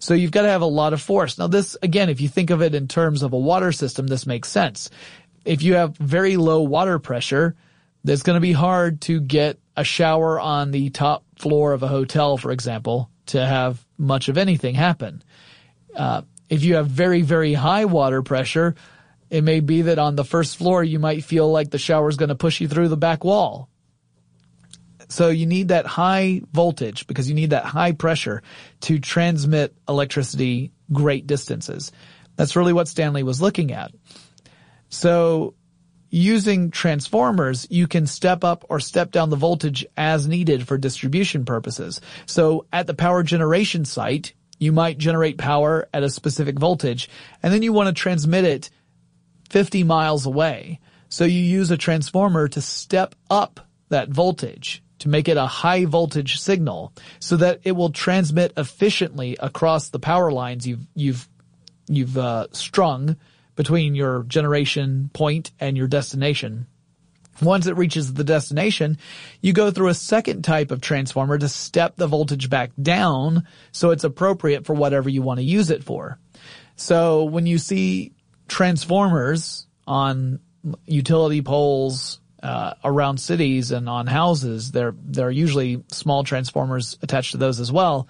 So 0.00 0.14
you've 0.14 0.32
got 0.32 0.42
to 0.42 0.48
have 0.48 0.62
a 0.62 0.66
lot 0.66 0.92
of 0.92 1.00
force. 1.00 1.38
Now 1.38 1.46
this, 1.46 1.76
again, 1.82 2.08
if 2.08 2.20
you 2.20 2.28
think 2.28 2.50
of 2.50 2.62
it 2.62 2.74
in 2.74 2.88
terms 2.88 3.22
of 3.22 3.32
a 3.32 3.38
water 3.38 3.72
system, 3.72 4.06
this 4.06 4.26
makes 4.26 4.48
sense. 4.48 4.90
If 5.44 5.62
you 5.62 5.74
have 5.74 5.96
very 5.96 6.36
low 6.36 6.62
water 6.62 6.98
pressure, 6.98 7.54
it's 8.04 8.22
going 8.22 8.36
to 8.36 8.40
be 8.40 8.52
hard 8.52 9.02
to 9.02 9.20
get 9.20 9.58
a 9.76 9.84
shower 9.84 10.40
on 10.40 10.70
the 10.70 10.90
top 10.90 11.24
floor 11.38 11.72
of 11.72 11.82
a 11.82 11.88
hotel, 11.88 12.36
for 12.36 12.50
example, 12.50 13.10
to 13.26 13.44
have 13.44 13.84
much 13.98 14.28
of 14.28 14.36
anything 14.36 14.74
happen. 14.74 15.22
Uh, 15.94 16.22
if 16.50 16.64
you 16.64 16.74
have 16.74 16.88
very, 16.88 17.22
very 17.22 17.54
high 17.54 17.86
water 17.86 18.22
pressure, 18.22 18.74
it 19.30 19.44
may 19.44 19.60
be 19.60 19.82
that 19.82 19.98
on 19.98 20.16
the 20.16 20.24
first 20.24 20.56
floor 20.56 20.82
you 20.82 20.98
might 20.98 21.24
feel 21.24 21.50
like 21.50 21.70
the 21.70 21.78
shower 21.78 22.08
is 22.08 22.16
going 22.16 22.28
to 22.28 22.34
push 22.34 22.60
you 22.60 22.68
through 22.68 22.88
the 22.88 22.96
back 22.96 23.24
wall. 23.24 23.68
So 25.08 25.28
you 25.28 25.46
need 25.46 25.68
that 25.68 25.86
high 25.86 26.42
voltage 26.52 27.06
because 27.06 27.28
you 27.28 27.34
need 27.34 27.50
that 27.50 27.64
high 27.64 27.92
pressure 27.92 28.42
to 28.82 28.98
transmit 28.98 29.74
electricity 29.88 30.72
great 30.92 31.26
distances. 31.26 31.92
That's 32.36 32.56
really 32.56 32.72
what 32.72 32.88
Stanley 32.88 33.22
was 33.22 33.40
looking 33.40 33.72
at. 33.72 33.92
So 34.88 35.54
using 36.10 36.70
transformers, 36.70 37.66
you 37.70 37.86
can 37.86 38.06
step 38.06 38.42
up 38.42 38.64
or 38.68 38.80
step 38.80 39.12
down 39.12 39.30
the 39.30 39.36
voltage 39.36 39.86
as 39.96 40.26
needed 40.26 40.66
for 40.66 40.78
distribution 40.78 41.44
purposes. 41.44 42.00
So 42.26 42.66
at 42.72 42.88
the 42.88 42.94
power 42.94 43.22
generation 43.22 43.84
site, 43.84 44.34
you 44.60 44.70
might 44.70 44.98
generate 44.98 45.38
power 45.38 45.88
at 45.92 46.04
a 46.04 46.10
specific 46.10 46.58
voltage 46.58 47.08
and 47.42 47.52
then 47.52 47.62
you 47.62 47.72
want 47.72 47.88
to 47.88 48.00
transmit 48.00 48.44
it 48.44 48.70
50 49.48 49.82
miles 49.82 50.26
away. 50.26 50.78
So 51.08 51.24
you 51.24 51.40
use 51.40 51.72
a 51.72 51.76
transformer 51.76 52.46
to 52.46 52.60
step 52.60 53.16
up 53.28 53.66
that 53.88 54.10
voltage 54.10 54.84
to 55.00 55.08
make 55.08 55.28
it 55.28 55.38
a 55.38 55.46
high 55.46 55.86
voltage 55.86 56.38
signal 56.38 56.92
so 57.18 57.36
that 57.38 57.60
it 57.64 57.72
will 57.72 57.90
transmit 57.90 58.52
efficiently 58.56 59.36
across 59.40 59.88
the 59.88 59.98
power 59.98 60.30
lines 60.30 60.68
you've, 60.68 60.86
you've, 60.94 61.28
you've, 61.88 62.16
uh, 62.16 62.46
strung 62.52 63.16
between 63.56 63.94
your 63.94 64.22
generation 64.24 65.10
point 65.12 65.50
and 65.58 65.76
your 65.76 65.88
destination. 65.88 66.66
Once 67.42 67.66
it 67.66 67.76
reaches 67.76 68.12
the 68.12 68.24
destination, 68.24 68.98
you 69.40 69.52
go 69.52 69.70
through 69.70 69.88
a 69.88 69.94
second 69.94 70.42
type 70.42 70.70
of 70.70 70.80
transformer 70.80 71.38
to 71.38 71.48
step 71.48 71.96
the 71.96 72.06
voltage 72.06 72.50
back 72.50 72.70
down 72.80 73.46
so 73.72 73.90
it's 73.90 74.04
appropriate 74.04 74.66
for 74.66 74.74
whatever 74.74 75.08
you 75.08 75.22
want 75.22 75.38
to 75.38 75.44
use 75.44 75.70
it 75.70 75.82
for. 75.82 76.18
So 76.76 77.24
when 77.24 77.46
you 77.46 77.58
see 77.58 78.12
transformers 78.48 79.66
on 79.86 80.40
utility 80.86 81.42
poles 81.42 82.20
uh, 82.42 82.74
around 82.84 83.18
cities 83.18 83.70
and 83.70 83.88
on 83.88 84.06
houses, 84.06 84.72
there 84.72 84.94
there 85.04 85.26
are 85.28 85.30
usually 85.30 85.84
small 85.92 86.24
transformers 86.24 86.98
attached 87.02 87.32
to 87.32 87.36
those 87.36 87.60
as 87.60 87.70
well. 87.70 88.08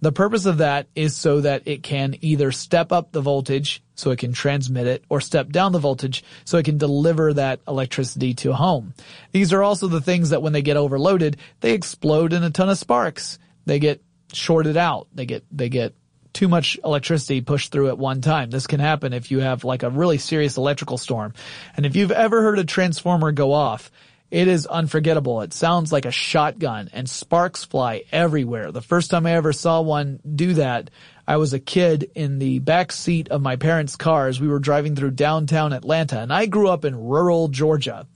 The 0.00 0.12
purpose 0.12 0.46
of 0.46 0.58
that 0.58 0.86
is 0.94 1.16
so 1.16 1.40
that 1.40 1.62
it 1.66 1.82
can 1.82 2.16
either 2.20 2.52
step 2.52 2.92
up 2.92 3.10
the 3.10 3.20
voltage 3.20 3.82
so 3.94 4.10
it 4.12 4.18
can 4.18 4.32
transmit 4.32 4.86
it 4.86 5.04
or 5.08 5.20
step 5.20 5.50
down 5.50 5.72
the 5.72 5.80
voltage 5.80 6.22
so 6.44 6.56
it 6.58 6.64
can 6.64 6.78
deliver 6.78 7.34
that 7.34 7.60
electricity 7.66 8.34
to 8.34 8.50
a 8.50 8.54
home. 8.54 8.94
These 9.32 9.52
are 9.52 9.62
also 9.62 9.88
the 9.88 10.00
things 10.00 10.30
that 10.30 10.42
when 10.42 10.52
they 10.52 10.62
get 10.62 10.76
overloaded, 10.76 11.38
they 11.60 11.72
explode 11.72 12.32
in 12.32 12.44
a 12.44 12.50
ton 12.50 12.68
of 12.68 12.78
sparks. 12.78 13.38
They 13.66 13.80
get 13.80 14.00
shorted 14.32 14.76
out. 14.76 15.08
They 15.12 15.26
get, 15.26 15.44
they 15.50 15.68
get 15.68 15.94
too 16.32 16.46
much 16.46 16.78
electricity 16.84 17.40
pushed 17.40 17.72
through 17.72 17.88
at 17.88 17.98
one 17.98 18.20
time. 18.20 18.50
This 18.50 18.68
can 18.68 18.78
happen 18.78 19.12
if 19.12 19.32
you 19.32 19.40
have 19.40 19.64
like 19.64 19.82
a 19.82 19.90
really 19.90 20.18
serious 20.18 20.56
electrical 20.56 20.96
storm. 20.96 21.34
And 21.76 21.84
if 21.84 21.96
you've 21.96 22.12
ever 22.12 22.42
heard 22.42 22.60
a 22.60 22.64
transformer 22.64 23.32
go 23.32 23.52
off, 23.52 23.90
it 24.30 24.46
is 24.48 24.66
unforgettable. 24.66 25.40
It 25.40 25.54
sounds 25.54 25.92
like 25.92 26.04
a 26.04 26.10
shotgun 26.10 26.90
and 26.92 27.08
sparks 27.08 27.64
fly 27.64 28.04
everywhere. 28.12 28.72
The 28.72 28.82
first 28.82 29.10
time 29.10 29.26
I 29.26 29.32
ever 29.32 29.52
saw 29.52 29.80
one 29.80 30.20
do 30.34 30.54
that, 30.54 30.90
I 31.26 31.36
was 31.36 31.52
a 31.52 31.58
kid 31.58 32.10
in 32.14 32.38
the 32.38 32.58
back 32.58 32.92
seat 32.92 33.28
of 33.28 33.40
my 33.40 33.56
parents' 33.56 33.96
cars. 33.96 34.40
We 34.40 34.48
were 34.48 34.58
driving 34.58 34.96
through 34.96 35.12
downtown 35.12 35.72
Atlanta 35.72 36.20
and 36.20 36.32
I 36.32 36.46
grew 36.46 36.68
up 36.68 36.84
in 36.84 36.96
rural 36.96 37.48
Georgia. 37.48 38.06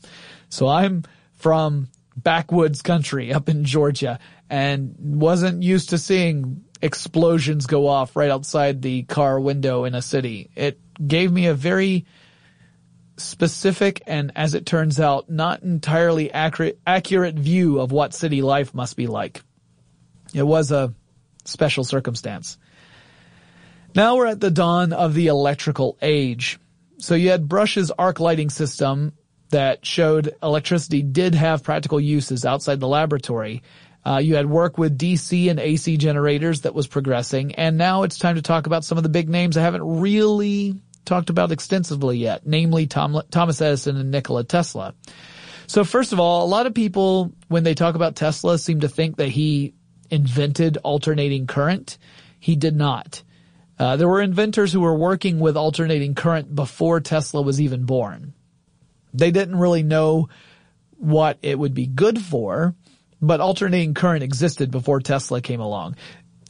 So 0.48 0.68
I'm 0.68 1.04
from 1.38 1.88
backwoods 2.14 2.82
country 2.82 3.32
up 3.32 3.48
in 3.48 3.64
Georgia 3.64 4.18
and 4.50 4.94
wasn't 4.98 5.62
used 5.62 5.90
to 5.90 5.98
seeing 5.98 6.64
explosions 6.82 7.66
go 7.66 7.86
off 7.86 8.16
right 8.16 8.30
outside 8.30 8.82
the 8.82 9.04
car 9.04 9.40
window 9.40 9.84
in 9.84 9.94
a 9.94 10.02
city. 10.02 10.50
It 10.54 10.78
gave 11.06 11.32
me 11.32 11.46
a 11.46 11.54
very 11.54 12.04
specific 13.16 14.02
and, 14.06 14.32
as 14.36 14.54
it 14.54 14.66
turns 14.66 14.98
out, 15.00 15.30
not 15.30 15.62
entirely 15.62 16.32
accurate, 16.32 16.78
accurate 16.86 17.34
view 17.34 17.80
of 17.80 17.92
what 17.92 18.14
city 18.14 18.42
life 18.42 18.74
must 18.74 18.96
be 18.96 19.06
like. 19.06 19.42
It 20.34 20.42
was 20.42 20.72
a 20.72 20.94
special 21.44 21.84
circumstance. 21.84 22.58
Now 23.94 24.16
we're 24.16 24.26
at 24.26 24.40
the 24.40 24.50
dawn 24.50 24.92
of 24.92 25.14
the 25.14 25.26
electrical 25.26 25.98
age. 26.00 26.58
So 26.98 27.14
you 27.14 27.30
had 27.30 27.48
Brush's 27.48 27.90
arc 27.90 28.20
lighting 28.20 28.48
system 28.48 29.12
that 29.50 29.84
showed 29.84 30.34
electricity 30.42 31.02
did 31.02 31.34
have 31.34 31.62
practical 31.62 32.00
uses 32.00 32.44
outside 32.44 32.80
the 32.80 32.88
laboratory. 32.88 33.62
Uh, 34.04 34.18
you 34.18 34.34
had 34.36 34.46
work 34.46 34.78
with 34.78 34.98
DC 34.98 35.50
and 35.50 35.60
AC 35.60 35.96
generators 35.96 36.62
that 36.62 36.74
was 36.74 36.86
progressing, 36.86 37.54
and 37.54 37.76
now 37.76 38.02
it's 38.02 38.18
time 38.18 38.34
to 38.34 38.42
talk 38.42 38.66
about 38.66 38.84
some 38.84 38.98
of 38.98 39.04
the 39.04 39.10
big 39.10 39.28
names 39.28 39.56
I 39.56 39.62
haven't 39.62 40.00
really 40.00 40.74
talked 41.04 41.30
about 41.30 41.52
extensively 41.52 42.18
yet, 42.18 42.46
namely 42.46 42.86
Tom, 42.86 43.20
Thomas 43.30 43.60
Edison 43.60 43.96
and 43.96 44.10
Nikola 44.10 44.44
Tesla. 44.44 44.94
So 45.66 45.84
first 45.84 46.12
of 46.12 46.20
all, 46.20 46.44
a 46.44 46.48
lot 46.48 46.66
of 46.66 46.74
people, 46.74 47.32
when 47.48 47.64
they 47.64 47.74
talk 47.74 47.94
about 47.94 48.16
Tesla, 48.16 48.58
seem 48.58 48.80
to 48.80 48.88
think 48.88 49.16
that 49.16 49.28
he 49.28 49.74
invented 50.10 50.78
alternating 50.78 51.46
current. 51.46 51.98
He 52.38 52.56
did 52.56 52.76
not. 52.76 53.22
Uh, 53.78 53.96
there 53.96 54.08
were 54.08 54.20
inventors 54.20 54.72
who 54.72 54.80
were 54.80 54.94
working 54.94 55.40
with 55.40 55.56
alternating 55.56 56.14
current 56.14 56.54
before 56.54 57.00
Tesla 57.00 57.42
was 57.42 57.60
even 57.60 57.84
born. 57.84 58.34
They 59.14 59.30
didn't 59.30 59.58
really 59.58 59.82
know 59.82 60.28
what 60.98 61.38
it 61.42 61.58
would 61.58 61.74
be 61.74 61.86
good 61.86 62.20
for, 62.20 62.74
but 63.20 63.40
alternating 63.40 63.94
current 63.94 64.22
existed 64.22 64.70
before 64.70 65.00
Tesla 65.00 65.40
came 65.40 65.60
along. 65.60 65.96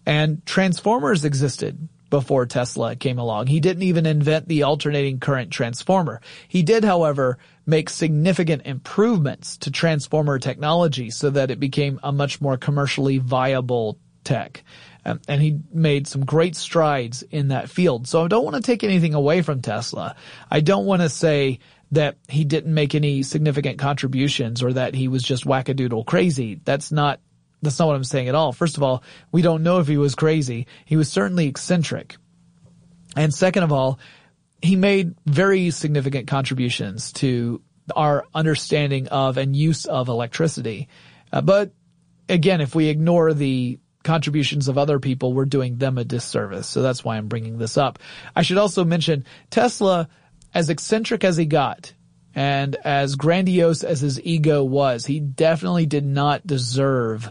And 0.05 0.45
transformers 0.45 1.25
existed 1.25 1.89
before 2.13 2.45
Tesla 2.45 2.95
came 2.95 3.19
along. 3.19 3.47
He 3.47 3.59
didn't 3.59 3.85
even 3.85 4.05
invent 4.05 4.47
the 4.47 4.65
alternating 4.65 5.19
current 5.19 5.51
transformer. 5.51 6.21
He 6.47 6.63
did, 6.63 6.85
however, 6.85 7.39
make 7.65 7.89
significant 7.89 8.67
improvements 8.67 9.57
to 9.57 9.71
transformer 9.71 10.39
technology 10.39 11.09
so 11.09 11.31
that 11.31 11.51
it 11.51 11.59
became 11.59 11.99
a 12.03 12.13
much 12.13 12.39
more 12.39 12.59
commercially 12.59 13.17
viable 13.17 13.99
tech. 14.25 14.63
And 15.07 15.41
he 15.41 15.61
made 15.73 16.07
some 16.07 16.27
great 16.27 16.55
strides 16.55 17.23
in 17.23 17.49
that 17.49 17.71
field. 17.71 18.07
So 18.07 18.27
I 18.27 18.29
don't 18.29 18.45
want 18.45 18.57
to 18.57 18.63
take 18.63 18.85
anything 18.85 19.15
away 19.15 19.41
from 19.41 19.63
Tesla. 19.63 20.15
I 20.51 20.61
don't 20.61 20.85
want 20.85 21.01
to 21.01 21.09
say 21.09 21.61
that 21.93 22.19
he 22.29 22.45
didn't 22.45 22.75
make 22.75 22.95
any 22.95 23.23
significant 23.23 23.79
contributions 23.79 24.63
or 24.63 24.75
that 24.75 24.95
he 24.95 25.09
was 25.09 25.23
just 25.23 25.47
wackadoodle 25.47 26.05
crazy. 26.05 26.61
That's 26.63 26.93
not 26.93 27.21
that's 27.63 27.79
not 27.79 27.87
what 27.87 27.97
I'm 27.97 28.05
saying 28.05 28.29
at 28.29 28.35
all. 28.35 28.53
First 28.53 28.77
of 28.77 28.83
all, 28.83 29.03
we 29.31 29.41
don't 29.41 29.63
know 29.63 29.79
if 29.79 29.87
he 29.87 29.97
was 29.97 30.15
crazy. 30.15 30.67
He 30.85 30.97
was 30.97 31.11
certainly 31.11 31.47
eccentric. 31.47 32.17
And 33.17 33.33
second 33.33 33.63
of 33.63 33.73
all, 33.73 33.99
he 34.61 34.77
made 34.77 35.15
very 35.27 35.71
significant 35.71 36.27
contributions 36.27 37.13
to 37.15 37.63
our 37.95 38.27
understanding 38.35 39.09
of 39.09 39.39
and 39.39 39.57
use 39.57 39.87
of 39.87 40.09
electricity. 40.09 40.89
Uh, 41.33 41.41
but 41.41 41.73
again, 42.29 42.61
if 42.61 42.75
we 42.75 42.89
ignore 42.89 43.33
the 43.33 43.79
contributions 44.03 44.69
of 44.69 44.79
other 44.79 44.99
people, 44.99 45.33
we're 45.33 45.45
doing 45.45 45.77
them 45.77 45.99
a 45.99 46.05
disservice. 46.05 46.67
So 46.67 46.83
that's 46.83 47.05
why 47.05 47.17
I'm 47.17 47.29
bringing 47.29 47.59
this 47.59 47.77
up. 47.77 47.99
I 48.35 48.43
should 48.43 48.59
also 48.59 48.85
mention 48.85 49.25
Tesla, 49.51 50.09
as 50.55 50.69
eccentric 50.69 51.25
as 51.25 51.37
he 51.37 51.47
got, 51.47 51.93
and 52.35 52.77
as 52.77 53.17
grandiose 53.17 53.85
as 53.85 54.01
his 54.01 54.21
ego 54.21 54.65
was, 54.65 55.07
he 55.07 55.21
definitely 55.21 55.87
did 55.87 56.05
not 56.05 56.47
deserve 56.47 57.31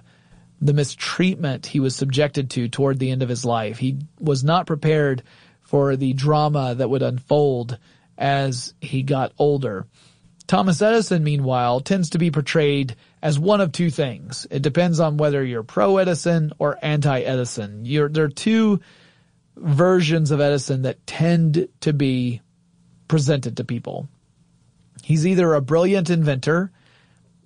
the 0.61 0.73
mistreatment 0.73 1.65
he 1.65 1.79
was 1.79 1.95
subjected 1.95 2.51
to 2.51 2.69
toward 2.69 2.99
the 2.99 3.09
end 3.09 3.23
of 3.23 3.29
his 3.29 3.43
life. 3.43 3.79
He 3.79 3.97
was 4.19 4.43
not 4.43 4.67
prepared 4.67 5.23
for 5.61 5.95
the 5.95 6.13
drama 6.13 6.75
that 6.75 6.89
would 6.89 7.01
unfold 7.01 7.77
as 8.17 8.73
he 8.79 9.01
got 9.01 9.33
older. 9.39 9.87
Thomas 10.45 10.81
Edison, 10.81 11.23
meanwhile, 11.23 11.79
tends 11.79 12.11
to 12.11 12.17
be 12.19 12.29
portrayed 12.29 12.95
as 13.21 13.39
one 13.39 13.61
of 13.61 13.71
two 13.71 13.89
things. 13.89 14.45
It 14.51 14.61
depends 14.61 14.99
on 14.99 15.17
whether 15.17 15.43
you're 15.43 15.63
pro 15.63 15.97
Edison 15.97 16.51
or 16.59 16.77
anti 16.81 17.21
Edison. 17.21 17.83
There 17.83 18.25
are 18.25 18.27
two 18.27 18.81
versions 19.55 20.29
of 20.31 20.41
Edison 20.41 20.83
that 20.83 21.07
tend 21.07 21.67
to 21.81 21.93
be 21.93 22.41
presented 23.07 23.57
to 23.57 23.63
people. 23.63 24.09
He's 25.03 25.25
either 25.25 25.53
a 25.53 25.61
brilliant 25.61 26.09
inventor 26.09 26.71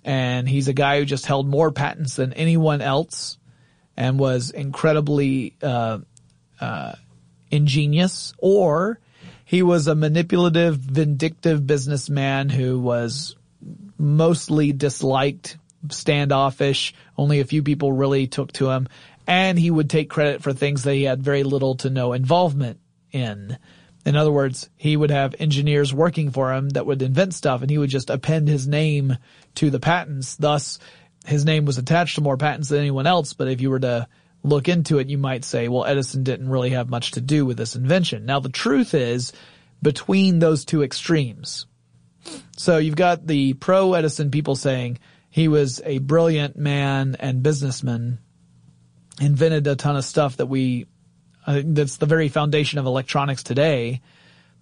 and 0.06 0.48
he's 0.48 0.68
a 0.68 0.72
guy 0.72 1.00
who 1.00 1.04
just 1.04 1.26
held 1.26 1.48
more 1.48 1.72
patents 1.72 2.14
than 2.14 2.32
anyone 2.32 2.80
else 2.80 3.38
and 3.96 4.18
was 4.20 4.50
incredibly 4.50 5.56
uh, 5.60 5.98
uh, 6.60 6.92
ingenious, 7.50 8.32
or 8.38 9.00
he 9.44 9.64
was 9.64 9.88
a 9.88 9.96
manipulative, 9.96 10.76
vindictive 10.76 11.66
businessman 11.66 12.48
who 12.48 12.78
was 12.78 13.34
mostly 13.98 14.72
disliked, 14.72 15.58
standoffish. 15.90 16.94
Only 17.18 17.40
a 17.40 17.44
few 17.44 17.64
people 17.64 17.90
really 17.92 18.28
took 18.28 18.52
to 18.52 18.70
him, 18.70 18.88
and 19.26 19.58
he 19.58 19.72
would 19.72 19.90
take 19.90 20.08
credit 20.08 20.40
for 20.40 20.52
things 20.52 20.84
that 20.84 20.94
he 20.94 21.02
had 21.02 21.20
very 21.20 21.42
little 21.42 21.74
to 21.76 21.90
no 21.90 22.12
involvement 22.12 22.78
in. 23.10 23.58
In 24.06 24.14
other 24.14 24.30
words, 24.30 24.70
he 24.76 24.96
would 24.96 25.10
have 25.10 25.34
engineers 25.40 25.92
working 25.92 26.30
for 26.30 26.54
him 26.54 26.68
that 26.70 26.86
would 26.86 27.02
invent 27.02 27.34
stuff 27.34 27.60
and 27.60 27.68
he 27.68 27.76
would 27.76 27.90
just 27.90 28.08
append 28.08 28.46
his 28.46 28.68
name 28.68 29.18
to 29.56 29.68
the 29.68 29.80
patents. 29.80 30.36
Thus, 30.36 30.78
his 31.26 31.44
name 31.44 31.64
was 31.64 31.76
attached 31.76 32.14
to 32.14 32.20
more 32.20 32.36
patents 32.36 32.68
than 32.68 32.78
anyone 32.78 33.08
else. 33.08 33.32
But 33.32 33.48
if 33.48 33.60
you 33.60 33.68
were 33.68 33.80
to 33.80 34.06
look 34.44 34.68
into 34.68 35.00
it, 35.00 35.08
you 35.08 35.18
might 35.18 35.44
say, 35.44 35.66
well, 35.66 35.84
Edison 35.84 36.22
didn't 36.22 36.48
really 36.48 36.70
have 36.70 36.88
much 36.88 37.10
to 37.12 37.20
do 37.20 37.44
with 37.44 37.56
this 37.56 37.74
invention. 37.74 38.26
Now, 38.26 38.38
the 38.38 38.48
truth 38.48 38.94
is 38.94 39.32
between 39.82 40.38
those 40.38 40.64
two 40.64 40.84
extremes. 40.84 41.66
So 42.56 42.78
you've 42.78 42.94
got 42.94 43.26
the 43.26 43.54
pro 43.54 43.94
Edison 43.94 44.30
people 44.30 44.54
saying 44.54 45.00
he 45.30 45.48
was 45.48 45.82
a 45.84 45.98
brilliant 45.98 46.56
man 46.56 47.16
and 47.18 47.42
businessman, 47.42 48.20
invented 49.20 49.66
a 49.66 49.74
ton 49.74 49.96
of 49.96 50.04
stuff 50.04 50.36
that 50.36 50.46
we 50.46 50.86
that's 51.46 51.96
the 51.96 52.06
very 52.06 52.28
foundation 52.28 52.78
of 52.78 52.86
electronics 52.86 53.42
today. 53.42 54.00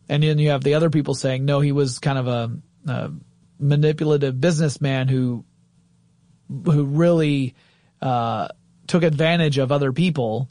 And 0.09 0.23
then 0.23 0.39
you 0.39 0.51
have 0.51 0.63
the 0.63 0.75
other 0.75 0.91
people 0.91 1.15
saying, 1.15 1.45
no, 1.45 1.61
he 1.61 1.73
was 1.73 1.99
kind 1.99 2.19
of 2.19 2.27
a, 2.29 2.51
a 2.87 3.11
manipulative 3.59 4.41
businessman 4.41 5.09
who, 5.09 5.45
who 6.49 6.85
really, 6.85 7.55
uh, 8.03 8.49
took 8.87 9.03
advantage 9.03 9.57
of 9.57 9.73
other 9.73 9.93
people. 9.93 10.51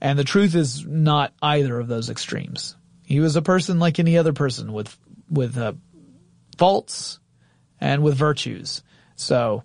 And 0.00 0.18
the 0.18 0.24
truth 0.24 0.54
is 0.54 0.86
not 0.86 1.34
either 1.42 1.78
of 1.78 1.88
those 1.88 2.08
extremes. 2.08 2.76
He 3.04 3.20
was 3.20 3.36
a 3.36 3.42
person 3.42 3.78
like 3.78 3.98
any 3.98 4.16
other 4.16 4.32
person 4.32 4.72
with, 4.72 4.96
with, 5.30 5.58
uh, 5.58 5.74
faults 6.56 7.20
and 7.80 8.02
with 8.02 8.16
virtues. 8.16 8.82
So 9.16 9.64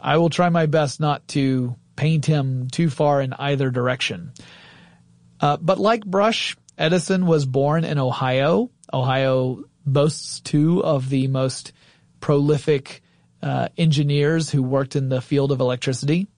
I 0.00 0.16
will 0.16 0.30
try 0.30 0.48
my 0.48 0.66
best 0.66 1.00
not 1.00 1.26
to 1.28 1.76
paint 1.96 2.26
him 2.26 2.68
too 2.68 2.90
far 2.90 3.20
in 3.20 3.32
either 3.32 3.70
direction. 3.70 4.32
Uh, 5.40 5.56
but 5.56 5.78
like 5.78 6.04
Brush, 6.04 6.56
Edison 6.76 7.26
was 7.26 7.46
born 7.46 7.84
in 7.84 7.98
Ohio. 7.98 8.70
Ohio 8.92 9.64
boasts 9.86 10.40
two 10.40 10.82
of 10.82 11.08
the 11.08 11.28
most 11.28 11.72
prolific 12.20 13.02
uh, 13.42 13.68
engineers 13.76 14.50
who 14.50 14.62
worked 14.62 14.96
in 14.96 15.08
the 15.08 15.20
field 15.20 15.52
of 15.52 15.60
electricity. 15.60 16.28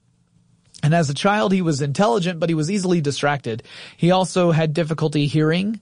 And 0.83 0.95
as 0.95 1.09
a 1.09 1.13
child, 1.13 1.51
he 1.51 1.61
was 1.61 1.81
intelligent, 1.81 2.39
but 2.39 2.49
he 2.49 2.55
was 2.55 2.71
easily 2.71 3.01
distracted. 3.01 3.63
He 3.97 4.11
also 4.11 4.51
had 4.51 4.73
difficulty 4.73 5.27
hearing. 5.27 5.79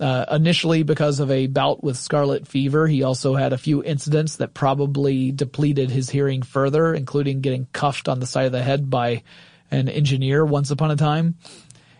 Uh, 0.00 0.24
initially 0.32 0.82
because 0.82 1.20
of 1.20 1.30
a 1.30 1.46
bout 1.46 1.84
with 1.84 1.96
scarlet 1.96 2.48
fever. 2.48 2.88
He 2.88 3.04
also 3.04 3.36
had 3.36 3.52
a 3.52 3.56
few 3.56 3.80
incidents 3.80 4.38
that 4.38 4.52
probably 4.52 5.30
depleted 5.30 5.88
his 5.88 6.10
hearing 6.10 6.42
further, 6.42 6.92
including 6.92 7.42
getting 7.42 7.68
cuffed 7.72 8.08
on 8.08 8.18
the 8.18 8.26
side 8.26 8.46
of 8.46 8.50
the 8.50 8.60
head 8.60 8.90
by 8.90 9.22
an 9.70 9.88
engineer 9.88 10.44
once 10.44 10.72
upon 10.72 10.90
a 10.90 10.96
time. 10.96 11.36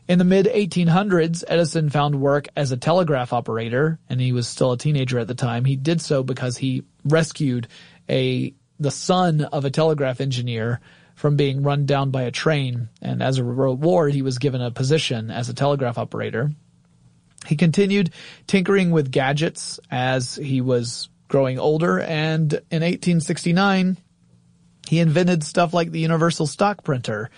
In 0.06 0.18
the 0.18 0.24
mid 0.24 0.46
1800s, 0.46 1.44
Edison 1.48 1.88
found 1.88 2.20
work 2.20 2.48
as 2.56 2.70
a 2.70 2.76
telegraph 2.76 3.32
operator, 3.32 3.98
and 4.08 4.20
he 4.20 4.32
was 4.32 4.46
still 4.46 4.72
a 4.72 4.78
teenager 4.78 5.18
at 5.18 5.28
the 5.28 5.34
time. 5.34 5.64
He 5.64 5.76
did 5.76 6.02
so 6.02 6.22
because 6.22 6.58
he 6.58 6.84
rescued 7.04 7.68
a 8.08 8.52
the 8.78 8.90
son 8.90 9.42
of 9.42 9.64
a 9.64 9.70
telegraph 9.70 10.20
engineer 10.20 10.80
from 11.14 11.36
being 11.36 11.62
run 11.62 11.86
down 11.86 12.10
by 12.10 12.22
a 12.22 12.30
train, 12.30 12.90
and 13.00 13.22
as 13.22 13.38
a 13.38 13.44
reward, 13.44 14.12
he 14.12 14.20
was 14.20 14.38
given 14.38 14.60
a 14.60 14.70
position 14.70 15.30
as 15.30 15.48
a 15.48 15.54
telegraph 15.54 15.96
operator. 15.96 16.52
He 17.46 17.56
continued 17.56 18.10
tinkering 18.46 18.90
with 18.90 19.10
gadgets 19.10 19.80
as 19.90 20.34
he 20.34 20.60
was 20.60 21.08
growing 21.28 21.58
older, 21.58 22.00
and 22.00 22.52
in 22.52 22.82
1869, 22.82 23.96
he 24.86 24.98
invented 24.98 25.44
stuff 25.44 25.72
like 25.72 25.92
the 25.92 26.00
universal 26.00 26.46
stock 26.46 26.84
printer 26.84 27.30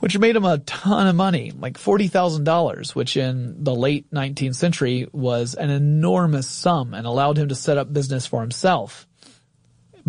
which 0.00 0.18
made 0.18 0.36
him 0.36 0.44
a 0.44 0.58
ton 0.58 1.06
of 1.06 1.16
money, 1.16 1.52
like 1.58 1.78
$40,000, 1.78 2.94
which 2.94 3.16
in 3.16 3.62
the 3.64 3.74
late 3.74 4.10
19th 4.10 4.54
century 4.54 5.08
was 5.12 5.54
an 5.54 5.70
enormous 5.70 6.48
sum 6.48 6.94
and 6.94 7.06
allowed 7.06 7.38
him 7.38 7.48
to 7.48 7.54
set 7.54 7.78
up 7.78 7.92
business 7.92 8.26
for 8.26 8.40
himself. 8.40 9.06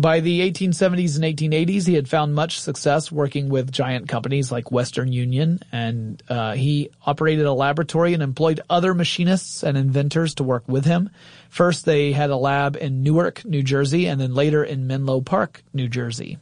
By 0.00 0.20
the 0.20 0.50
1870s 0.50 1.16
and 1.16 1.24
1880s, 1.24 1.86
he 1.86 1.92
had 1.92 2.08
found 2.08 2.34
much 2.34 2.58
success 2.58 3.12
working 3.12 3.50
with 3.50 3.70
giant 3.70 4.08
companies 4.08 4.50
like 4.50 4.72
Western 4.72 5.12
Union, 5.12 5.60
and 5.72 6.22
uh, 6.26 6.54
he 6.54 6.88
operated 7.04 7.44
a 7.44 7.52
laboratory 7.52 8.14
and 8.14 8.22
employed 8.22 8.62
other 8.70 8.94
machinists 8.94 9.62
and 9.62 9.76
inventors 9.76 10.36
to 10.36 10.44
work 10.44 10.66
with 10.66 10.86
him. 10.86 11.10
First, 11.50 11.84
they 11.84 12.12
had 12.12 12.30
a 12.30 12.36
lab 12.36 12.76
in 12.76 13.02
Newark, 13.02 13.44
New 13.44 13.62
Jersey, 13.62 14.06
and 14.06 14.18
then 14.18 14.32
later 14.32 14.64
in 14.64 14.86
Menlo 14.86 15.20
Park, 15.20 15.62
New 15.74 15.86
Jersey. 15.86 16.38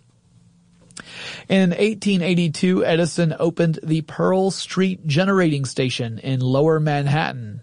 In 1.49 1.71
1882, 1.71 2.85
Edison 2.85 3.35
opened 3.39 3.81
the 3.83 4.03
Pearl 4.03 4.51
Street 4.51 5.07
Generating 5.07 5.65
Station 5.65 6.19
in 6.19 6.41
Lower 6.41 6.81
Manhattan. 6.81 7.63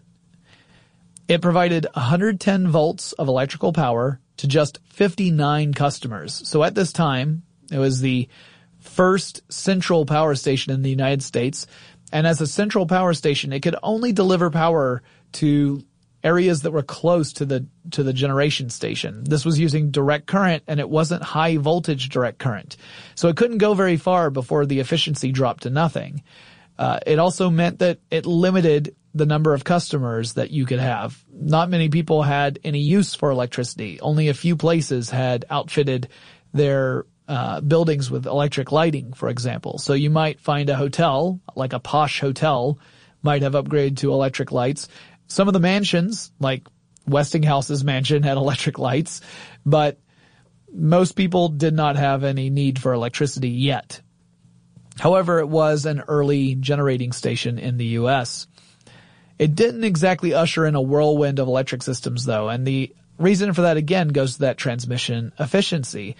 It 1.27 1.41
provided 1.41 1.87
110 1.93 2.67
volts 2.67 3.13
of 3.13 3.27
electrical 3.27 3.73
power 3.73 4.19
to 4.37 4.47
just 4.47 4.79
59 4.89 5.73
customers. 5.73 6.47
So 6.47 6.63
at 6.63 6.75
this 6.75 6.93
time, 6.93 7.43
it 7.71 7.79
was 7.79 7.99
the 7.99 8.27
first 8.79 9.41
central 9.51 10.05
power 10.05 10.35
station 10.35 10.71
in 10.71 10.81
the 10.81 10.89
United 10.89 11.23
States. 11.23 11.65
And 12.11 12.27
as 12.27 12.41
a 12.41 12.47
central 12.47 12.85
power 12.85 13.13
station, 13.13 13.53
it 13.53 13.61
could 13.61 13.75
only 13.81 14.13
deliver 14.13 14.49
power 14.51 15.01
to 15.33 15.83
areas 16.25 16.63
that 16.63 16.71
were 16.71 16.81
close 16.81 17.31
to 17.33 17.45
the 17.45 17.67
to 17.91 18.03
the 18.03 18.11
generation 18.11 18.69
station. 18.69 19.23
This 19.23 19.45
was 19.45 19.59
using 19.59 19.91
direct 19.91 20.25
current 20.25 20.63
and 20.67 20.79
it 20.79 20.89
wasn't 20.89 21.23
high 21.23 21.57
voltage 21.57 22.09
direct 22.09 22.39
current. 22.39 22.75
So 23.13 23.29
it 23.29 23.37
couldn't 23.37 23.59
go 23.59 23.75
very 23.75 23.95
far 23.95 24.31
before 24.31 24.65
the 24.65 24.79
efficiency 24.79 25.31
dropped 25.31 25.63
to 25.63 25.69
nothing. 25.69 26.23
Uh, 26.77 26.99
it 27.05 27.19
also 27.19 27.49
meant 27.49 27.79
that 27.79 27.99
it 28.09 28.25
limited 28.25 28.95
the 29.13 29.25
number 29.25 29.53
of 29.53 29.63
customers 29.63 30.33
that 30.33 30.51
you 30.51 30.65
could 30.65 30.79
have. 30.79 31.23
Not 31.31 31.69
many 31.69 31.87
people 31.87 32.21
had 32.21 32.59
any 32.65 32.79
use 32.79 33.15
for 33.15 33.29
electricity. 33.29 34.01
Only 34.01 34.27
a 34.27 34.33
few 34.33 34.57
places 34.57 35.09
had 35.09 35.45
outfitted 35.49 36.09
their 36.53 37.05
uh, 37.27 37.61
buildings 37.61 38.11
with 38.11 38.25
electric 38.25 38.71
lighting, 38.71 39.13
for 39.13 39.29
example. 39.29 39.77
So 39.77 39.93
you 39.93 40.09
might 40.09 40.41
find 40.41 40.69
a 40.69 40.75
hotel, 40.75 41.39
like 41.55 41.71
a 41.71 41.79
posh 41.79 42.19
hotel, 42.19 42.77
might 43.23 43.41
have 43.41 43.53
upgraded 43.53 43.97
to 43.97 44.11
electric 44.11 44.51
lights. 44.51 44.87
Some 45.27 45.47
of 45.47 45.53
the 45.53 45.59
mansions, 45.59 46.31
like 46.39 46.67
Westinghouse's 47.07 47.83
mansion 47.83 48.23
had 48.23 48.37
electric 48.37 48.79
lights, 48.79 49.21
but 49.65 49.99
most 50.71 51.13
people 51.13 51.49
did 51.49 51.73
not 51.73 51.95
have 51.95 52.23
any 52.23 52.49
need 52.49 52.79
for 52.79 52.93
electricity 52.93 53.49
yet. 53.49 54.01
However, 54.99 55.39
it 55.39 55.47
was 55.47 55.85
an 55.85 56.01
early 56.07 56.55
generating 56.55 57.11
station 57.11 57.59
in 57.59 57.77
the 57.77 57.85
US. 57.85 58.47
It 59.37 59.55
didn't 59.55 59.83
exactly 59.83 60.33
usher 60.33 60.65
in 60.65 60.75
a 60.75 60.81
whirlwind 60.81 61.39
of 61.39 61.47
electric 61.47 61.83
systems 61.83 62.25
though, 62.25 62.49
and 62.49 62.65
the 62.65 62.93
reason 63.17 63.53
for 63.53 63.63
that 63.63 63.77
again 63.77 64.09
goes 64.09 64.33
to 64.33 64.39
that 64.39 64.57
transmission 64.57 65.33
efficiency. 65.39 66.15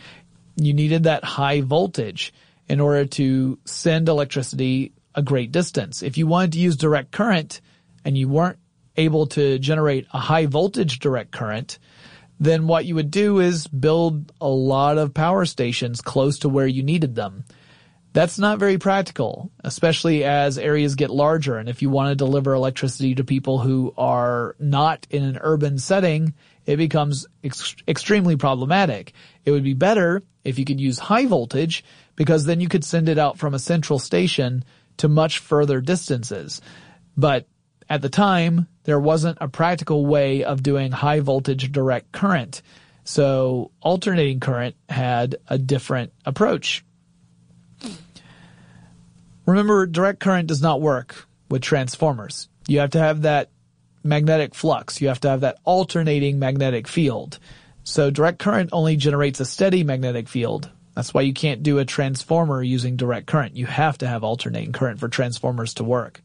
You 0.57 0.73
needed 0.73 1.03
that 1.03 1.23
high 1.23 1.61
voltage 1.61 2.33
in 2.67 2.81
order 2.81 3.05
to 3.05 3.59
send 3.65 4.09
electricity 4.09 4.93
a 5.13 5.21
great 5.21 5.51
distance. 5.51 6.03
If 6.03 6.17
you 6.17 6.27
wanted 6.27 6.53
to 6.53 6.59
use 6.59 6.75
direct 6.75 7.11
current 7.11 7.61
and 8.03 8.17
you 8.17 8.27
weren't 8.27 8.59
able 8.97 9.27
to 9.27 9.59
generate 9.59 10.07
a 10.13 10.19
high 10.19 10.45
voltage 10.45 10.99
direct 10.99 11.31
current, 11.31 11.79
then 12.39 12.67
what 12.67 12.85
you 12.85 12.95
would 12.95 13.11
do 13.11 13.39
is 13.39 13.67
build 13.67 14.31
a 14.41 14.47
lot 14.47 14.97
of 14.97 15.13
power 15.13 15.45
stations 15.45 16.01
close 16.01 16.39
to 16.39 16.49
where 16.49 16.67
you 16.67 16.83
needed 16.83 17.15
them. 17.15 17.45
That's 18.13 18.39
not 18.39 18.59
very 18.59 18.77
practical, 18.77 19.51
especially 19.61 20.23
as 20.23 20.57
areas 20.57 20.95
get 20.95 21.09
larger. 21.09 21.57
And 21.57 21.67
if 21.67 21.81
you 21.81 21.89
want 21.89 22.11
to 22.11 22.15
deliver 22.15 22.53
electricity 22.53 23.15
to 23.15 23.25
people 23.25 23.59
who 23.59 23.93
are 23.97 24.55
not 24.57 25.05
in 25.09 25.23
an 25.23 25.37
urban 25.41 25.77
setting, 25.77 26.33
it 26.65 26.77
becomes 26.77 27.27
ex- 27.43 27.75
extremely 27.87 28.37
problematic. 28.37 29.11
It 29.43 29.51
would 29.51 29.65
be 29.65 29.73
better 29.73 30.23
if 30.45 30.57
you 30.57 30.63
could 30.63 30.79
use 30.79 30.97
high 30.97 31.25
voltage 31.25 31.83
because 32.15 32.45
then 32.45 32.61
you 32.61 32.69
could 32.69 32.85
send 32.85 33.09
it 33.09 33.17
out 33.17 33.37
from 33.37 33.53
a 33.53 33.59
central 33.59 33.99
station 33.99 34.63
to 34.97 35.09
much 35.09 35.39
further 35.39 35.81
distances. 35.81 36.61
But 37.17 37.47
at 37.89 38.01
the 38.01 38.09
time, 38.09 38.67
there 38.83 38.99
wasn't 38.99 39.37
a 39.41 39.47
practical 39.47 40.05
way 40.05 40.43
of 40.43 40.63
doing 40.63 40.91
high 40.91 41.19
voltage 41.19 41.71
direct 41.71 42.11
current. 42.11 42.61
So 43.03 43.71
alternating 43.81 44.39
current 44.39 44.75
had 44.89 45.35
a 45.47 45.57
different 45.57 46.11
approach. 46.25 46.83
Remember, 49.45 49.85
direct 49.85 50.19
current 50.19 50.47
does 50.47 50.61
not 50.61 50.81
work 50.81 51.27
with 51.49 51.61
transformers. 51.61 52.49
You 52.67 52.79
have 52.79 52.91
to 52.91 52.99
have 52.99 53.21
that 53.21 53.51
magnetic 54.03 54.55
flux. 54.55 55.01
You 55.01 55.09
have 55.09 55.19
to 55.21 55.29
have 55.29 55.41
that 55.41 55.59
alternating 55.63 56.39
magnetic 56.39 56.87
field. 56.87 57.37
So 57.83 58.09
direct 58.09 58.39
current 58.39 58.71
only 58.73 58.95
generates 58.95 59.39
a 59.39 59.45
steady 59.45 59.83
magnetic 59.83 60.27
field. 60.27 60.71
That's 60.95 61.13
why 61.13 61.21
you 61.21 61.33
can't 61.33 61.61
do 61.61 61.77
a 61.77 61.85
transformer 61.85 62.63
using 62.63 62.95
direct 62.95 63.27
current. 63.27 63.55
You 63.55 63.67
have 63.67 63.97
to 63.99 64.07
have 64.07 64.23
alternating 64.23 64.71
current 64.71 64.99
for 64.99 65.09
transformers 65.09 65.75
to 65.75 65.83
work. 65.83 66.21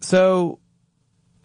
So 0.00 0.60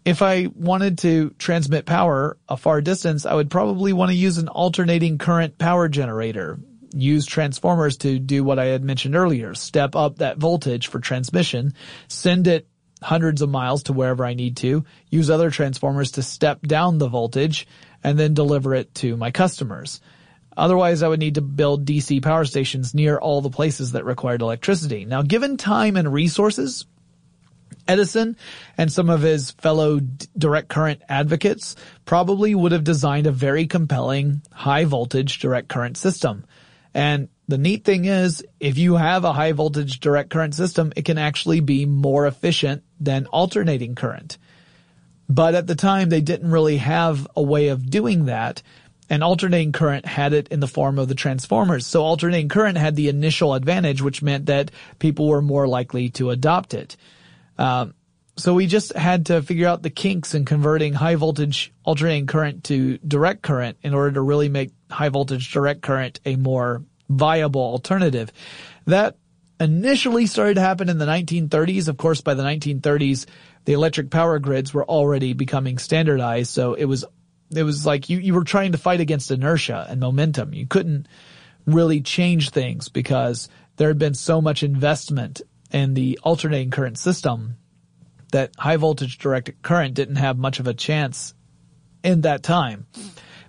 if 0.04 0.22
I 0.22 0.48
wanted 0.54 1.00
to 1.00 1.32
transmit 1.38 1.86
power 1.86 2.38
a 2.50 2.58
far 2.58 2.82
distance, 2.82 3.26
I 3.26 3.34
would 3.34 3.50
probably 3.50 3.94
want 3.94 4.10
to 4.10 4.18
use 4.18 4.38
an 4.38 4.48
alternating 4.48 5.18
current 5.18 5.58
power 5.58 5.88
generator 5.88 6.60
use 6.94 7.26
transformers 7.26 7.98
to 7.98 8.20
do 8.20 8.44
what 8.44 8.60
I 8.60 8.66
had 8.66 8.84
mentioned 8.84 9.16
earlier, 9.16 9.56
step 9.56 9.96
up 9.96 10.18
that 10.18 10.38
voltage 10.38 10.88
for 10.88 11.00
transmission, 11.00 11.74
send 12.08 12.48
it 12.48 12.68
hundreds 13.02 13.42
of 13.42 13.50
miles 13.50 13.84
to 13.84 13.94
wherever 13.94 14.26
I 14.26 14.34
need 14.34 14.58
to, 14.58 14.86
use 15.10 15.30
other 15.30 15.50
transformers 15.50 16.12
to 16.12 16.24
step 16.24 16.62
down 16.62 16.98
the 16.98 17.08
voltage, 17.08 17.68
and 18.04 18.18
then 18.18 18.34
deliver 18.34 18.76
it 18.76 18.94
to 18.96 19.18
my 19.18 19.32
customers. 19.32 20.02
Otherwise, 20.56 21.02
I 21.02 21.08
would 21.08 21.20
need 21.20 21.36
to 21.36 21.42
build 21.42 21.86
DC 21.86 22.22
power 22.22 22.46
stations 22.46 22.94
near 22.94 23.18
all 23.18 23.42
the 23.42 23.50
places 23.50 23.94
that 23.94 24.06
required 24.06 24.42
electricity. 24.42 25.06
Now, 25.06 25.22
given 25.22 25.58
time 25.58 25.96
and 25.96 26.12
resources, 26.12 26.86
Edison 27.92 28.38
and 28.78 28.90
some 28.90 29.10
of 29.10 29.22
his 29.22 29.52
fellow 29.52 30.00
direct 30.38 30.70
current 30.70 31.02
advocates 31.10 31.76
probably 32.06 32.56
would 32.56 32.72
have 32.72 32.86
designed 32.86 33.28
a 33.28 33.32
very 33.34 33.68
compelling 33.68 34.42
high 34.54 34.86
voltage 34.86 35.40
direct 35.40 35.68
current 35.68 35.98
system. 35.98 36.46
And 36.94 37.28
the 37.50 37.58
neat 37.58 37.84
thing 37.84 38.06
is, 38.06 38.46
if 38.62 38.78
you 38.78 38.96
have 38.96 39.26
a 39.26 39.34
high 39.34 39.52
voltage 39.52 40.00
direct 40.00 40.30
current 40.30 40.56
system, 40.56 40.94
it 40.96 41.04
can 41.04 41.18
actually 41.18 41.60
be 41.60 41.86
more 41.86 42.26
efficient 42.26 42.84
than 43.02 43.26
alternating 43.26 43.96
current. 43.96 44.38
But 45.28 45.54
at 45.54 45.68
the 45.68 45.76
time, 45.76 46.08
they 46.08 46.22
didn't 46.22 46.52
really 46.52 46.78
have 46.78 47.28
a 47.36 47.42
way 47.42 47.70
of 47.70 47.90
doing 47.90 48.26
that. 48.26 48.64
And 49.10 49.22
alternating 49.22 49.74
current 49.74 50.06
had 50.06 50.32
it 50.32 50.48
in 50.48 50.62
the 50.62 50.68
form 50.68 50.98
of 50.98 51.10
the 51.10 51.16
transformers. 51.16 51.86
So 51.86 52.04
alternating 52.04 52.48
current 52.48 52.78
had 52.78 52.96
the 52.96 53.10
initial 53.10 53.54
advantage, 53.54 54.02
which 54.02 54.22
meant 54.22 54.46
that 54.46 54.72
people 55.00 55.28
were 55.28 55.42
more 55.42 55.68
likely 55.68 56.10
to 56.12 56.30
adopt 56.30 56.74
it. 56.74 56.96
Um, 57.62 57.94
so 58.38 58.56
we 58.56 58.66
just 58.66 58.96
had 58.96 59.28
to 59.28 59.44
figure 59.44 59.68
out 59.68 59.84
the 59.84 59.92
kinks 59.92 60.34
in 60.34 60.46
converting 60.46 60.94
high 60.94 61.16
voltage 61.16 61.72
alternating 61.84 62.26
current 62.26 62.64
to 62.66 62.98
direct 63.00 63.44
current 63.44 63.78
in 63.84 63.94
order 63.94 64.14
to 64.14 64.22
really 64.22 64.50
make 64.50 64.72
high 64.90 65.10
voltage 65.10 65.52
direct 65.52 65.84
current 65.84 66.20
a 66.26 66.38
more 66.38 66.84
viable 67.08 67.62
alternative. 67.62 68.32
That 68.88 69.18
initially 69.60 70.26
started 70.26 70.56
to 70.56 70.62
happen 70.62 70.90
in 70.90 70.98
the 70.98 71.06
1930s. 71.06 71.88
Of 71.88 71.98
course, 71.98 72.22
by 72.22 72.34
the 72.34 72.42
1930s, 72.42 73.28
the 73.66 73.74
electric 73.74 74.10
power 74.10 74.40
grids 74.40 74.74
were 74.74 74.86
already 74.86 75.34
becoming 75.34 75.78
standardized. 75.78 76.52
So 76.52 76.74
it 76.74 76.86
was, 76.86 77.06
it 77.56 77.62
was 77.62 77.86
like 77.86 78.10
you, 78.10 78.18
you 78.18 78.34
were 78.34 78.44
trying 78.44 78.72
to 78.72 78.80
fight 78.80 79.02
against 79.02 79.30
inertia 79.30 79.86
and 79.88 80.00
momentum. 80.00 80.52
You 80.56 80.66
couldn't 80.66 81.08
really 81.68 82.02
change 82.02 82.50
things 82.50 82.90
because 82.90 83.50
there 83.76 83.90
had 83.90 84.00
been 84.00 84.16
so 84.16 84.42
much 84.42 84.64
investment 84.64 85.42
in 85.72 85.94
the 85.94 86.20
alternating 86.24 86.72
current 86.72 86.98
system 86.98 87.58
that 88.32 88.52
high 88.58 88.78
voltage 88.78 89.18
direct 89.18 89.62
current 89.62 89.94
didn't 89.94 90.16
have 90.16 90.38
much 90.38 90.60
of 90.60 90.68
a 90.68 90.74
chance 90.74 91.34
in 92.04 92.22
that 92.22 92.44
time. 92.44 92.88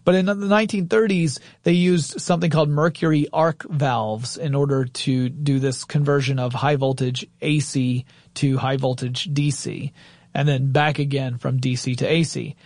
But 0.04 0.16
in 0.16 0.26
the 0.26 0.34
1930s, 0.34 1.38
they 1.62 1.72
used 1.72 2.20
something 2.20 2.50
called 2.50 2.68
mercury 2.68 3.28
arc 3.32 3.64
valves 3.68 4.36
in 4.36 4.54
order 4.54 4.84
to 4.84 5.28
do 5.28 5.60
this 5.60 5.84
conversion 5.84 6.38
of 6.40 6.52
high 6.52 6.76
voltage 6.76 7.26
AC 7.40 8.04
to 8.34 8.56
high 8.56 8.78
voltage 8.78 9.32
DC, 9.32 9.92
and 10.34 10.48
then 10.48 10.72
back 10.72 10.98
again 10.98 11.38
from 11.38 11.60
DC 11.60 11.96
to 11.98 12.06
AC. 12.06 12.56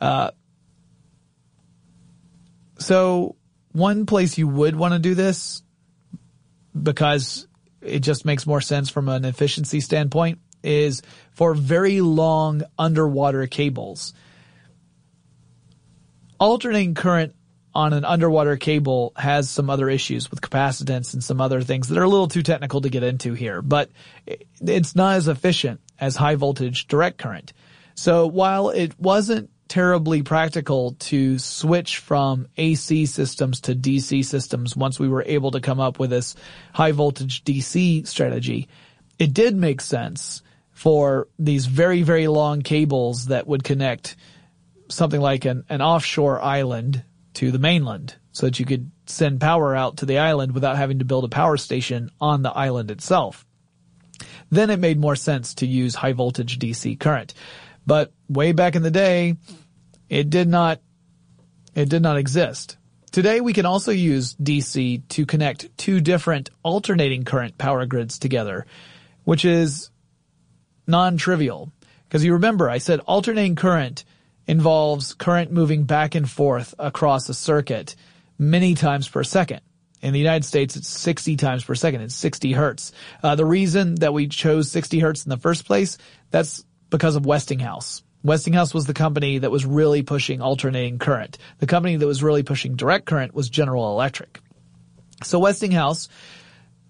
Uh, 0.00 0.32
so 2.78 3.36
one 3.70 4.04
place 4.04 4.36
you 4.36 4.48
would 4.48 4.76
want 4.76 4.92
to 4.92 4.98
do 4.98 5.14
this, 5.14 5.62
because 6.80 7.46
it 7.82 8.00
just 8.00 8.24
makes 8.24 8.46
more 8.46 8.60
sense 8.60 8.90
from 8.90 9.08
an 9.08 9.24
efficiency 9.24 9.80
standpoint, 9.80 10.38
is 10.62 11.02
for 11.32 11.54
very 11.54 12.00
long 12.00 12.62
underwater 12.78 13.46
cables. 13.46 14.14
Alternating 16.38 16.94
current 16.94 17.34
on 17.74 17.92
an 17.92 18.04
underwater 18.04 18.56
cable 18.56 19.12
has 19.16 19.48
some 19.48 19.70
other 19.70 19.88
issues 19.88 20.30
with 20.30 20.40
capacitance 20.40 21.14
and 21.14 21.24
some 21.24 21.40
other 21.40 21.62
things 21.62 21.88
that 21.88 21.98
are 21.98 22.02
a 22.02 22.08
little 22.08 22.28
too 22.28 22.42
technical 22.42 22.80
to 22.82 22.90
get 22.90 23.02
into 23.02 23.32
here, 23.32 23.62
but 23.62 23.90
it's 24.60 24.94
not 24.94 25.16
as 25.16 25.28
efficient 25.28 25.80
as 25.98 26.16
high 26.16 26.34
voltage 26.34 26.86
direct 26.86 27.18
current. 27.18 27.52
So 27.94 28.26
while 28.26 28.70
it 28.70 28.98
wasn't 28.98 29.50
terribly 29.72 30.22
practical 30.22 30.92
to 30.98 31.38
switch 31.38 31.96
from 31.96 32.46
AC 32.58 33.06
systems 33.06 33.62
to 33.62 33.74
DC 33.74 34.22
systems 34.22 34.76
once 34.76 35.00
we 35.00 35.08
were 35.08 35.24
able 35.26 35.50
to 35.50 35.62
come 35.62 35.80
up 35.80 35.98
with 35.98 36.10
this 36.10 36.34
high 36.74 36.92
voltage 36.92 37.42
DC 37.42 38.06
strategy, 38.06 38.68
it 39.18 39.32
did 39.32 39.56
make 39.56 39.80
sense 39.80 40.42
for 40.72 41.26
these 41.38 41.64
very, 41.64 42.02
very 42.02 42.28
long 42.28 42.60
cables 42.60 43.28
that 43.28 43.46
would 43.46 43.64
connect 43.64 44.14
something 44.90 45.22
like 45.22 45.46
an, 45.46 45.64
an 45.70 45.80
offshore 45.80 46.38
island 46.38 47.02
to 47.32 47.50
the 47.50 47.58
mainland 47.58 48.14
so 48.32 48.44
that 48.44 48.60
you 48.60 48.66
could 48.66 48.90
send 49.06 49.40
power 49.40 49.74
out 49.74 49.96
to 49.96 50.04
the 50.04 50.18
island 50.18 50.52
without 50.52 50.76
having 50.76 50.98
to 50.98 51.06
build 51.06 51.24
a 51.24 51.28
power 51.28 51.56
station 51.56 52.10
on 52.20 52.42
the 52.42 52.52
island 52.52 52.90
itself. 52.90 53.46
Then 54.50 54.68
it 54.68 54.80
made 54.80 55.00
more 55.00 55.16
sense 55.16 55.54
to 55.54 55.66
use 55.66 55.94
high 55.94 56.12
voltage 56.12 56.58
DC 56.58 57.00
current. 57.00 57.32
But 57.86 58.12
way 58.28 58.52
back 58.52 58.76
in 58.76 58.82
the 58.82 58.90
day, 58.90 59.36
it 60.12 60.28
did 60.28 60.46
not, 60.46 60.78
it 61.74 61.88
did 61.88 62.02
not 62.02 62.18
exist. 62.18 62.76
Today 63.12 63.40
we 63.40 63.54
can 63.54 63.64
also 63.64 63.92
use 63.92 64.34
DC 64.34 65.08
to 65.08 65.24
connect 65.24 65.74
two 65.78 66.02
different 66.02 66.50
alternating 66.62 67.24
current 67.24 67.56
power 67.56 67.86
grids 67.86 68.18
together, 68.18 68.66
which 69.24 69.46
is 69.46 69.90
non-trivial. 70.86 71.72
Because 72.06 72.22
you 72.26 72.34
remember, 72.34 72.68
I 72.68 72.76
said 72.76 73.00
alternating 73.00 73.56
current 73.56 74.04
involves 74.46 75.14
current 75.14 75.50
moving 75.50 75.84
back 75.84 76.14
and 76.14 76.30
forth 76.30 76.74
across 76.78 77.26
a 77.30 77.34
circuit 77.34 77.96
many 78.38 78.74
times 78.74 79.08
per 79.08 79.24
second. 79.24 79.62
In 80.02 80.12
the 80.12 80.18
United 80.18 80.44
States, 80.44 80.76
it's 80.76 80.88
60 80.88 81.36
times 81.36 81.64
per 81.64 81.74
second. 81.74 82.02
It's 82.02 82.14
60 82.16 82.52
hertz. 82.52 82.92
Uh, 83.22 83.34
the 83.34 83.46
reason 83.46 83.94
that 83.94 84.12
we 84.12 84.28
chose 84.28 84.70
60 84.70 84.98
hertz 84.98 85.24
in 85.24 85.30
the 85.30 85.38
first 85.38 85.64
place, 85.64 85.96
that's 86.30 86.62
because 86.90 87.16
of 87.16 87.24
Westinghouse. 87.24 88.02
Westinghouse 88.22 88.72
was 88.72 88.86
the 88.86 88.94
company 88.94 89.38
that 89.38 89.50
was 89.50 89.66
really 89.66 90.02
pushing 90.02 90.40
alternating 90.40 90.98
current. 90.98 91.38
The 91.58 91.66
company 91.66 91.96
that 91.96 92.06
was 92.06 92.22
really 92.22 92.42
pushing 92.42 92.76
direct 92.76 93.06
current 93.06 93.34
was 93.34 93.48
General 93.50 93.90
Electric. 93.92 94.40
So 95.24 95.38
Westinghouse 95.38 96.08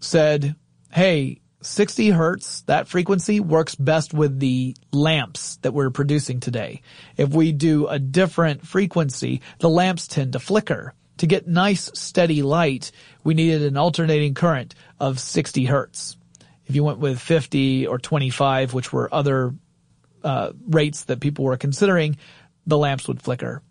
said, 0.00 0.56
hey, 0.92 1.40
60 1.62 2.10
hertz, 2.10 2.62
that 2.62 2.88
frequency 2.88 3.40
works 3.40 3.74
best 3.74 4.12
with 4.12 4.38
the 4.40 4.76
lamps 4.92 5.56
that 5.58 5.72
we're 5.72 5.90
producing 5.90 6.40
today. 6.40 6.82
If 7.16 7.30
we 7.30 7.52
do 7.52 7.86
a 7.86 7.98
different 7.98 8.66
frequency, 8.66 9.42
the 9.58 9.70
lamps 9.70 10.08
tend 10.08 10.32
to 10.32 10.38
flicker. 10.38 10.94
To 11.18 11.26
get 11.26 11.46
nice 11.46 11.90
steady 11.94 12.42
light, 12.42 12.90
we 13.22 13.34
needed 13.34 13.62
an 13.62 13.76
alternating 13.76 14.34
current 14.34 14.74
of 14.98 15.20
60 15.20 15.64
hertz. 15.64 16.16
If 16.66 16.74
you 16.74 16.84
went 16.84 16.98
with 16.98 17.20
50 17.20 17.86
or 17.86 17.98
25, 17.98 18.74
which 18.74 18.92
were 18.92 19.12
other 19.14 19.54
uh, 20.24 20.52
rates 20.68 21.04
that 21.04 21.20
people 21.20 21.44
were 21.44 21.56
considering, 21.56 22.16
the 22.66 22.78
lamps 22.78 23.08
would 23.08 23.20
flicker. 23.20 23.62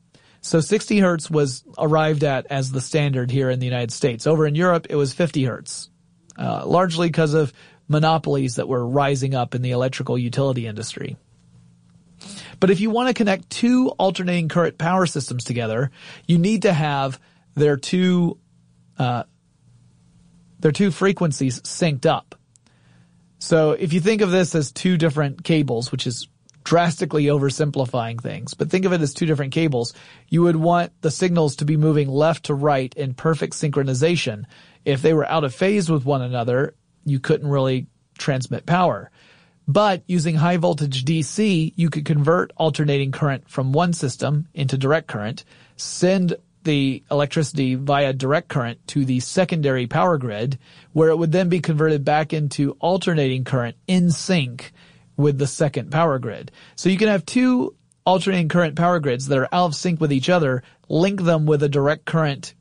So 0.42 0.60
60 0.60 1.00
hertz 1.00 1.30
was 1.30 1.64
arrived 1.78 2.24
at 2.24 2.48
as 2.48 2.72
the 2.72 2.82
standard 2.82 3.30
here 3.30 3.50
in 3.50 3.60
the 3.60 3.66
United 3.66 3.92
States. 3.92 4.26
Over 4.26 4.48
in 4.48 4.56
Europe, 4.56 4.88
it 4.90 4.96
was 4.96 5.14
50 5.14 5.44
hertz, 5.46 5.90
uh, 6.38 6.66
largely 6.66 7.08
because 7.08 7.36
of 7.36 7.54
monopolies 7.88 8.56
that 8.56 8.68
were 8.68 8.86
rising 8.86 9.36
up 9.36 9.54
in 9.54 9.62
the 9.62 9.72
electrical 9.72 10.18
utility 10.18 10.66
industry. 10.66 11.16
But 12.60 12.70
if 12.70 12.80
you 12.80 12.90
want 12.90 13.10
to 13.10 13.14
connect 13.14 13.50
two 13.50 13.90
alternating 13.90 14.48
current 14.48 14.78
power 14.78 15.06
systems 15.06 15.44
together, 15.44 15.92
you 16.28 16.38
need 16.38 16.64
to 16.64 16.74
have 16.74 17.20
their 17.56 17.78
two 17.78 18.38
uh, 18.98 19.24
their 20.60 20.72
two 20.72 20.92
frequencies 20.92 21.60
synced 21.62 22.06
up. 22.06 22.36
So 23.40 23.72
if 23.72 23.94
you 23.94 24.00
think 24.00 24.22
of 24.22 24.30
this 24.30 24.54
as 24.54 24.72
two 24.72 24.98
different 24.98 25.44
cables, 25.44 25.92
which 25.92 26.06
is 26.06 26.28
drastically 26.64 27.26
oversimplifying 27.26 28.22
things, 28.22 28.54
but 28.54 28.70
think 28.70 28.86
of 28.86 28.94
it 28.94 29.02
as 29.02 29.14
two 29.14 29.26
different 29.26 29.54
cables, 29.54 29.94
you 30.30 30.42
would 30.44 30.56
want 30.56 30.92
the 31.02 31.12
signals 31.12 31.56
to 31.58 31.66
be 31.66 31.78
moving 31.78 32.10
left 32.10 32.46
to 32.46 32.54
right 32.54 32.94
in 32.96 33.14
perfect 33.14 33.54
synchronization. 33.54 34.46
If 34.86 35.02
they 35.02 35.14
were 35.14 35.28
out 35.28 35.44
of 35.44 35.54
phase 35.54 35.90
with 35.90 36.06
one 36.06 36.22
another, 36.22 36.76
you 37.06 37.20
couldn't 37.20 37.50
really 37.50 37.88
transmit 38.18 38.66
power. 38.66 39.12
But 39.68 40.04
using 40.08 40.36
high 40.36 40.58
voltage 40.58 41.06
DC, 41.06 41.74
you 41.76 41.90
could 41.90 42.06
convert 42.06 42.52
alternating 42.58 43.12
current 43.12 43.50
from 43.50 43.72
one 43.72 43.94
system 43.94 44.48
into 44.54 44.78
direct 44.78 45.08
current, 45.08 45.46
send 45.78 46.36
the 46.64 47.04
electricity 47.10 47.76
via 47.76 48.14
direct 48.14 48.48
current 48.48 48.86
to 48.88 49.06
the 49.06 49.20
secondary 49.20 49.88
power 49.88 50.18
grid, 50.18 50.60
where 50.94 51.10
it 51.10 51.18
would 51.18 51.32
then 51.32 51.50
be 51.50 51.60
converted 51.60 52.06
back 52.06 52.34
into 52.34 52.72
alternating 52.80 53.44
current 53.44 53.78
in 53.88 54.12
sync 54.12 54.72
with 55.22 55.38
the 55.38 55.48
second 55.48 55.92
power 55.92 56.20
grid. 56.20 56.52
So 56.76 56.90
you 56.90 56.98
can 56.98 57.08
have 57.08 57.26
two 57.26 57.76
alternating 58.06 58.50
current 58.50 58.76
power 58.76 59.00
grids 59.00 59.28
that 59.28 59.38
are 59.38 59.50
out 59.52 59.68
of 59.68 59.76
sync 59.76 60.02
with 60.02 60.12
each 60.12 60.30
other, 60.30 60.64
link 60.90 61.22
them 61.22 61.46
with 61.46 61.64
a 61.64 61.70
direct 61.70 62.06
current 62.06 62.54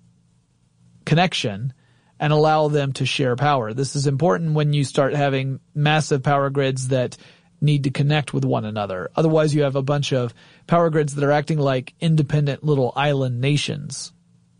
connection, 1.04 1.72
and 2.18 2.32
allow 2.32 2.68
them 2.68 2.92
to 2.92 3.06
share 3.06 3.34
power. 3.36 3.72
This 3.72 3.96
is 3.96 4.06
important 4.06 4.52
when 4.52 4.72
you 4.72 4.84
start 4.84 5.14
having 5.14 5.60
massive 5.74 6.22
power 6.22 6.50
grids 6.50 6.88
that 6.88 7.16
need 7.60 7.84
to 7.84 7.90
connect 7.90 8.32
with 8.32 8.44
one 8.44 8.64
another. 8.64 9.10
Otherwise 9.16 9.54
you 9.54 9.62
have 9.62 9.76
a 9.76 9.82
bunch 9.82 10.12
of 10.12 10.34
power 10.66 10.90
grids 10.90 11.14
that 11.14 11.24
are 11.24 11.32
acting 11.32 11.58
like 11.58 11.94
independent 12.00 12.62
little 12.62 12.92
island 12.94 13.40
nations 13.40 14.12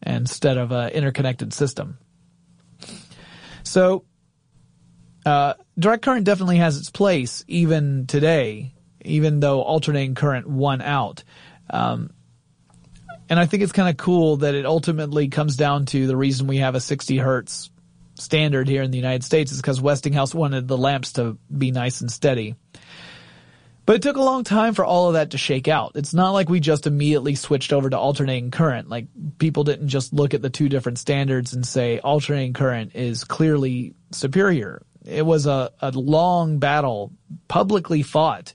instead 0.05 0.57
of 0.57 0.73
an 0.73 0.91
interconnected 0.91 1.53
system. 1.53 1.99
So, 3.63 4.05
uh, 5.31 5.55
direct 5.79 6.03
current 6.03 6.25
definitely 6.25 6.57
has 6.57 6.77
its 6.77 6.91
place 6.91 7.45
even 7.47 8.07
today, 8.07 8.75
even 9.05 9.39
though 9.39 9.63
alternating 9.63 10.17
current 10.17 10.49
won 10.49 10.83
out. 10.83 11.23
Um, 11.71 12.11
and 13.29 13.39
I 13.39 13.47
think 13.47 13.63
it's 13.63 13.71
kind 13.71 13.89
of 13.89 13.97
cool 13.97 14.39
that 14.39 14.57
it 14.57 14.67
ultimately 14.67 15.29
comes 15.29 15.57
down 15.57 15.87
to 15.87 16.09
the 16.09 16.17
reason 16.17 16.49
we 16.49 16.57
have 16.57 16.75
a 16.75 16.81
60 16.81 17.17
hertz 17.19 17.71
standard 18.17 18.69
here 18.69 18.83
in 18.83 18.91
the 18.91 18.99
United 18.99 19.23
States 19.23 19.53
is 19.53 19.61
because 19.61 19.81
Westinghouse 19.81 20.35
wanted 20.35 20.67
the 20.67 20.77
lamps 20.77 21.13
to 21.13 21.39
be 21.57 21.71
nice 21.71 22.01
and 22.01 22.11
steady. 22.11 22.57
But 23.87 23.97
it 23.97 24.03
took 24.03 24.17
a 24.17 24.23
long 24.23 24.43
time 24.43 24.75
for 24.75 24.85
all 24.85 25.09
of 25.09 25.15
that 25.15 25.31
to 25.31 25.39
shake 25.39 25.69
out. 25.69 25.93
It's 25.95 26.13
not 26.13 26.33
like 26.33 26.49
we 26.49 26.59
just 26.59 26.89
immediately 26.89 27.37
switched 27.37 27.73
over 27.73 27.89
to 27.89 27.99
alternating 27.99 28.51
current. 28.51 28.89
Like 28.89 29.07
people 29.39 29.63
didn't 29.63 29.89
just 29.89 30.13
look 30.13 30.35
at 30.35 30.43
the 30.43 30.51
two 30.51 30.69
different 30.69 30.99
standards 30.99 31.55
and 31.55 31.65
say 31.65 32.01
alternating 32.01 32.53
current 32.53 32.93
is 32.95 33.23
clearly 33.23 33.95
superior. 34.11 34.83
It 35.05 35.25
was 35.25 35.47
a, 35.47 35.71
a 35.81 35.91
long 35.93 36.59
battle, 36.59 37.13
publicly 37.49 38.03
fought 38.03 38.55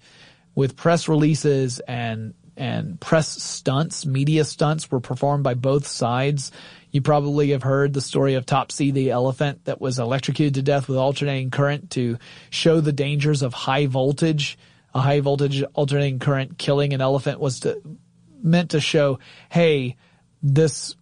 with 0.53 0.75
press 0.75 1.07
releases 1.07 1.79
and 1.79 2.33
and 2.57 2.99
press 2.99 3.27
stunts, 3.27 4.05
media 4.05 4.45
stunts 4.45 4.89
were 4.89 5.01
performed 5.01 5.43
by 5.43 5.55
both 5.55 5.87
sides. 5.87 6.51
You 6.91 7.01
probably 7.01 7.49
have 7.49 7.63
heard 7.63 7.93
the 7.93 8.01
story 8.01 8.35
of 8.35 8.45
Topsy 8.45 8.91
the 8.91 9.11
elephant 9.11 9.65
that 9.65 9.81
was 9.81 9.99
electrocuted 9.99 10.53
to 10.55 10.61
death 10.61 10.87
with 10.87 10.97
alternating 10.97 11.51
current 11.51 11.91
to 11.91 12.17
show 12.49 12.79
the 12.79 12.93
dangers 12.93 13.41
of 13.41 13.53
high 13.53 13.87
voltage. 13.87 14.57
A 14.93 15.01
high 15.01 15.19
voltage 15.19 15.63
alternating 15.73 16.19
current 16.19 16.57
killing 16.57 16.93
an 16.93 17.01
elephant 17.01 17.41
was 17.41 17.59
to, 17.61 17.81
meant 18.41 18.71
to 18.71 18.79
show, 18.79 19.19
hey, 19.49 19.97
this, 20.41 20.95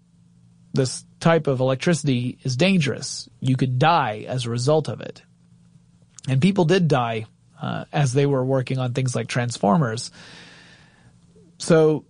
this 0.74 1.06
type 1.20 1.46
of 1.46 1.60
electricity 1.60 2.40
is 2.42 2.58
dangerous. 2.58 3.30
You 3.40 3.56
could 3.56 3.78
die 3.78 4.26
as 4.28 4.46
a 4.46 4.50
result 4.50 4.90
of 4.90 5.02
it. 5.02 5.22
And 6.28 6.42
people 6.42 6.66
did 6.66 6.88
die 6.88 7.26
uh, 7.62 7.86
as 7.92 8.14
they 8.14 8.26
were 8.26 8.46
working 8.46 8.80
on 8.80 8.94
things 8.94 9.16
like 9.16 9.28
transformers. 9.28 10.12
So 11.58 12.06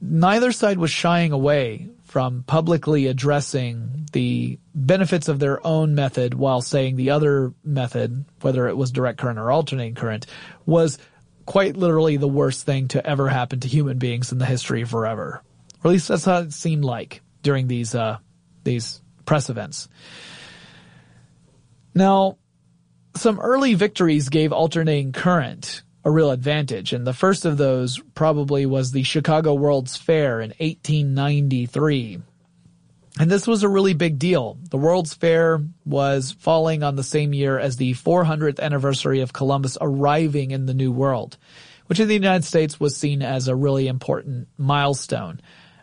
neither 0.00 0.52
side 0.52 0.78
was 0.78 0.90
shying 0.90 1.32
away 1.32 1.90
from 2.04 2.42
publicly 2.42 3.06
addressing 3.06 4.06
the 4.12 4.58
benefits 4.74 5.28
of 5.28 5.38
their 5.38 5.64
own 5.66 5.94
method 5.94 6.32
while 6.32 6.62
saying 6.62 6.96
the 6.96 7.10
other 7.10 7.52
method, 7.62 8.24
whether 8.40 8.66
it 8.66 8.76
was 8.76 8.90
direct 8.90 9.18
current 9.18 9.38
or 9.38 9.50
alternating 9.50 9.94
current, 9.94 10.26
was 10.64 10.98
quite 11.44 11.76
literally 11.76 12.16
the 12.16 12.28
worst 12.28 12.64
thing 12.64 12.88
to 12.88 13.06
ever 13.06 13.28
happen 13.28 13.60
to 13.60 13.68
human 13.68 13.98
beings 13.98 14.32
in 14.32 14.38
the 14.38 14.46
history 14.46 14.84
forever. 14.84 15.42
Or 15.84 15.88
at 15.88 15.92
least 15.92 16.08
that's 16.08 16.24
how 16.24 16.38
it 16.38 16.52
seemed 16.52 16.84
like 16.84 17.20
during 17.42 17.68
these, 17.68 17.94
uh, 17.94 18.18
these 18.64 19.02
press 19.26 19.50
events. 19.50 19.88
Now, 21.94 22.38
some 23.16 23.40
early 23.40 23.74
victories 23.74 24.28
gave 24.28 24.52
alternating 24.52 25.12
current 25.12 25.82
a 26.04 26.10
real 26.10 26.30
advantage. 26.30 26.92
And 26.92 27.06
the 27.06 27.12
first 27.12 27.44
of 27.44 27.56
those 27.58 28.00
probably 28.14 28.66
was 28.66 28.92
the 28.92 29.02
Chicago 29.02 29.54
World's 29.54 29.96
Fair 29.96 30.40
in 30.40 30.50
1893. 30.58 32.22
And 33.20 33.30
this 33.30 33.46
was 33.46 33.62
a 33.62 33.68
really 33.68 33.94
big 33.94 34.18
deal. 34.18 34.56
The 34.70 34.78
World's 34.78 35.12
Fair 35.12 35.60
was 35.84 36.32
falling 36.32 36.82
on 36.82 36.96
the 36.96 37.02
same 37.02 37.34
year 37.34 37.58
as 37.58 37.76
the 37.76 37.94
400th 37.94 38.60
anniversary 38.60 39.20
of 39.20 39.32
Columbus 39.32 39.76
arriving 39.80 40.52
in 40.52 40.66
the 40.66 40.74
New 40.74 40.92
World, 40.92 41.36
which 41.86 41.98
in 41.98 42.06
the 42.06 42.14
United 42.14 42.44
States 42.44 42.78
was 42.78 42.96
seen 42.96 43.22
as 43.22 43.48
a 43.48 43.56
really 43.56 43.88
important 43.88 44.46
milestone. 44.56 45.40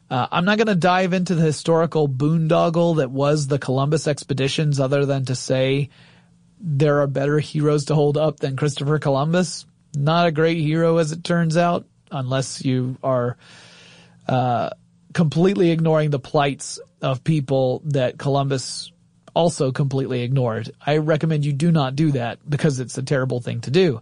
Uh, 0.10 0.28
I'm 0.32 0.46
not 0.46 0.58
going 0.58 0.68
to 0.68 0.76
dive 0.76 1.14
into 1.14 1.36
the 1.36 1.42
historical 1.42 2.08
boondoggle 2.08 2.98
that 2.98 3.12
was 3.12 3.48
the 3.48 3.60
Columbus 3.60 4.08
expeditions 4.08 4.80
other 4.80 5.06
than 5.06 5.26
to 5.26 5.36
say 5.36 5.90
there 6.68 7.02
are 7.02 7.08
better 7.08 7.40
heroes 7.40 7.86
to 7.86 7.96
hold 7.96 8.18
up 8.18 8.40
than 8.40 8.58
Christopher 8.58 9.00
Columbus 9.00 9.66
not 9.96 10.28
a 10.28 10.32
great 10.32 10.58
hero 10.58 10.98
as 10.98 11.12
it 11.12 11.24
turns 11.24 11.58
out, 11.58 11.86
unless 12.12 12.64
you 12.64 12.98
are 13.04 13.38
uh, 14.28 14.70
completely 15.14 15.72
ignoring 15.72 16.10
the 16.10 16.20
plights 16.20 16.80
of 17.02 17.24
people 17.24 17.82
that 17.86 18.18
Columbus 18.18 18.92
also 19.34 19.72
completely 19.72 20.22
ignored. 20.22 20.72
I 20.86 20.98
recommend 20.98 21.46
you 21.46 21.54
do 21.54 21.72
not 21.72 21.96
do 21.96 22.12
that 22.12 22.40
because 22.50 22.80
it's 22.80 22.98
a 22.98 23.04
terrible 23.04 23.40
thing 23.40 23.62
to 23.62 23.72
do. 23.72 24.02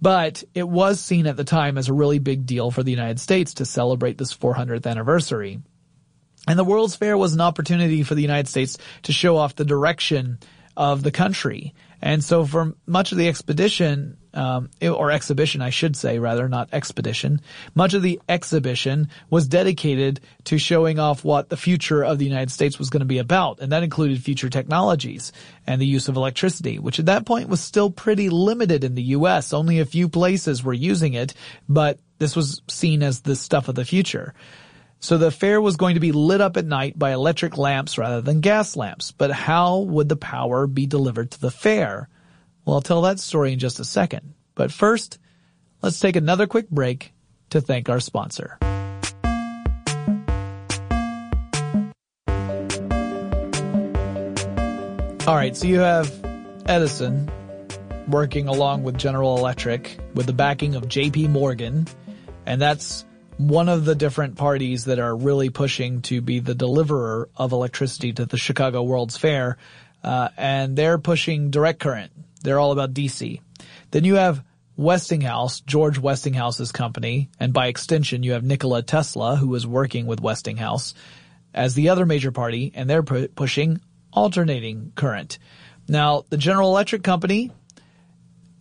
But 0.00 0.42
it 0.54 0.68
was 0.68 1.00
seen 1.00 1.28
at 1.28 1.36
the 1.36 1.44
time 1.44 1.78
as 1.78 1.88
a 1.88 1.92
really 1.92 2.18
big 2.18 2.44
deal 2.44 2.72
for 2.72 2.82
the 2.82 2.90
United 2.90 3.20
States 3.20 3.54
to 3.54 3.64
celebrate 3.64 4.18
this 4.18 4.34
400th 4.34 4.86
anniversary. 4.86 5.60
And 6.48 6.58
the 6.58 6.64
World's 6.64 6.96
Fair 6.96 7.16
was 7.16 7.34
an 7.34 7.40
opportunity 7.40 8.02
for 8.02 8.16
the 8.16 8.22
United 8.22 8.48
States 8.48 8.76
to 9.04 9.12
show 9.12 9.36
off 9.36 9.54
the 9.54 9.64
direction 9.64 10.40
of 10.76 11.04
the 11.04 11.12
country. 11.12 11.72
And 12.02 12.22
so 12.24 12.44
for 12.44 12.74
much 12.84 13.12
of 13.12 13.18
the 13.18 13.28
expedition, 13.28 14.16
um, 14.34 14.70
or 14.82 15.12
exhibition, 15.12 15.62
I 15.62 15.70
should 15.70 15.94
say, 15.94 16.18
rather, 16.18 16.48
not 16.48 16.70
expedition. 16.72 17.40
Much 17.74 17.94
of 17.94 18.02
the 18.02 18.20
exhibition 18.28 19.08
was 19.30 19.46
dedicated 19.46 20.20
to 20.44 20.58
showing 20.58 20.98
off 20.98 21.24
what 21.24 21.48
the 21.48 21.56
future 21.56 22.02
of 22.02 22.18
the 22.18 22.24
United 22.24 22.50
States 22.50 22.78
was 22.78 22.90
going 22.90 23.00
to 23.00 23.06
be 23.06 23.18
about, 23.18 23.60
and 23.60 23.70
that 23.70 23.84
included 23.84 24.22
future 24.22 24.48
technologies 24.48 25.32
and 25.66 25.80
the 25.80 25.86
use 25.86 26.08
of 26.08 26.16
electricity, 26.16 26.78
which 26.78 26.98
at 26.98 27.06
that 27.06 27.24
point 27.24 27.48
was 27.48 27.60
still 27.60 27.90
pretty 27.90 28.30
limited 28.30 28.84
in 28.84 28.94
the 28.94 29.02
U.S. 29.02 29.52
Only 29.52 29.78
a 29.78 29.84
few 29.84 30.08
places 30.08 30.64
were 30.64 30.72
using 30.72 31.14
it, 31.14 31.34
but 31.68 32.00
this 32.18 32.34
was 32.34 32.62
seen 32.68 33.02
as 33.02 33.20
the 33.20 33.36
stuff 33.36 33.68
of 33.68 33.74
the 33.74 33.84
future. 33.84 34.34
So 35.02 35.18
the 35.18 35.32
fair 35.32 35.60
was 35.60 35.76
going 35.76 35.94
to 35.94 36.00
be 36.00 36.12
lit 36.12 36.40
up 36.40 36.56
at 36.56 36.64
night 36.64 36.96
by 36.96 37.12
electric 37.12 37.58
lamps 37.58 37.98
rather 37.98 38.20
than 38.20 38.40
gas 38.40 38.76
lamps. 38.76 39.10
But 39.10 39.32
how 39.32 39.80
would 39.80 40.08
the 40.08 40.14
power 40.14 40.68
be 40.68 40.86
delivered 40.86 41.32
to 41.32 41.40
the 41.40 41.50
fair? 41.50 42.08
Well, 42.64 42.76
I'll 42.76 42.82
tell 42.82 43.02
that 43.02 43.18
story 43.18 43.52
in 43.52 43.58
just 43.58 43.80
a 43.80 43.84
second. 43.84 44.34
But 44.54 44.70
first, 44.70 45.18
let's 45.82 45.98
take 45.98 46.14
another 46.14 46.46
quick 46.46 46.70
break 46.70 47.12
to 47.50 47.60
thank 47.60 47.88
our 47.88 47.98
sponsor. 47.98 48.58
All 55.26 55.34
right, 55.34 55.56
so 55.56 55.66
you 55.66 55.80
have 55.80 56.12
Edison 56.66 57.28
working 58.06 58.46
along 58.46 58.84
with 58.84 58.96
General 58.98 59.36
Electric 59.36 59.98
with 60.14 60.26
the 60.26 60.32
backing 60.32 60.76
of 60.76 60.84
JP 60.84 61.30
Morgan. 61.30 61.88
And 62.46 62.62
that's 62.62 63.04
one 63.38 63.68
of 63.68 63.84
the 63.84 63.94
different 63.94 64.36
parties 64.36 64.84
that 64.86 64.98
are 64.98 65.16
really 65.16 65.50
pushing 65.50 66.02
to 66.02 66.20
be 66.20 66.38
the 66.38 66.54
deliverer 66.54 67.28
of 67.36 67.52
electricity 67.52 68.12
to 68.12 68.26
the 68.26 68.36
Chicago 68.36 68.82
World's 68.82 69.16
Fair. 69.16 69.56
Uh, 70.02 70.28
and 70.36 70.76
they're 70.76 70.98
pushing 70.98 71.50
direct 71.50 71.80
current. 71.80 72.12
They're 72.42 72.58
all 72.58 72.72
about 72.72 72.92
DC. 72.92 73.40
Then 73.90 74.04
you 74.04 74.16
have 74.16 74.42
Westinghouse, 74.76 75.60
George 75.60 75.98
Westinghouse's 75.98 76.72
company, 76.72 77.30
and 77.38 77.52
by 77.52 77.68
extension 77.68 78.22
you 78.22 78.32
have 78.32 78.42
Nikola 78.42 78.82
Tesla, 78.82 79.36
who 79.36 79.48
was 79.48 79.66
working 79.66 80.06
with 80.06 80.20
Westinghouse 80.20 80.94
as 81.54 81.74
the 81.74 81.90
other 81.90 82.06
major 82.06 82.32
party, 82.32 82.72
and 82.74 82.88
they're 82.88 83.02
pu- 83.02 83.28
pushing 83.28 83.80
alternating 84.12 84.92
current. 84.94 85.38
Now, 85.88 86.24
the 86.28 86.36
General 86.36 86.70
Electric 86.70 87.02
company 87.02 87.50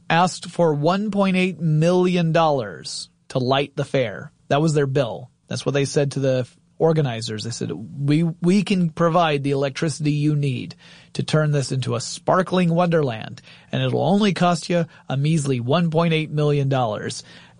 asked 0.09 0.49
for 0.49 0.75
$1.8 0.75 1.59
million 1.59 2.33
to 2.33 3.39
light 3.39 3.75
the 3.75 3.85
fair. 3.85 4.31
That 4.51 4.61
was 4.61 4.73
their 4.73 4.85
bill. 4.85 5.31
That's 5.47 5.65
what 5.65 5.71
they 5.71 5.85
said 5.85 6.11
to 6.11 6.19
the 6.19 6.45
organizers. 6.77 7.45
They 7.45 7.51
said, 7.51 7.71
we, 7.71 8.23
we 8.23 8.63
can 8.63 8.89
provide 8.89 9.43
the 9.43 9.51
electricity 9.51 10.11
you 10.11 10.35
need 10.35 10.75
to 11.13 11.23
turn 11.23 11.51
this 11.51 11.71
into 11.71 11.95
a 11.95 12.01
sparkling 12.01 12.73
wonderland 12.73 13.41
and 13.71 13.81
it'll 13.81 14.03
only 14.03 14.33
cost 14.33 14.69
you 14.69 14.87
a 15.07 15.15
measly 15.15 15.61
$1.8 15.61 16.31
million. 16.31 16.67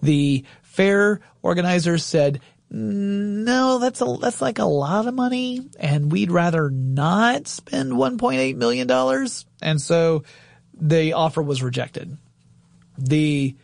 The 0.01 0.43
fair 0.63 1.21
organizers 1.41 2.03
said, 2.03 2.41
no, 2.69 3.79
that's 3.79 4.01
a, 4.01 4.17
that's 4.19 4.41
like 4.41 4.59
a 4.59 4.65
lot 4.65 5.07
of 5.07 5.13
money 5.13 5.61
and 5.79 6.11
we'd 6.11 6.29
rather 6.29 6.69
not 6.69 7.47
spend 7.47 7.93
$1.8 7.93 8.55
million. 8.57 8.91
And 9.61 9.79
so 9.79 10.23
the 10.73 11.13
offer 11.13 11.41
was 11.41 11.63
rejected. 11.63 12.17
The 12.97 13.55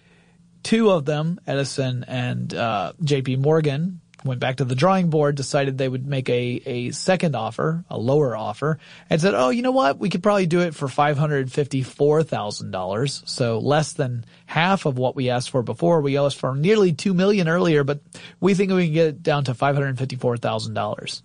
two 0.68 0.91
of 0.91 1.05
them, 1.05 1.39
Edison 1.47 2.03
and 2.09 2.53
uh, 2.53 2.91
J.P. 3.01 3.38
Morgan, 3.38 4.01
went 4.26 4.41
back 4.41 4.57
to 4.57 4.65
the 4.65 4.76
drawing 4.76 5.09
board, 5.09 5.36
decided 5.36 5.78
they 5.78 5.88
would 5.88 6.05
make 6.05 6.28
a, 6.28 6.61
a 6.65 6.91
second 6.91 7.38
offer, 7.38 7.86
a 7.89 7.97
lower 7.97 8.36
offer, 8.36 8.78
and 9.09 9.22
said, 9.22 9.34
oh, 9.34 9.47
you 9.47 9.61
know 9.61 9.72
what? 9.72 9.97
We 9.97 10.09
could 10.09 10.22
probably 10.22 10.45
do 10.45 10.59
it 10.59 10.76
for 10.76 10.89
$554,000. 10.89 13.30
So 13.30 13.59
less 13.59 13.93
than 13.93 14.26
half 14.45 14.86
of 14.86 14.97
what 14.97 15.15
we 15.15 15.30
asked 15.30 15.51
for 15.51 15.63
before. 15.63 16.01
We 16.01 16.18
asked 16.18 16.38
for 16.38 16.53
nearly 16.53 16.91
2 16.91 17.13
million 17.13 17.47
earlier, 17.47 17.86
but 17.86 18.01
we 18.41 18.53
think 18.53 18.74
we 18.74 18.88
can 18.88 18.93
get 18.93 19.07
it 19.07 19.24
down 19.24 19.45
to 19.45 19.53
$554,000. 19.53 21.22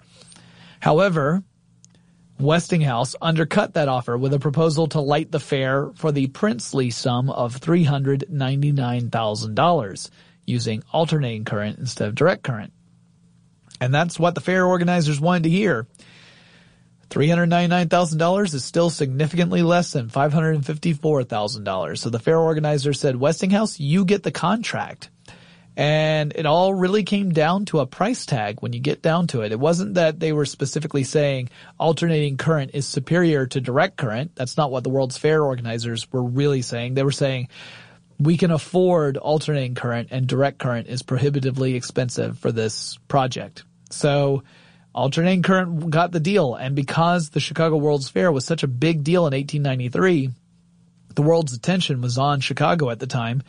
However, 0.78 1.42
Westinghouse 2.42 3.16
undercut 3.22 3.72
that 3.74 3.88
offer 3.88 4.18
with 4.18 4.34
a 4.34 4.38
proposal 4.38 4.86
to 4.88 5.00
light 5.00 5.30
the 5.30 5.40
fair 5.40 5.90
for 5.94 6.10
the 6.10 6.26
princely 6.26 6.90
sum 6.90 7.30
of 7.30 7.60
$399,000 7.60 10.10
using 10.44 10.82
alternating 10.92 11.44
current 11.44 11.78
instead 11.78 12.08
of 12.08 12.16
direct 12.16 12.42
current. 12.42 12.72
And 13.80 13.94
that's 13.94 14.18
what 14.18 14.34
the 14.34 14.40
fair 14.40 14.66
organizers 14.66 15.20
wanted 15.20 15.44
to 15.44 15.50
hear. 15.50 15.86
$399,000 17.10 18.54
is 18.54 18.64
still 18.64 18.90
significantly 18.90 19.62
less 19.62 19.92
than 19.92 20.08
$554,000. 20.08 21.98
So 21.98 22.10
the 22.10 22.18
fair 22.18 22.38
organizer 22.38 22.92
said, 22.92 23.14
Westinghouse, 23.16 23.78
you 23.78 24.04
get 24.04 24.24
the 24.24 24.32
contract. 24.32 25.10
And 25.76 26.34
it 26.36 26.44
all 26.44 26.74
really 26.74 27.02
came 27.02 27.30
down 27.30 27.64
to 27.66 27.80
a 27.80 27.86
price 27.86 28.26
tag 28.26 28.60
when 28.60 28.74
you 28.74 28.80
get 28.80 29.00
down 29.00 29.26
to 29.28 29.40
it. 29.40 29.52
It 29.52 29.60
wasn't 29.60 29.94
that 29.94 30.20
they 30.20 30.32
were 30.32 30.44
specifically 30.44 31.04
saying 31.04 31.48
alternating 31.78 32.36
current 32.36 32.72
is 32.74 32.86
superior 32.86 33.46
to 33.46 33.60
direct 33.60 33.96
current. 33.96 34.32
That's 34.34 34.58
not 34.58 34.70
what 34.70 34.84
the 34.84 34.90
World's 34.90 35.16
Fair 35.16 35.42
organizers 35.42 36.10
were 36.12 36.22
really 36.22 36.60
saying. 36.60 36.94
They 36.94 37.04
were 37.04 37.10
saying 37.10 37.48
we 38.18 38.36
can 38.36 38.50
afford 38.50 39.16
alternating 39.16 39.74
current 39.74 40.08
and 40.10 40.26
direct 40.26 40.58
current 40.58 40.88
is 40.88 41.02
prohibitively 41.02 41.74
expensive 41.74 42.38
for 42.38 42.52
this 42.52 42.98
project. 43.08 43.64
So 43.90 44.42
alternating 44.94 45.42
current 45.42 45.88
got 45.90 46.12
the 46.12 46.20
deal. 46.20 46.54
And 46.54 46.76
because 46.76 47.30
the 47.30 47.40
Chicago 47.40 47.76
World's 47.76 48.10
Fair 48.10 48.30
was 48.30 48.44
such 48.44 48.62
a 48.62 48.68
big 48.68 49.04
deal 49.04 49.26
in 49.26 49.32
1893, 49.32 50.30
the 51.14 51.22
world's 51.22 51.54
attention 51.54 52.00
was 52.00 52.18
on 52.18 52.40
Chicago 52.40 52.90
at 52.90 52.98
the 52.98 53.06
time. 53.06 53.42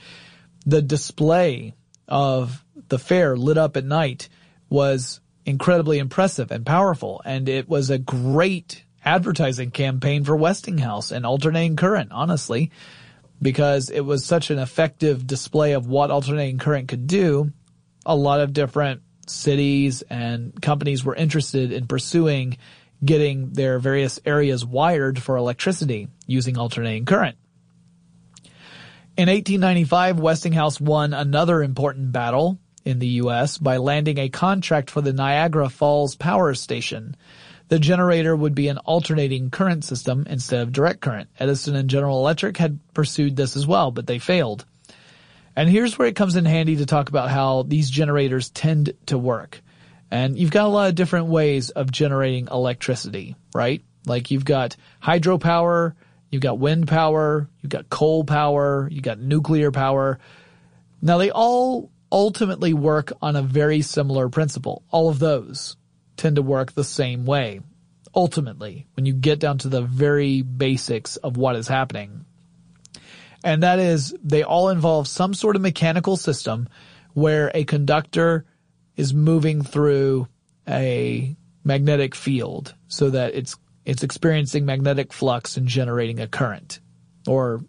The 0.65 0.81
display 0.81 1.73
of 2.13 2.63
the 2.89 2.99
fair 2.99 3.35
lit 3.35 3.57
up 3.57 3.75
at 3.75 3.83
night 3.83 4.29
was 4.69 5.19
incredibly 5.47 5.97
impressive 5.97 6.51
and 6.51 6.63
powerful. 6.63 7.23
And 7.25 7.49
it 7.49 7.67
was 7.67 7.89
a 7.89 7.97
great 7.97 8.83
advertising 9.03 9.71
campaign 9.71 10.23
for 10.23 10.35
Westinghouse 10.35 11.11
and 11.11 11.25
alternating 11.25 11.75
current, 11.75 12.11
honestly, 12.11 12.69
because 13.41 13.89
it 13.89 14.01
was 14.01 14.23
such 14.23 14.51
an 14.51 14.59
effective 14.59 15.25
display 15.25 15.73
of 15.73 15.87
what 15.87 16.11
alternating 16.11 16.59
current 16.59 16.87
could 16.87 17.07
do. 17.07 17.51
A 18.05 18.15
lot 18.15 18.41
of 18.41 18.53
different 18.53 19.01
cities 19.25 20.03
and 20.03 20.53
companies 20.61 21.03
were 21.03 21.15
interested 21.15 21.71
in 21.71 21.87
pursuing 21.87 22.57
getting 23.03 23.53
their 23.53 23.79
various 23.79 24.19
areas 24.23 24.63
wired 24.63 25.19
for 25.19 25.35
electricity 25.35 26.09
using 26.27 26.59
alternating 26.59 27.05
current. 27.05 27.37
In 29.15 29.29
1895, 29.29 30.19
Westinghouse 30.19 30.81
won 30.81 31.13
another 31.13 31.61
important 31.61 32.11
battle 32.11 32.57
in 32.83 32.97
the 32.97 33.07
U.S. 33.07 33.59
by 33.59 33.77
landing 33.77 34.17
a 34.17 34.29
contract 34.29 34.89
for 34.89 35.01
the 35.01 35.13
Niagara 35.13 35.69
Falls 35.69 36.15
Power 36.15 36.55
Station. 36.55 37.15
The 37.67 37.77
generator 37.77 38.35
would 38.35 38.55
be 38.55 38.69
an 38.69 38.79
alternating 38.79 39.51
current 39.51 39.85
system 39.85 40.25
instead 40.27 40.61
of 40.61 40.71
direct 40.71 41.01
current. 41.01 41.29
Edison 41.39 41.75
and 41.75 41.91
General 41.91 42.17
Electric 42.17 42.57
had 42.57 42.79
pursued 42.95 43.35
this 43.35 43.55
as 43.55 43.67
well, 43.67 43.91
but 43.91 44.07
they 44.07 44.17
failed. 44.17 44.65
And 45.55 45.69
here's 45.69 45.95
where 45.99 46.07
it 46.07 46.15
comes 46.15 46.35
in 46.35 46.45
handy 46.45 46.77
to 46.77 46.87
talk 46.87 47.09
about 47.09 47.29
how 47.29 47.61
these 47.61 47.91
generators 47.91 48.49
tend 48.49 48.93
to 49.05 49.17
work. 49.19 49.61
And 50.09 50.39
you've 50.39 50.49
got 50.49 50.65
a 50.65 50.69
lot 50.69 50.89
of 50.89 50.95
different 50.95 51.27
ways 51.27 51.69
of 51.69 51.91
generating 51.91 52.47
electricity, 52.47 53.35
right? 53.53 53.83
Like 54.07 54.31
you've 54.31 54.43
got 54.43 54.75
hydropower, 55.03 55.93
You've 56.33 56.41
got 56.41 56.57
wind 56.57 56.87
power, 56.87 57.47
you've 57.61 57.69
got 57.69 57.91
coal 57.91 58.23
power, 58.23 58.89
you've 58.91 59.03
got 59.03 59.19
nuclear 59.19 59.69
power. 59.69 60.17
Now 60.99 61.19
they 61.19 61.29
all 61.29 61.91
ultimately 62.11 62.73
work 62.73 63.13
on 63.21 63.35
a 63.35 63.43
very 63.43 63.83
similar 63.83 64.29
principle. 64.29 64.81
All 64.89 65.09
of 65.09 65.19
those 65.19 65.77
tend 66.17 66.37
to 66.37 66.41
work 66.41 66.71
the 66.71 66.83
same 66.83 67.25
way. 67.25 67.59
Ultimately, 68.15 68.87
when 68.95 69.05
you 69.05 69.13
get 69.13 69.37
down 69.37 69.59
to 69.59 69.69
the 69.69 69.83
very 69.83 70.41
basics 70.41 71.17
of 71.17 71.37
what 71.37 71.55
is 71.55 71.67
happening. 71.67 72.25
And 73.43 73.61
that 73.61 73.77
is, 73.77 74.15
they 74.23 74.41
all 74.41 74.69
involve 74.69 75.07
some 75.07 75.35
sort 75.35 75.55
of 75.55 75.61
mechanical 75.61 76.17
system 76.17 76.67
where 77.13 77.51
a 77.53 77.63
conductor 77.63 78.45
is 78.95 79.13
moving 79.13 79.61
through 79.61 80.27
a 80.67 81.35
magnetic 81.63 82.15
field 82.15 82.73
so 82.87 83.11
that 83.11 83.35
it's 83.35 83.55
it's 83.85 84.03
experiencing 84.03 84.65
magnetic 84.65 85.13
flux 85.13 85.57
and 85.57 85.67
generating 85.67 86.19
a 86.19 86.27
current. 86.27 86.79
Or 87.27 87.61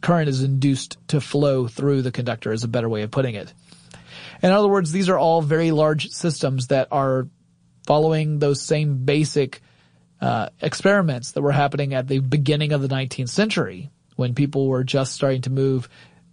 current 0.00 0.28
is 0.28 0.42
induced 0.42 0.98
to 1.08 1.20
flow 1.20 1.68
through 1.68 2.02
the 2.02 2.12
conductor 2.12 2.52
is 2.52 2.64
a 2.64 2.68
better 2.68 2.88
way 2.88 3.02
of 3.02 3.10
putting 3.10 3.34
it. 3.34 3.52
In 4.42 4.50
other 4.50 4.68
words, 4.68 4.92
these 4.92 5.08
are 5.08 5.18
all 5.18 5.42
very 5.42 5.70
large 5.70 6.08
systems 6.08 6.68
that 6.68 6.88
are 6.90 7.28
following 7.86 8.38
those 8.38 8.60
same 8.60 9.04
basic 9.04 9.62
uh, 10.20 10.48
experiments 10.60 11.32
that 11.32 11.42
were 11.42 11.52
happening 11.52 11.94
at 11.94 12.08
the 12.08 12.18
beginning 12.18 12.72
of 12.72 12.82
the 12.82 12.88
19th 12.88 13.28
century 13.28 13.90
when 14.16 14.34
people 14.34 14.66
were 14.66 14.84
just 14.84 15.12
starting 15.12 15.42
to 15.42 15.50
move 15.50 15.88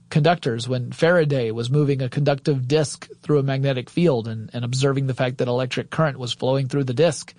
conductors, 0.09 0.69
when 0.69 0.91
Faraday 0.91 1.51
was 1.51 1.69
moving 1.69 2.01
a 2.01 2.09
conductive 2.09 2.67
disk 2.67 3.09
through 3.21 3.39
a 3.39 3.43
magnetic 3.43 3.89
field 3.89 4.27
and, 4.27 4.49
and 4.53 4.63
observing 4.63 5.07
the 5.07 5.13
fact 5.13 5.39
that 5.39 5.47
electric 5.47 5.89
current 5.89 6.17
was 6.17 6.33
flowing 6.33 6.67
through 6.67 6.83
the 6.83 6.93
disk. 6.93 7.33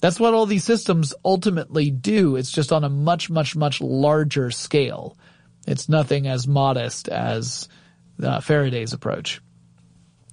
That's 0.00 0.20
what 0.20 0.34
all 0.34 0.46
these 0.46 0.64
systems 0.64 1.14
ultimately 1.24 1.90
do. 1.90 2.36
It's 2.36 2.52
just 2.52 2.72
on 2.72 2.84
a 2.84 2.88
much, 2.88 3.30
much, 3.30 3.56
much 3.56 3.80
larger 3.80 4.50
scale. 4.50 5.16
It's 5.66 5.88
nothing 5.88 6.26
as 6.28 6.46
modest 6.46 7.08
as 7.08 7.68
uh, 8.22 8.40
Faraday's 8.40 8.92
approach. 8.92 9.40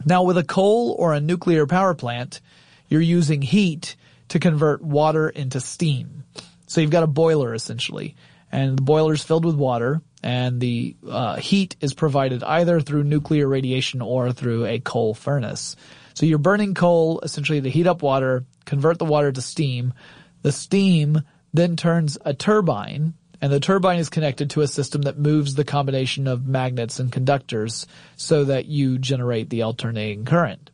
Now 0.05 0.23
with 0.23 0.37
a 0.37 0.43
coal 0.43 0.95
or 0.99 1.13
a 1.13 1.19
nuclear 1.19 1.65
power 1.65 1.95
plant, 1.95 2.41
you're 2.87 3.01
using 3.01 3.41
heat 3.41 3.95
to 4.29 4.39
convert 4.39 4.81
water 4.81 5.29
into 5.29 5.59
steam. 5.59 6.23
So 6.67 6.81
you've 6.81 6.91
got 6.91 7.03
a 7.03 7.07
boiler 7.07 7.53
essentially, 7.53 8.15
and 8.51 8.77
the 8.77 8.83
boiler 8.83 9.13
is 9.13 9.23
filled 9.23 9.45
with 9.45 9.55
water, 9.55 10.01
and 10.23 10.59
the 10.59 10.95
uh, 11.07 11.35
heat 11.37 11.75
is 11.81 11.93
provided 11.93 12.43
either 12.43 12.81
through 12.81 13.03
nuclear 13.03 13.47
radiation 13.47 14.01
or 14.01 14.31
through 14.31 14.65
a 14.65 14.79
coal 14.79 15.13
furnace. 15.13 15.75
So 16.15 16.25
you're 16.25 16.39
burning 16.39 16.73
coal 16.73 17.19
essentially 17.21 17.61
to 17.61 17.69
heat 17.69 17.87
up 17.87 18.01
water, 18.01 18.45
convert 18.65 18.97
the 18.97 19.05
water 19.05 19.31
to 19.31 19.41
steam. 19.41 19.93
The 20.41 20.51
steam 20.51 21.21
then 21.53 21.75
turns 21.75 22.17
a 22.25 22.33
turbine 22.33 23.13
and 23.41 23.51
the 23.51 23.59
turbine 23.59 23.99
is 23.99 24.09
connected 24.09 24.49
to 24.51 24.61
a 24.61 24.67
system 24.67 25.03
that 25.03 25.19
moves 25.19 25.55
the 25.55 25.65
combination 25.65 26.27
of 26.27 26.47
magnets 26.47 26.99
and 26.99 27.11
conductors 27.11 27.85
so 28.15 28.45
that 28.45 28.65
you 28.65 28.97
generate 28.97 29.49
the 29.49 29.61
alternating 29.61 30.25
current. 30.25 30.71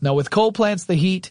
Now 0.00 0.14
with 0.14 0.30
coal 0.30 0.52
plants, 0.52 0.84
the 0.84 0.94
heat 0.94 1.30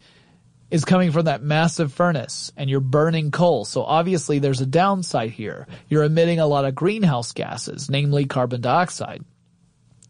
is 0.72 0.84
coming 0.86 1.12
from 1.12 1.26
that 1.26 1.44
massive 1.44 1.94
furnace 1.94 2.52
and 2.58 2.68
you're 2.68 2.80
burning 2.80 3.30
coal. 3.30 3.64
So 3.64 3.84
obviously 3.84 4.40
there's 4.40 4.62
a 4.62 4.66
downside 4.66 5.32
here. 5.32 5.68
You're 5.88 6.04
emitting 6.04 6.40
a 6.40 6.48
lot 6.48 6.66
of 6.66 6.76
greenhouse 6.76 7.32
gases, 7.32 7.90
namely 7.90 8.26
carbon 8.26 8.62
dioxide. 8.62 9.24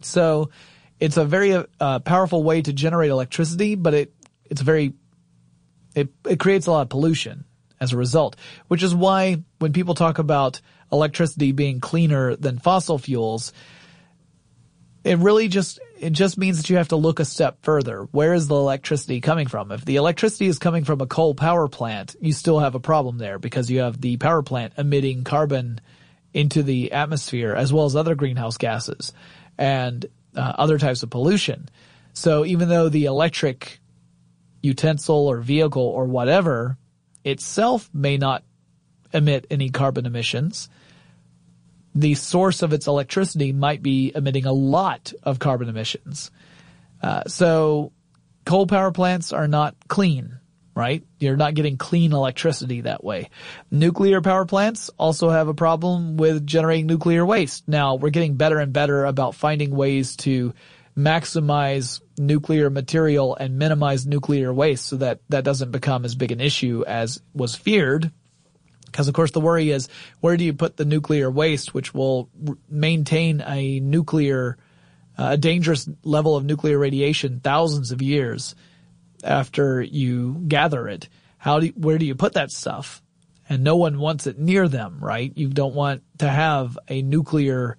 So 0.01 0.51
it's 0.99 1.17
a 1.17 1.25
very 1.25 1.63
uh, 1.79 1.99
powerful 1.99 2.43
way 2.43 2.61
to 2.61 2.73
generate 2.73 3.11
electricity, 3.11 3.75
but 3.75 3.93
it 3.93 4.13
it's 4.45 4.61
very 4.61 4.93
it 5.95 6.09
it 6.27 6.39
creates 6.39 6.67
a 6.67 6.71
lot 6.71 6.81
of 6.81 6.89
pollution 6.89 7.45
as 7.79 7.93
a 7.93 7.97
result, 7.97 8.35
which 8.67 8.83
is 8.83 8.93
why 8.93 9.41
when 9.59 9.73
people 9.73 9.95
talk 9.95 10.19
about 10.19 10.61
electricity 10.91 11.51
being 11.51 11.79
cleaner 11.79 12.35
than 12.35 12.59
fossil 12.59 12.97
fuels, 12.97 13.53
it 15.03 15.17
really 15.19 15.47
just 15.47 15.79
it 15.97 16.11
just 16.11 16.37
means 16.37 16.57
that 16.57 16.69
you 16.69 16.77
have 16.77 16.89
to 16.89 16.95
look 16.95 17.19
a 17.19 17.25
step 17.25 17.59
further. 17.61 18.07
Where 18.11 18.33
is 18.33 18.47
the 18.47 18.55
electricity 18.55 19.21
coming 19.21 19.47
from? 19.47 19.71
If 19.71 19.85
the 19.85 19.97
electricity 19.97 20.47
is 20.47 20.59
coming 20.59 20.83
from 20.83 21.01
a 21.01 21.07
coal 21.07 21.35
power 21.35 21.67
plant, 21.67 22.15
you 22.19 22.33
still 22.33 22.59
have 22.59 22.75
a 22.75 22.79
problem 22.79 23.17
there 23.17 23.39
because 23.39 23.69
you 23.71 23.79
have 23.79 23.99
the 23.99 24.17
power 24.17 24.41
plant 24.41 24.73
emitting 24.77 25.23
carbon 25.23 25.79
into 26.33 26.61
the 26.61 26.91
atmosphere 26.91 27.53
as 27.55 27.73
well 27.73 27.85
as 27.85 27.95
other 27.95 28.15
greenhouse 28.15 28.57
gases 28.57 29.13
and 29.57 30.05
uh, 30.35 30.53
other 30.57 30.77
types 30.77 31.03
of 31.03 31.09
pollution. 31.09 31.69
So 32.13 32.45
even 32.45 32.69
though 32.69 32.89
the 32.89 33.05
electric 33.05 33.79
utensil 34.61 35.27
or 35.27 35.37
vehicle 35.37 35.83
or 35.83 36.05
whatever 36.05 36.77
itself 37.23 37.89
may 37.93 38.17
not 38.17 38.43
emit 39.13 39.47
any 39.49 39.69
carbon 39.69 40.05
emissions, 40.05 40.69
the 41.95 42.15
source 42.15 42.61
of 42.61 42.73
its 42.73 42.87
electricity 42.87 43.51
might 43.51 43.81
be 43.81 44.11
emitting 44.15 44.45
a 44.45 44.53
lot 44.53 45.13
of 45.23 45.39
carbon 45.39 45.69
emissions. 45.69 46.31
Uh, 47.01 47.23
so 47.25 47.91
coal 48.45 48.67
power 48.67 48.91
plants 48.91 49.33
are 49.33 49.47
not 49.47 49.75
clean, 49.87 50.38
right? 50.75 51.03
You're 51.19 51.35
not 51.35 51.55
getting 51.55 51.77
clean 51.77 52.13
electricity 52.13 52.81
that 52.81 53.03
way. 53.03 53.29
Nuclear 53.71 54.21
power 54.21 54.45
plants 54.45 54.89
also 54.97 55.29
have 55.29 55.47
a 55.47 55.53
problem 55.53 56.17
with 56.17 56.45
generating 56.45 56.87
nuclear 56.87 57.25
waste. 57.25 57.67
Now 57.67 57.95
we're 57.95 58.09
getting 58.09 58.35
better 58.35 58.59
and 58.59 58.71
better 58.71 59.05
about 59.05 59.35
finding 59.35 59.75
ways 59.75 60.15
to 60.17 60.53
maximize 60.97 62.01
nuclear 62.17 62.69
material 62.69 63.35
and 63.35 63.57
minimize 63.57 64.05
nuclear 64.05 64.53
waste 64.53 64.85
so 64.85 64.97
that 64.97 65.21
that 65.29 65.43
doesn't 65.43 65.71
become 65.71 66.03
as 66.03 66.15
big 66.15 66.31
an 66.31 66.41
issue 66.41 66.83
as 66.85 67.21
was 67.33 67.55
feared 67.55 68.11
because 68.85 69.07
of 69.07 69.13
course 69.13 69.31
the 69.31 69.39
worry 69.39 69.71
is 69.71 69.87
where 70.19 70.35
do 70.35 70.43
you 70.43 70.53
put 70.53 70.77
the 70.77 70.85
nuclear 70.85 71.29
waste, 71.29 71.73
which 71.73 71.93
will 71.93 72.29
r- 72.47 72.57
maintain 72.69 73.41
a 73.41 73.79
nuclear, 73.79 74.57
uh, 75.17 75.29
a 75.31 75.37
dangerous 75.37 75.87
level 76.03 76.35
of 76.35 76.43
nuclear 76.43 76.77
radiation 76.77 77.39
thousands 77.39 77.91
of 77.91 78.01
years 78.01 78.55
after 79.23 79.81
you 79.81 80.43
gather 80.47 80.87
it. 80.87 81.09
How 81.37 81.59
do 81.59 81.67
you, 81.67 81.73
where 81.75 81.97
do 81.97 82.05
you 82.05 82.15
put 82.15 82.33
that 82.33 82.51
stuff? 82.51 83.01
And 83.47 83.63
no 83.63 83.77
one 83.77 83.99
wants 83.99 84.27
it 84.27 84.37
near 84.37 84.67
them, 84.67 84.99
right? 85.01 85.31
You 85.35 85.47
don't 85.49 85.73
want 85.73 86.03
to 86.19 86.29
have 86.29 86.77
a 86.87 87.01
nuclear 87.01 87.77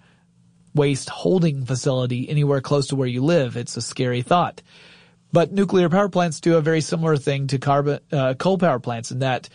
waste 0.75 1.09
holding 1.09 1.65
facility 1.65 2.29
anywhere 2.29 2.61
close 2.61 2.89
to 2.89 2.97
where 2.97 3.09
you 3.09 3.23
live. 3.23 3.57
It's 3.57 3.77
a 3.77 3.83
scary 3.83 4.23
thought. 4.23 4.63
But 5.33 5.53
nuclear 5.53 5.89
power 5.89 6.09
plants 6.09 6.41
do 6.41 6.57
a 6.57 6.61
very 6.61 6.81
similar 6.81 7.17
thing 7.17 7.47
to 7.49 7.59
carbon, 7.59 8.01
uh, 8.11 8.35
coal 8.35 8.59
power 8.59 8.81
plants 8.81 9.13
in 9.13 9.21
that 9.21 9.49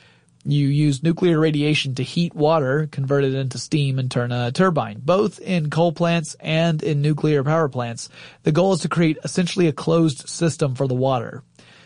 you 0.46 0.68
use 0.68 1.02
nuclear 1.02 1.40
radiation 1.40 1.96
to 1.96 2.04
heat 2.04 2.36
water, 2.36 2.88
convert 2.92 3.24
it 3.24 3.34
into 3.34 3.58
steam, 3.58 3.98
and 3.98 4.12
turn 4.12 4.32
a 4.32 4.52
turbine. 4.52 5.02
Both 5.04 5.40
in 5.40 5.72
coal 5.72 5.92
plants 5.92 6.36
and 6.40 6.84
in 6.84 7.02
nuclear 7.02 7.44
power 7.44 7.68
plants, 7.68 8.10
the 8.44 8.52
goal 8.52 8.74
is 8.74 8.82
to 8.82 8.90
create 8.90 9.18
essentially 9.24 9.68
a 9.68 9.74
closed 9.74 10.30
system 10.30 10.76
for 10.76 10.88
the 10.88 10.94
water. 10.94 11.42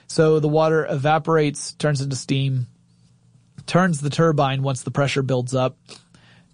So 0.10 0.39
the 0.39 0.47
water 0.47 0.88
evaporates, 0.89 1.74
turns 1.74 2.01
into 2.01 2.16
steam, 2.16 2.68
turns 3.68 4.01
the 4.01 4.10
turbine 4.10 4.64
once 4.64 4.82
the 4.82 4.91
pressure 4.91 5.22
builds 5.22 5.53
up. 5.53 5.78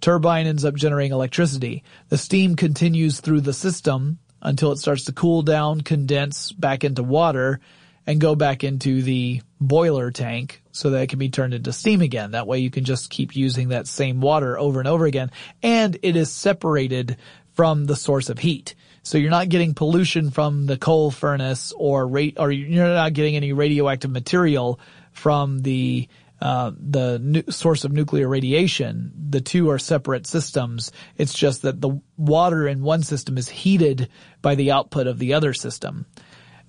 Turbine 0.01 0.45
ends 0.45 0.65
up 0.65 0.75
generating 0.75 1.13
electricity. 1.13 1.83
The 2.09 2.17
steam 2.17 2.57
continues 2.57 3.21
through 3.21 3.41
the 3.41 3.53
system 3.53 4.19
until 4.41 4.73
it 4.73 4.77
starts 4.77 5.05
to 5.05 5.13
cool 5.13 5.41
down, 5.41 5.81
condense 5.81 6.51
back 6.51 6.83
into 6.83 7.01
water, 7.01 7.61
and 8.05 8.19
go 8.19 8.35
back 8.35 8.63
into 8.63 9.01
the 9.01 9.41
boiler 9.59 10.11
tank 10.11 10.61
so 10.73 10.89
that 10.89 11.03
it 11.03 11.09
can 11.09 11.17
be 11.17 11.29
turned 11.29 11.53
into 11.53 11.71
steam 11.71 12.01
again. 12.01 12.31
That 12.31 12.47
way 12.47 12.59
you 12.59 12.69
can 12.69 12.83
just 12.83 13.09
keep 13.09 13.35
using 13.35 13.69
that 13.69 13.87
same 13.87 14.19
water 14.19 14.59
over 14.59 14.79
and 14.79 14.87
over 14.87 15.05
again. 15.05 15.31
And 15.63 15.97
it 16.03 16.17
is 16.17 16.31
separated 16.31 17.17
from 17.53 17.85
the 17.85 17.95
source 17.95 18.29
of 18.29 18.39
heat. 18.39 18.75
So 19.05 19.19
you're 19.19 19.29
not 19.29 19.49
getting 19.49 19.75
pollution 19.75 20.31
from 20.31 20.65
the 20.65 20.77
coal 20.77 21.11
furnace 21.11 21.71
or 21.77 22.07
rate, 22.07 22.37
or 22.39 22.51
you're 22.51 22.87
not 22.87 23.13
getting 23.13 23.35
any 23.35 23.53
radioactive 23.53 24.09
material 24.09 24.79
from 25.11 25.59
the 25.59 26.09
uh, 26.41 26.71
the 26.75 27.19
nu- 27.19 27.43
source 27.49 27.83
of 27.83 27.91
nuclear 27.91 28.27
radiation. 28.27 29.13
The 29.29 29.41
two 29.41 29.69
are 29.69 29.77
separate 29.77 30.25
systems. 30.25 30.91
It's 31.17 31.35
just 31.35 31.61
that 31.61 31.79
the 31.79 32.01
water 32.17 32.67
in 32.67 32.81
one 32.81 33.03
system 33.03 33.37
is 33.37 33.47
heated 33.47 34.09
by 34.41 34.55
the 34.55 34.71
output 34.71 35.05
of 35.05 35.19
the 35.19 35.35
other 35.35 35.53
system. 35.53 36.07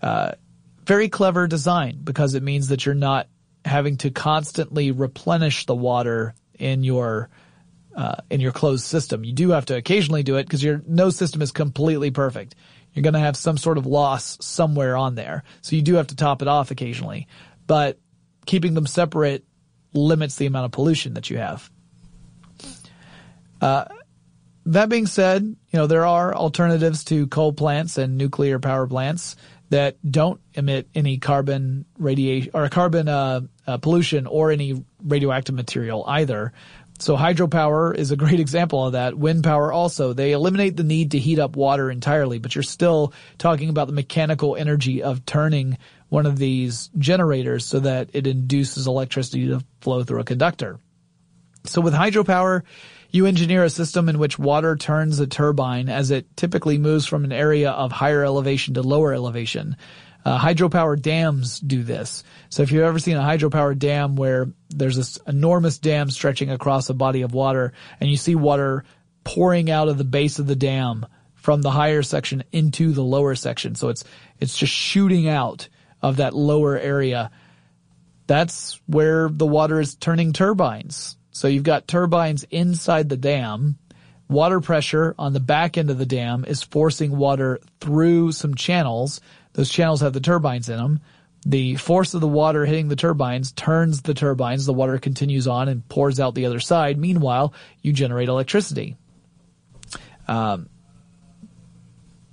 Uh, 0.03 0.32
very 0.84 1.09
clever 1.09 1.47
design 1.47 2.01
because 2.05 2.34
it 2.34 2.43
means 2.43 2.68
that 2.68 2.84
you're 2.84 2.95
not 2.95 3.28
having 3.64 3.97
to 3.97 4.11
constantly 4.11 4.93
replenish 4.93 5.64
the 5.64 5.74
water 5.74 6.34
in 6.59 6.84
your 6.84 7.30
uh, 7.97 8.16
in 8.30 8.40
your 8.40 8.53
closed 8.53 8.84
system. 8.84 9.24
You 9.24 9.32
do 9.32 9.51
have 9.51 9.66
to 9.66 9.76
occasionally 9.76 10.22
do 10.22 10.36
it 10.36 10.44
because 10.44 10.62
your 10.62 10.82
no 10.86 11.11
system 11.11 11.42
is 11.42 11.51
completely 11.51 12.11
perfect. 12.11 12.55
You're 12.92 13.03
going 13.03 13.14
to 13.14 13.20
have 13.20 13.36
some 13.36 13.59
sort 13.59 13.78
of 13.78 13.86
loss 13.86 14.38
somewhere 14.40 14.97
on 14.97 15.14
there, 15.14 15.42
so 15.62 15.76
you 15.76 15.82
do 15.82 15.94
have 15.94 16.09
to 16.09 16.16
top 16.16 16.42
it 16.42 16.49
off 16.49 16.70
occasionally. 16.70 17.26
But 17.66 17.99
keeping 18.47 18.74
them 18.74 18.86
separate 18.86 19.44
limits 19.92 20.36
the 20.36 20.47
amount 20.47 20.66
of 20.66 20.72
pollution 20.72 21.14
that 21.14 21.30
you 21.30 21.38
have. 21.38 21.70
Uh, 23.61 23.86
that 24.66 24.88
being 24.88 25.07
said, 25.07 25.42
you 25.42 25.57
know 25.78 25.86
there 25.86 26.07
are 26.07 26.34
alternatives 26.34 27.05
to 27.05 27.26
coal 27.28 27.53
plants 27.53 27.99
and 27.99 28.18
nuclear 28.18 28.59
power 28.59 28.86
plants 28.86 29.36
that 29.70 29.97
don't 30.09 30.40
emit 30.55 30.88
any 30.94 31.18
carbon 31.18 31.84
radiation 31.99 32.51
or 32.55 32.68
carbon 32.68 33.09
uh, 33.09 33.40
uh, 33.66 33.78
pollution 33.78 34.26
or 34.26 34.51
any 34.51 34.84
radioactive 35.03 35.55
material 35.55 36.05
either. 36.07 36.53
So 36.99 37.16
hydropower 37.16 37.94
is 37.94 38.11
a 38.11 38.16
great 38.16 38.40
example 38.47 38.86
of 38.86 38.92
that. 38.92 39.16
Wind 39.16 39.44
power 39.44 39.72
also. 39.72 40.12
They 40.12 40.32
eliminate 40.32 40.76
the 40.76 40.84
need 40.84 41.12
to 41.12 41.18
heat 41.18 41.38
up 41.38 41.57
water 41.57 41.90
entirely, 41.90 42.38
but 42.38 42.55
you're 42.55 42.62
still 42.62 43.12
talking 43.38 43.68
about 43.68 43.86
the 43.86 43.92
mechanical 43.92 44.57
energy 44.57 45.03
of 45.03 45.24
turning 45.26 45.78
one 46.09 46.26
of 46.26 46.38
these 46.38 46.90
generators 46.99 47.64
so 47.64 47.80
that 47.80 48.11
it 48.12 48.26
induces 48.26 48.86
electricity 48.86 49.49
to 49.49 49.64
flow 49.80 50.05
through 50.05 50.20
a 50.20 50.24
conductor. 50.24 50.78
So 51.64 51.80
with 51.80 51.94
hydropower, 51.94 52.62
you 53.11 53.26
engineer 53.26 53.64
a 53.64 53.70
system 53.70 54.09
in 54.09 54.18
which 54.18 54.38
water 54.38 54.76
turns 54.76 55.18
a 55.20 55.26
turbine 55.26 55.88
as 55.88 56.11
it 56.11 56.36
typically 56.36 56.78
moves 56.78 57.07
from 57.07 57.24
an 57.24 57.32
area 57.32 57.70
of 57.70 57.92
higher 57.92 58.24
elevation 58.24 58.74
to 58.74 58.82
lower 58.82 59.12
elevation. 59.12 59.76
Uh, 60.27 60.37
hydropower 60.37 61.01
dams 61.01 61.61
do 61.61 61.85
this. 61.85 62.24
So 62.49 62.64
if 62.64 62.72
you've 62.72 62.83
ever 62.83 62.99
seen 62.99 63.16
a 63.16 63.20
hydropower 63.20 63.79
dam 63.79 64.16
where 64.16 64.51
there's 64.70 64.97
this 64.97 65.20
enormous 65.24 65.79
dam 65.79 66.11
stretching 66.11 66.51
across 66.51 66.91
a 66.91 66.95
body 66.95 67.22
of 67.22 67.33
water 67.33 67.74
and 68.01 68.11
you 68.11 68.16
see 68.16 68.35
water 68.35 68.83
pouring 69.22 69.70
out 69.70 69.87
of 69.87 69.99
the 69.99 70.05
base 70.05 70.41
of 70.41 70.49
the 70.49 70.57
dam 70.57 71.07
from 71.37 71.62
the 71.62 71.70
higher 71.70 72.03
section 72.03 72.43
into 72.51 72.91
the 72.91 73.05
lower 73.05 73.37
section. 73.37 73.77
So 73.77 73.89
it's, 73.89 74.03
it's 74.41 74.59
just 74.59 74.72
shooting 74.72 75.29
out 75.29 75.68
of 76.03 76.16
that 76.16 76.35
lower 76.35 76.77
area. 76.77 77.31
That's 78.27 78.81
where 78.87 79.29
the 79.29 79.47
water 79.47 79.79
is 79.79 79.95
turning 79.95 80.33
turbines. 80.33 81.16
So 81.31 81.47
you've 81.47 81.62
got 81.62 81.87
turbines 81.87 82.43
inside 82.51 83.09
the 83.09 83.16
dam. 83.16 83.79
Water 84.29 84.61
pressure 84.61 85.14
on 85.20 85.35
the 85.35 85.39
back 85.39 85.79
end 85.79 85.89
of 85.89 85.99
the 85.99 86.05
dam 86.05 86.45
is 86.45 86.64
forcing 86.64 87.16
water 87.16 87.61
through 87.81 88.33
some 88.33 88.57
channels. 88.57 89.20
Those 89.57 89.70
channels 89.70 90.02
have 90.02 90.12
the 90.12 90.20
turbines 90.20 90.68
in 90.68 90.76
them. 90.76 91.00
The 91.46 91.76
force 91.76 92.12
of 92.12 92.20
the 92.20 92.28
water 92.28 92.66
hitting 92.66 92.88
the 92.88 92.96
turbines 92.96 93.52
turns 93.52 94.02
the 94.02 94.12
turbines. 94.12 94.66
The 94.66 94.74
water 94.74 94.98
continues 94.98 95.48
on 95.48 95.68
and 95.68 95.88
pours 95.88 96.20
out 96.20 96.34
the 96.34 96.44
other 96.44 96.61
side. 96.61 96.98
Meanwhile, 96.98 97.54
you 97.80 97.94
generate 97.94 98.28
electricity. 98.28 98.96
Um, 100.28 100.68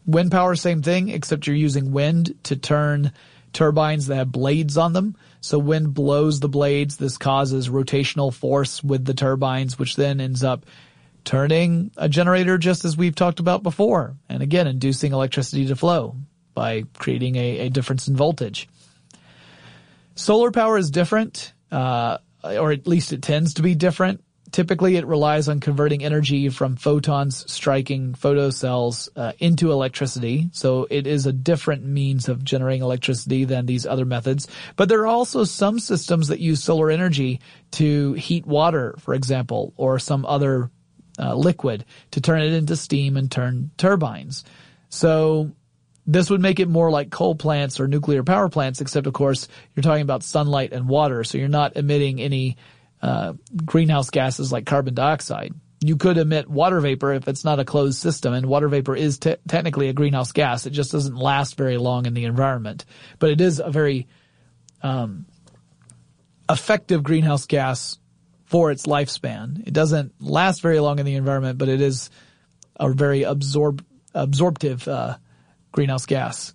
wind 0.06 0.32
power, 0.32 0.56
same 0.56 0.82
thing, 0.82 1.08
except 1.08 1.48
you're 1.48 1.56
using 1.56 1.94
wind 1.94 2.36
to 2.44 2.58
turn 2.58 3.14
turbines 3.54 4.08
that 4.08 4.16
have 4.16 4.32
blades 4.32 4.78
on 4.78 4.92
them. 4.92 5.16
So 5.40 5.60
wind 5.60 5.94
blows 5.94 6.42
the 6.42 6.50
blades. 6.50 6.98
This 6.98 7.18
causes 7.18 7.70
rotational 7.70 8.34
force 8.34 8.84
with 8.84 9.06
the 9.06 9.14
turbines, 9.14 9.80
which 9.80 9.96
then 9.96 10.20
ends 10.20 10.44
up 10.44 10.66
turning 11.24 11.92
a 11.96 12.10
generator 12.10 12.58
just 12.58 12.84
as 12.84 12.98
we've 12.98 13.16
talked 13.16 13.40
about 13.40 13.64
before. 13.64 14.18
And 14.28 14.44
again, 14.44 14.68
inducing 14.68 15.14
electricity 15.14 15.68
to 15.68 15.78
flow 15.78 16.18
by 16.54 16.84
creating 16.98 17.36
a, 17.36 17.60
a 17.60 17.70
difference 17.70 18.08
in 18.08 18.16
voltage. 18.16 18.68
Solar 20.16 20.52
power 20.52 20.78
is 20.78 20.92
different, 20.92 21.54
uh, 21.72 22.18
or 22.44 22.72
at 22.72 22.88
least 22.88 23.14
it 23.14 23.22
tends 23.22 23.56
to 23.56 23.62
be 23.62 23.76
different. 23.76 24.22
typically 24.54 24.96
it 24.96 25.06
relies 25.06 25.50
on 25.50 25.60
converting 25.60 26.04
energy 26.04 26.48
from 26.48 26.78
photons 26.78 27.52
striking 27.52 28.14
photocells 28.14 29.10
uh, 29.16 29.34
into 29.40 29.72
electricity. 29.72 30.50
So 30.54 30.88
it 30.90 31.08
is 31.08 31.26
a 31.26 31.34
different 31.34 31.84
means 31.84 32.30
of 32.30 32.44
generating 32.46 32.84
electricity 32.84 33.44
than 33.44 33.66
these 33.66 33.86
other 33.86 34.06
methods. 34.06 34.48
But 34.78 34.88
there 34.88 35.02
are 35.02 35.08
also 35.08 35.44
some 35.44 35.80
systems 35.80 36.30
that 36.30 36.40
use 36.40 36.64
solar 36.64 36.90
energy 36.90 37.42
to 37.72 38.14
heat 38.14 38.46
water, 38.46 38.96
for 39.00 39.14
example, 39.14 39.74
or 39.76 40.00
some 40.00 40.26
other 40.26 40.70
uh, 41.20 41.36
liquid 41.36 41.84
to 42.12 42.22
turn 42.22 42.42
it 42.42 42.54
into 42.54 42.76
steam 42.76 43.18
and 43.18 43.30
turn 43.30 43.72
turbines. 43.78 44.46
So 44.90 45.52
this 46.06 46.30
would 46.30 46.42
make 46.42 46.60
it 46.60 46.68
more 46.68 46.92
like 46.92 47.10
coal 47.10 47.36
plants 47.36 47.80
or 47.80 47.88
nuclear 47.88 48.24
power 48.24 48.50
plants, 48.50 48.82
except 48.82 49.08
of 49.08 49.14
course 49.14 49.48
you're 49.76 49.84
talking 49.84 50.02
about 50.02 50.24
sunlight 50.24 50.74
and 50.74 50.88
water, 50.88 51.24
so 51.24 51.38
you're 51.38 51.48
not 51.48 51.78
emitting 51.78 52.20
any 52.20 52.58
uh, 53.02 53.34
greenhouse 53.66 54.10
gases 54.10 54.52
like 54.52 54.66
carbon 54.66 54.94
dioxide. 54.94 55.54
You 55.80 55.98
could 55.98 56.18
emit 56.18 56.50
water 56.50 56.80
vapor 56.80 57.14
if 57.14 57.28
it's 57.28 57.44
not 57.44 57.60
a 57.60 57.66
closed 57.66 58.02
system, 58.02 58.34
and 58.34 58.46
water 58.46 58.70
vapor 58.70 58.96
is 58.96 59.18
te- 59.20 59.36
technically 59.48 59.90
a 59.90 59.94
greenhouse 59.94 60.32
gas. 60.32 60.66
It 60.66 60.72
just 60.72 60.92
doesn't 60.92 61.16
last 61.16 61.58
very 61.58 61.78
long 61.78 62.06
in 62.06 62.14
the 62.14 62.26
environment, 62.26 62.86
but 63.20 63.30
it 63.30 63.42
is 63.42 63.60
a 63.60 63.70
very 63.70 64.08
um, 64.82 65.26
effective 66.50 67.04
greenhouse 67.04 67.46
gas 67.46 67.98
for 68.46 68.72
its 68.72 68.86
lifespan. 68.86 69.68
It 69.68 69.74
doesn't 69.74 70.14
last 70.22 70.62
very 70.62 70.80
long 70.80 71.00
in 71.00 71.06
the 71.06 71.16
environment, 71.16 71.58
but 71.58 71.70
it 71.70 71.82
is 71.82 72.10
a 72.76 72.90
very 72.90 73.24
absorb 73.24 73.84
absorptive 74.14 74.88
uh, 74.88 75.18
greenhouse 75.74 76.06
gas. 76.06 76.54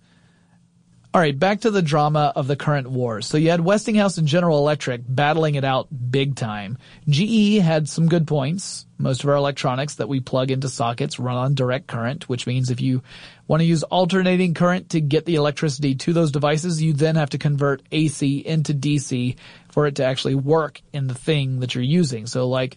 All 1.11 1.19
right, 1.19 1.37
back 1.37 1.61
to 1.61 1.71
the 1.71 1.81
drama 1.81 2.31
of 2.35 2.45
the 2.45 2.55
current 2.55 2.87
wars. 2.87 3.25
So 3.25 3.39
you 3.39 3.49
had 3.49 3.61
Westinghouse 3.61 4.19
and 4.19 4.27
General 4.27 4.59
Electric 4.59 5.01
battling 5.07 5.55
it 5.55 5.63
out 5.63 5.87
big 6.11 6.35
time. 6.35 6.77
GE 7.07 7.57
had 7.57 7.89
some 7.89 8.07
good 8.07 8.27
points. 8.27 8.85
Most 8.99 9.23
of 9.23 9.29
our 9.31 9.35
electronics 9.35 9.95
that 9.95 10.07
we 10.07 10.19
plug 10.19 10.51
into 10.51 10.69
sockets 10.69 11.17
run 11.17 11.35
on 11.35 11.55
direct 11.55 11.87
current, 11.87 12.29
which 12.29 12.45
means 12.45 12.69
if 12.69 12.79
you 12.79 13.01
want 13.47 13.61
to 13.61 13.65
use 13.65 13.81
alternating 13.81 14.53
current 14.53 14.89
to 14.89 15.01
get 15.01 15.25
the 15.25 15.33
electricity 15.33 15.95
to 15.95 16.13
those 16.13 16.31
devices, 16.31 16.79
you 16.79 16.93
then 16.93 17.15
have 17.15 17.31
to 17.31 17.39
convert 17.39 17.81
AC 17.91 18.37
into 18.37 18.75
DC 18.75 19.35
for 19.71 19.87
it 19.87 19.95
to 19.95 20.05
actually 20.05 20.35
work 20.35 20.79
in 20.93 21.07
the 21.07 21.15
thing 21.15 21.61
that 21.61 21.73
you're 21.73 21.83
using. 21.83 22.27
So 22.27 22.47
like 22.47 22.75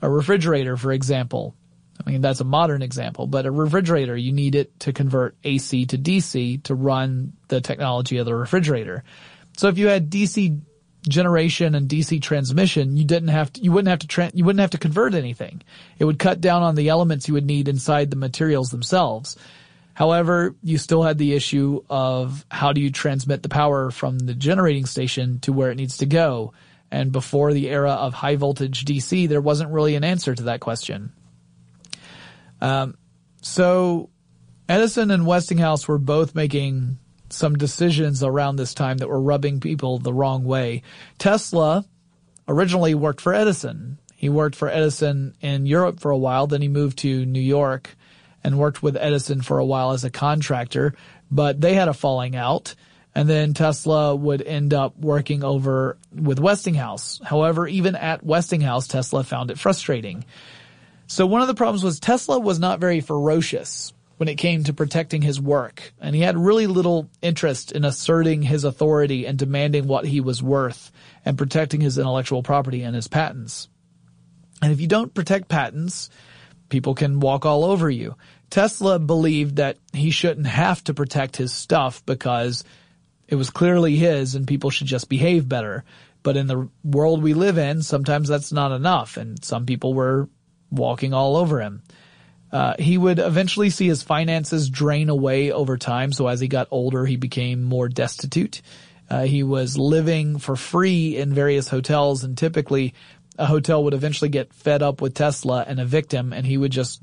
a 0.00 0.08
refrigerator, 0.08 0.78
for 0.78 0.90
example, 0.90 1.54
I 2.04 2.10
mean, 2.10 2.20
that's 2.20 2.40
a 2.40 2.44
modern 2.44 2.82
example, 2.82 3.26
but 3.26 3.46
a 3.46 3.50
refrigerator, 3.50 4.16
you 4.16 4.32
need 4.32 4.54
it 4.54 4.78
to 4.80 4.92
convert 4.92 5.36
AC 5.44 5.86
to 5.86 5.98
DC 5.98 6.62
to 6.64 6.74
run 6.74 7.32
the 7.48 7.60
technology 7.60 8.18
of 8.18 8.26
the 8.26 8.34
refrigerator. 8.34 9.04
So 9.56 9.68
if 9.68 9.78
you 9.78 9.88
had 9.88 10.10
DC 10.10 10.60
generation 11.08 11.74
and 11.74 11.88
DC 11.88 12.20
transmission, 12.20 12.96
you 12.96 13.04
didn't 13.04 13.28
have 13.28 13.52
to, 13.52 13.60
you 13.60 13.70
wouldn't 13.70 13.90
have 13.90 14.00
to, 14.00 14.06
tra- 14.06 14.30
you 14.34 14.44
wouldn't 14.44 14.60
have 14.60 14.70
to 14.70 14.78
convert 14.78 15.14
anything. 15.14 15.62
It 15.98 16.04
would 16.04 16.18
cut 16.18 16.40
down 16.40 16.62
on 16.62 16.74
the 16.74 16.88
elements 16.88 17.28
you 17.28 17.34
would 17.34 17.46
need 17.46 17.68
inside 17.68 18.10
the 18.10 18.16
materials 18.16 18.70
themselves. 18.70 19.36
However, 19.92 20.56
you 20.62 20.76
still 20.78 21.04
had 21.04 21.18
the 21.18 21.34
issue 21.34 21.84
of 21.88 22.44
how 22.50 22.72
do 22.72 22.80
you 22.80 22.90
transmit 22.90 23.42
the 23.42 23.48
power 23.48 23.92
from 23.92 24.18
the 24.18 24.34
generating 24.34 24.86
station 24.86 25.38
to 25.40 25.52
where 25.52 25.70
it 25.70 25.76
needs 25.76 25.98
to 25.98 26.06
go? 26.06 26.52
And 26.90 27.12
before 27.12 27.52
the 27.52 27.70
era 27.70 27.92
of 27.92 28.12
high 28.12 28.36
voltage 28.36 28.84
DC, 28.84 29.28
there 29.28 29.40
wasn't 29.40 29.70
really 29.70 29.94
an 29.94 30.04
answer 30.04 30.34
to 30.34 30.44
that 30.44 30.60
question. 30.60 31.12
Um, 32.64 32.96
so 33.42 34.08
Edison 34.70 35.10
and 35.10 35.26
Westinghouse 35.26 35.86
were 35.86 35.98
both 35.98 36.34
making 36.34 36.98
some 37.28 37.56
decisions 37.56 38.22
around 38.22 38.56
this 38.56 38.72
time 38.72 38.98
that 38.98 39.08
were 39.08 39.20
rubbing 39.20 39.60
people 39.60 39.98
the 39.98 40.14
wrong 40.14 40.44
way. 40.44 40.82
Tesla 41.18 41.84
originally 42.48 42.94
worked 42.94 43.20
for 43.20 43.34
Edison. 43.34 43.98
He 44.14 44.30
worked 44.30 44.56
for 44.56 44.70
Edison 44.70 45.34
in 45.42 45.66
Europe 45.66 46.00
for 46.00 46.10
a 46.10 46.16
while, 46.16 46.46
then 46.46 46.62
he 46.62 46.68
moved 46.68 46.98
to 47.00 47.26
New 47.26 47.40
York 47.40 47.94
and 48.42 48.58
worked 48.58 48.82
with 48.82 48.96
Edison 48.96 49.42
for 49.42 49.58
a 49.58 49.64
while 49.64 49.92
as 49.92 50.04
a 50.04 50.10
contractor, 50.10 50.94
but 51.30 51.60
they 51.60 51.74
had 51.74 51.88
a 51.88 51.94
falling 51.94 52.34
out. 52.34 52.74
And 53.14 53.28
then 53.28 53.52
Tesla 53.52 54.16
would 54.16 54.40
end 54.40 54.72
up 54.72 54.98
working 54.98 55.44
over 55.44 55.98
with 56.14 56.40
Westinghouse. 56.40 57.20
However, 57.22 57.68
even 57.68 57.94
at 57.94 58.24
Westinghouse, 58.24 58.88
Tesla 58.88 59.22
found 59.22 59.50
it 59.50 59.58
frustrating. 59.58 60.24
So 61.06 61.26
one 61.26 61.42
of 61.42 61.48
the 61.48 61.54
problems 61.54 61.84
was 61.84 62.00
Tesla 62.00 62.38
was 62.38 62.58
not 62.58 62.80
very 62.80 63.00
ferocious 63.00 63.92
when 64.16 64.28
it 64.28 64.36
came 64.36 64.64
to 64.64 64.72
protecting 64.72 65.22
his 65.22 65.40
work, 65.40 65.92
and 66.00 66.14
he 66.14 66.22
had 66.22 66.38
really 66.38 66.66
little 66.66 67.10
interest 67.20 67.72
in 67.72 67.84
asserting 67.84 68.42
his 68.42 68.64
authority 68.64 69.26
and 69.26 69.38
demanding 69.38 69.86
what 69.86 70.06
he 70.06 70.20
was 70.20 70.42
worth 70.42 70.92
and 71.24 71.36
protecting 71.36 71.80
his 71.80 71.98
intellectual 71.98 72.42
property 72.42 72.82
and 72.82 72.94
his 72.94 73.08
patents. 73.08 73.68
And 74.62 74.72
if 74.72 74.80
you 74.80 74.86
don't 74.86 75.12
protect 75.12 75.48
patents, 75.48 76.10
people 76.68 76.94
can 76.94 77.20
walk 77.20 77.44
all 77.44 77.64
over 77.64 77.90
you. 77.90 78.14
Tesla 78.50 78.98
believed 78.98 79.56
that 79.56 79.78
he 79.92 80.10
shouldn't 80.10 80.46
have 80.46 80.82
to 80.84 80.94
protect 80.94 81.36
his 81.36 81.52
stuff 81.52 82.04
because 82.06 82.62
it 83.26 83.34
was 83.34 83.50
clearly 83.50 83.96
his 83.96 84.36
and 84.36 84.46
people 84.46 84.70
should 84.70 84.86
just 84.86 85.08
behave 85.08 85.48
better. 85.48 85.84
But 86.22 86.36
in 86.36 86.46
the 86.46 86.68
world 86.84 87.22
we 87.22 87.34
live 87.34 87.58
in, 87.58 87.82
sometimes 87.82 88.28
that's 88.28 88.52
not 88.52 88.72
enough 88.72 89.16
and 89.16 89.44
some 89.44 89.66
people 89.66 89.92
were 89.92 90.28
walking 90.70 91.12
all 91.12 91.36
over 91.36 91.60
him. 91.60 91.82
Uh, 92.52 92.74
he 92.78 92.96
would 92.96 93.18
eventually 93.18 93.70
see 93.70 93.88
his 93.88 94.02
finances 94.02 94.70
drain 94.70 95.08
away 95.08 95.50
over 95.50 95.76
time. 95.76 96.12
So 96.12 96.28
as 96.28 96.38
he 96.38 96.46
got 96.46 96.68
older, 96.70 97.04
he 97.04 97.16
became 97.16 97.62
more 97.64 97.88
destitute. 97.88 98.62
Uh, 99.10 99.24
he 99.24 99.42
was 99.42 99.76
living 99.76 100.38
for 100.38 100.56
free 100.56 101.16
in 101.16 101.34
various 101.34 101.68
hotels 101.68 102.24
and 102.24 102.38
typically 102.38 102.94
a 103.38 103.46
hotel 103.46 103.82
would 103.84 103.94
eventually 103.94 104.28
get 104.28 104.54
fed 104.54 104.82
up 104.82 105.00
with 105.00 105.14
Tesla 105.14 105.64
and 105.66 105.80
evict 105.80 106.12
him 106.12 106.32
and 106.32 106.46
he 106.46 106.56
would 106.56 106.72
just 106.72 107.02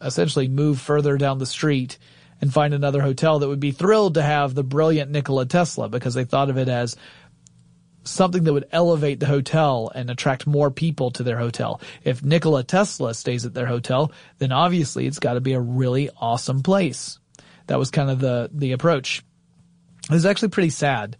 essentially 0.00 0.48
move 0.48 0.80
further 0.80 1.16
down 1.16 1.38
the 1.38 1.46
street 1.46 1.98
and 2.40 2.52
find 2.52 2.74
another 2.74 3.00
hotel 3.00 3.38
that 3.38 3.48
would 3.48 3.60
be 3.60 3.70
thrilled 3.70 4.14
to 4.14 4.22
have 4.22 4.54
the 4.54 4.64
brilliant 4.64 5.10
Nikola 5.10 5.46
Tesla 5.46 5.88
because 5.88 6.14
they 6.14 6.24
thought 6.24 6.50
of 6.50 6.58
it 6.58 6.68
as 6.68 6.96
something 8.04 8.44
that 8.44 8.52
would 8.52 8.68
elevate 8.72 9.20
the 9.20 9.26
hotel 9.26 9.90
and 9.94 10.10
attract 10.10 10.46
more 10.46 10.70
people 10.70 11.10
to 11.12 11.22
their 11.22 11.38
hotel. 11.38 11.80
If 12.04 12.24
Nikola 12.24 12.64
Tesla 12.64 13.14
stays 13.14 13.46
at 13.46 13.54
their 13.54 13.66
hotel, 13.66 14.12
then 14.38 14.52
obviously 14.52 15.06
it's 15.06 15.18
got 15.18 15.34
to 15.34 15.40
be 15.40 15.52
a 15.52 15.60
really 15.60 16.10
awesome 16.20 16.62
place. 16.62 17.18
That 17.68 17.78
was 17.78 17.90
kind 17.90 18.10
of 18.10 18.18
the 18.18 18.50
the 18.52 18.72
approach. 18.72 19.22
It 20.04 20.14
was 20.14 20.26
actually 20.26 20.48
pretty 20.48 20.70
sad 20.70 21.16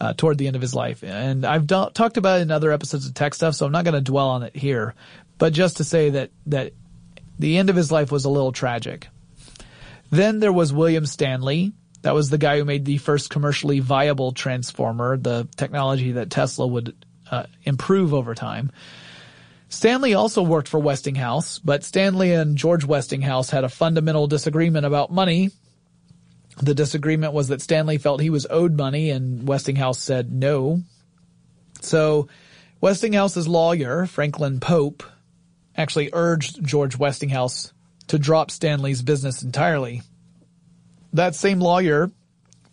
uh, 0.00 0.12
toward 0.12 0.38
the 0.38 0.46
end 0.46 0.56
of 0.56 0.62
his 0.62 0.74
life, 0.74 1.02
and 1.02 1.44
I've 1.44 1.66
do- 1.66 1.90
talked 1.92 2.16
about 2.16 2.38
it 2.38 2.42
in 2.42 2.50
other 2.50 2.70
episodes 2.70 3.06
of 3.06 3.14
Tech 3.14 3.34
Stuff, 3.34 3.54
so 3.54 3.66
I'm 3.66 3.72
not 3.72 3.84
going 3.84 3.94
to 3.94 4.00
dwell 4.00 4.28
on 4.28 4.44
it 4.44 4.54
here. 4.54 4.94
But 5.38 5.52
just 5.52 5.78
to 5.78 5.84
say 5.84 6.10
that 6.10 6.30
that 6.46 6.72
the 7.38 7.58
end 7.58 7.70
of 7.70 7.76
his 7.76 7.90
life 7.90 8.12
was 8.12 8.24
a 8.24 8.30
little 8.30 8.52
tragic. 8.52 9.08
Then 10.10 10.40
there 10.40 10.52
was 10.52 10.72
William 10.72 11.06
Stanley, 11.06 11.72
that 12.02 12.14
was 12.14 12.30
the 12.30 12.38
guy 12.38 12.58
who 12.58 12.64
made 12.64 12.84
the 12.84 12.98
first 12.98 13.30
commercially 13.30 13.80
viable 13.80 14.32
transformer, 14.32 15.16
the 15.16 15.48
technology 15.56 16.12
that 16.12 16.30
Tesla 16.30 16.66
would 16.66 16.94
uh, 17.30 17.44
improve 17.62 18.14
over 18.14 18.34
time. 18.34 18.70
Stanley 19.68 20.14
also 20.14 20.42
worked 20.42 20.68
for 20.68 20.80
Westinghouse, 20.80 21.58
but 21.60 21.84
Stanley 21.84 22.32
and 22.32 22.56
George 22.56 22.84
Westinghouse 22.84 23.50
had 23.50 23.62
a 23.62 23.68
fundamental 23.68 24.26
disagreement 24.26 24.84
about 24.84 25.12
money. 25.12 25.50
The 26.60 26.74
disagreement 26.74 27.32
was 27.32 27.48
that 27.48 27.62
Stanley 27.62 27.98
felt 27.98 28.20
he 28.20 28.30
was 28.30 28.46
owed 28.50 28.76
money 28.76 29.10
and 29.10 29.46
Westinghouse 29.46 30.00
said 30.00 30.32
no. 30.32 30.82
So 31.82 32.28
Westinghouse's 32.80 33.46
lawyer, 33.46 34.06
Franklin 34.06 34.58
Pope, 34.58 35.04
actually 35.76 36.10
urged 36.12 36.64
George 36.64 36.98
Westinghouse 36.98 37.72
to 38.08 38.18
drop 38.18 38.50
Stanley's 38.50 39.02
business 39.02 39.42
entirely. 39.42 40.02
That 41.12 41.34
same 41.34 41.60
lawyer, 41.60 42.10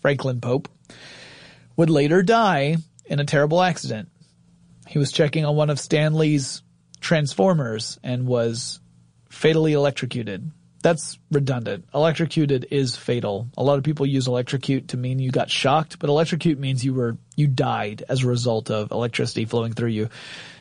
Franklin 0.02 0.42
Pope, 0.42 0.70
would 1.76 1.90
later 1.90 2.24
die 2.24 2.78
in 3.06 3.20
a 3.20 3.26
terrible 3.26 3.62
accident. 3.62 4.10
He 4.88 5.00
was 5.00 5.12
checking 5.12 5.46
on 5.46 5.56
one 5.56 5.70
of 5.70 5.80
Stanley's 5.80 6.62
transformers 7.02 8.00
and 8.04 8.26
was 8.26 8.80
fatally 9.30 9.74
electrocuted. 9.74 10.52
That's 10.82 11.18
redundant. 11.32 11.86
Electrocuted 11.94 12.68
is 12.72 12.96
fatal. 12.96 13.48
A 13.58 13.64
lot 13.64 13.78
of 13.78 13.84
people 13.84 14.06
use 14.06 14.28
electrocute 14.28 14.90
to 14.90 14.98
mean 14.98 15.20
you 15.20 15.32
got 15.32 15.50
shocked, 15.50 16.00
but 16.00 16.10
electrocute 16.10 16.60
means 16.60 16.86
you 16.86 16.94
were, 16.94 17.18
you 17.36 17.48
died 17.48 18.04
as 18.08 18.24
a 18.24 18.28
result 18.28 18.70
of 18.70 18.92
electricity 18.92 19.46
flowing 19.46 19.74
through 19.74 19.90
you. 19.90 20.10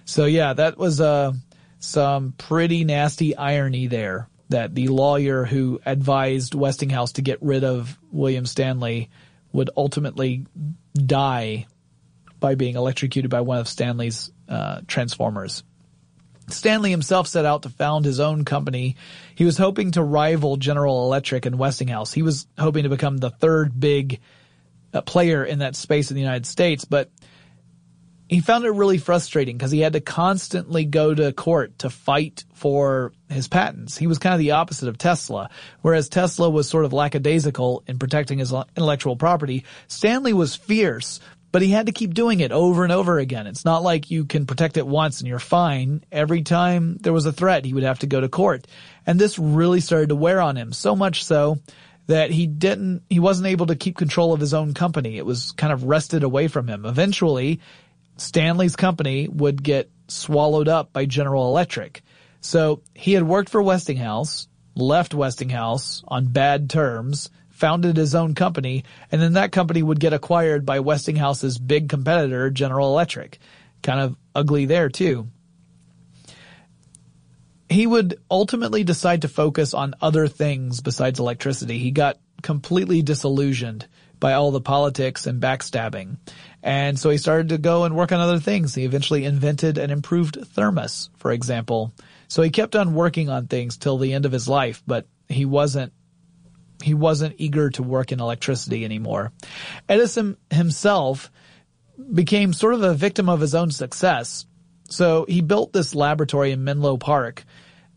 So 0.05 0.25
yeah, 0.25 0.55
that 0.55 0.79
was, 0.79 1.01
uh, 1.01 1.33
some 1.79 2.33
pretty 2.33 2.85
nasty 2.85 3.37
irony 3.37 3.87
there 3.87 4.29
that 4.49 4.75
the 4.75 4.89
lawyer 4.89 5.45
who 5.45 5.81
advised 5.85 6.55
Westinghouse 6.55 7.13
to 7.13 7.23
get 7.23 7.43
rid 7.43 7.65
of 7.65 7.99
William 8.13 8.47
Stanley 8.47 9.11
would 9.53 9.71
ultimately 9.77 10.47
die 10.95 11.67
by 12.39 12.55
being 12.55 12.77
electrocuted 12.77 13.31
by 13.31 13.41
one 13.41 13.59
of 13.59 13.69
Stanley's 13.69 14.31
uh, 14.49 14.81
transformers. 14.87 15.63
Stanley 16.49 16.91
himself 16.91 17.27
set 17.27 17.45
out 17.45 17.63
to 17.63 17.69
found 17.69 18.05
his 18.05 18.21
own 18.21 18.45
company. 18.45 18.97
He 19.35 19.45
was 19.45 19.59
hoping 19.59 19.93
to 19.93 20.03
rival 20.03 20.57
General 20.57 21.05
Electric 21.05 21.45
and 21.45 21.59
Westinghouse. 21.59 22.13
He 22.13 22.23
was 22.23 22.47
hoping 22.57 22.85
to 22.85 22.89
become 22.89 23.17
the 23.17 23.31
third 23.31 23.79
big 23.81 24.21
uh, 24.95 25.01
player 25.01 25.45
in 25.45 25.59
that 25.59 25.75
space 25.75 26.11
in 26.11 26.15
the 26.15 26.21
United 26.21 26.47
States, 26.47 26.85
but 26.85 27.11
he 28.29 28.41
found 28.41 28.65
it 28.65 28.71
really 28.71 28.99
frustrating 28.99 29.57
because 29.57 29.71
he 29.71 29.81
had 29.81 29.93
to 29.93 30.01
constantly 30.01 30.85
go 30.85 31.15
to 31.15 31.33
court 31.33 31.79
to 31.81 31.91
fight 31.91 32.45
for 32.55 33.13
his 33.29 33.47
patents. 33.47 33.97
He 33.97 34.07
was 34.07 34.19
kind 34.19 34.35
of 34.35 34.41
the 34.41 34.53
opposite 34.53 34.89
of 34.89 34.99
Tesla. 34.99 35.51
Whereas 35.83 36.09
Tesla 36.09 36.51
was 36.51 36.69
sort 36.69 36.85
of 36.85 36.93
lackadaisical 36.93 37.85
in 37.87 37.99
protecting 37.99 38.39
his 38.39 38.53
intellectual 38.53 39.17
property, 39.17 39.65
Stanley 39.87 40.33
was 40.33 40.57
fierce, 40.57 41.21
but 41.53 41.63
he 41.63 41.71
had 41.71 41.87
to 41.87 41.93
keep 41.93 42.15
doing 42.15 42.41
it 42.41 42.53
over 42.53 42.83
and 42.83 42.93
over 42.93 43.19
again. 43.19 43.47
It's 43.47 43.65
not 43.65 43.83
like 43.83 44.11
you 44.11 44.25
can 44.25 44.45
protect 44.45 44.77
it 44.77 44.87
once 44.87 45.21
and 45.21 45.29
you're 45.29 45.39
fine. 45.39 46.03
Every 46.11 46.43
time 46.43 46.97
there 47.01 47.13
was 47.13 47.27
a 47.27 47.33
threat, 47.33 47.65
he 47.65 47.73
would 47.73 47.85
have 47.85 48.01
to 48.01 48.07
go 48.07 48.21
to 48.21 48.29
court. 48.29 48.67
And 49.07 49.19
this 49.19 49.39
really 49.39 49.81
started 49.81 50.09
to 50.09 50.17
wear 50.17 50.41
on 50.41 50.57
him, 50.57 50.73
so 50.73 50.97
much 50.97 51.25
so 51.25 51.59
that 52.09 52.31
he 52.31 52.47
didn't, 52.47 53.03
he 53.09 53.21
wasn't 53.21 53.49
able 53.49 53.67
to 53.67 53.77
keep 53.77 53.97
control 53.97 54.33
of 54.33 54.41
his 54.41 54.55
own 54.55 54.75
company. 54.75 55.17
It 55.17 55.27
was 55.27 55.53
kind 55.53 55.73
of 55.73 55.85
wrested 55.85 56.25
away 56.25 56.49
from 56.49 56.69
him. 56.69 56.85
Eventually, 56.85 57.61
Stanley's 58.17 58.77
company 58.77 59.29
would 59.29 59.63
get 59.63 59.91
swallowed 60.09 60.69
up 60.69 60.93
by 60.93 61.07
General 61.07 61.49
Electric. 61.49 62.03
So 62.41 62.83
he 62.95 63.13
had 63.13 63.23
worked 63.23 63.49
for 63.49 63.63
Westinghouse, 63.63 64.49
left 64.75 65.15
Westinghouse 65.15 66.03
on 66.07 66.27
bad 66.27 66.71
terms, 66.71 67.31
founded 67.51 67.97
his 67.97 68.15
own 68.15 68.35
company, 68.35 68.85
and 69.11 69.21
then 69.21 69.35
that 69.35 69.53
company 69.53 69.83
would 69.83 69.99
get 69.99 70.13
acquired 70.13 70.67
by 70.67 70.81
Westinghouse's 70.81 71.59
big 71.59 71.89
competitor, 71.89 72.51
General 72.51 72.89
Electric. 72.89 73.39
Kind 73.83 74.01
of 74.01 74.17
ugly 74.35 74.67
there 74.67 74.89
too. 74.89 75.29
He 77.69 77.87
would 77.87 78.21
ultimately 78.31 78.85
decide 78.85 79.23
to 79.23 79.29
focus 79.29 79.75
on 79.75 79.95
other 80.01 80.29
things 80.29 80.81
besides 80.81 81.19
electricity. 81.19 81.79
He 81.79 81.91
got 81.91 82.19
completely 82.47 83.03
disillusioned 83.03 83.89
by 84.21 84.35
all 84.35 84.53
the 84.53 84.61
politics 84.61 85.27
and 85.27 85.43
backstabbing. 85.43 86.17
And 86.63 86.97
so 86.97 87.11
he 87.11 87.19
started 87.19 87.49
to 87.49 87.59
go 87.59 87.83
and 87.83 87.97
work 87.97 88.13
on 88.13 88.21
other 88.21 88.39
things. 88.39 88.73
He 88.73 88.85
eventually 88.85 89.25
invented 89.25 89.79
an 89.79 89.91
improved 89.91 90.39
thermos, 90.55 91.11
for 91.17 91.33
example. 91.33 91.93
So 92.29 92.43
he 92.43 92.51
kept 92.51 92.77
on 92.77 92.95
working 92.95 93.29
on 93.29 93.49
things 93.49 93.77
till 93.77 93.99
the 93.99 94.13
end 94.13 94.27
of 94.27 94.33
his 94.33 94.49
life, 94.49 94.81
but 94.87 95.09
he 95.29 95.45
wasn't 95.45 95.93
he 96.85 96.95
wasn't 96.95 97.35
eager 97.39 97.71
to 97.71 97.83
work 97.83 98.13
in 98.13 98.21
electricity 98.21 98.85
anymore. 98.85 99.33
Edison 99.89 100.37
himself 100.49 101.33
became 102.15 102.53
sort 102.53 102.75
of 102.75 102.83
a 102.85 102.95
victim 102.95 103.29
of 103.29 103.41
his 103.41 103.57
own 103.57 103.73
success. 103.73 104.47
So 104.89 105.25
he 105.29 105.41
built 105.41 105.73
this 105.73 105.97
laboratory 105.97 106.53
in 106.53 106.63
Menlo 106.63 106.97
Park 106.97 107.45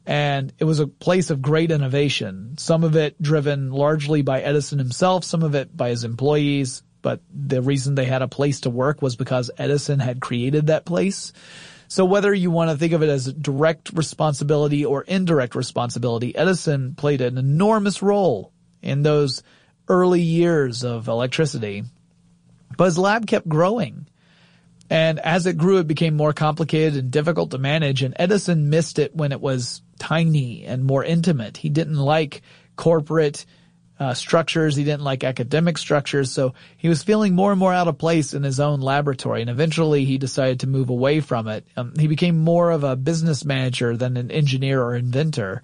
and 0.09 0.51
it 0.57 0.63
was 0.63 0.79
a 0.79 0.87
place 0.87 1.29
of 1.29 1.39
great 1.39 1.69
innovation. 1.69 2.55
Some 2.57 2.83
of 2.83 2.95
it 2.95 3.21
driven 3.21 3.71
largely 3.71 4.23
by 4.23 4.41
Edison 4.41 4.79
himself, 4.79 5.23
some 5.23 5.43
of 5.43 5.53
it 5.53 5.77
by 5.77 5.89
his 5.89 6.03
employees, 6.03 6.81
but 7.03 7.21
the 7.31 7.61
reason 7.61 7.93
they 7.93 8.05
had 8.05 8.23
a 8.23 8.27
place 8.27 8.61
to 8.61 8.71
work 8.71 9.03
was 9.03 9.15
because 9.15 9.51
Edison 9.55 9.99
had 9.99 10.19
created 10.19 10.65
that 10.67 10.83
place. 10.83 11.31
So 11.89 12.05
whether 12.05 12.33
you 12.33 12.49
want 12.49 12.71
to 12.71 12.77
think 12.77 12.93
of 12.93 13.03
it 13.03 13.09
as 13.09 13.31
direct 13.31 13.91
responsibility 13.93 14.83
or 14.83 15.03
indirect 15.03 15.53
responsibility, 15.53 16.35
Edison 16.35 16.95
played 16.95 17.21
an 17.21 17.37
enormous 17.37 18.01
role 18.01 18.51
in 18.81 19.03
those 19.03 19.43
early 19.87 20.21
years 20.21 20.83
of 20.83 21.07
electricity. 21.07 21.83
But 22.75 22.85
his 22.85 22.97
lab 22.97 23.27
kept 23.27 23.47
growing. 23.47 24.07
And 24.89 25.19
as 25.19 25.45
it 25.45 25.59
grew, 25.59 25.77
it 25.77 25.87
became 25.87 26.15
more 26.15 26.33
complicated 26.33 26.95
and 26.95 27.11
difficult 27.11 27.51
to 27.51 27.59
manage. 27.59 28.01
And 28.01 28.15
Edison 28.17 28.71
missed 28.71 28.97
it 28.97 29.15
when 29.15 29.31
it 29.31 29.39
was 29.39 29.83
tiny 29.99 30.65
and 30.65 30.83
more 30.83 31.03
intimate. 31.03 31.57
He 31.57 31.69
didn't 31.69 31.97
like 31.97 32.41
corporate 32.75 33.45
uh, 33.99 34.13
structures. 34.13 34.75
He 34.75 34.83
didn't 34.83 35.03
like 35.03 35.23
academic 35.23 35.77
structures. 35.77 36.31
So 36.31 36.53
he 36.77 36.87
was 36.87 37.03
feeling 37.03 37.35
more 37.35 37.51
and 37.51 37.59
more 37.59 37.73
out 37.73 37.89
of 37.89 37.97
place 37.97 38.33
in 38.33 38.43
his 38.43 38.59
own 38.59 38.79
laboratory. 38.79 39.41
And 39.41 39.49
eventually 39.49 40.05
he 40.05 40.17
decided 40.17 40.61
to 40.61 40.67
move 40.67 40.89
away 40.89 41.19
from 41.19 41.47
it. 41.47 41.67
Um, 41.75 41.93
he 41.99 42.07
became 42.07 42.39
more 42.39 42.71
of 42.71 42.83
a 42.83 42.95
business 42.95 43.43
manager 43.43 43.97
than 43.97 44.15
an 44.15 44.31
engineer 44.31 44.81
or 44.81 44.95
inventor. 44.95 45.61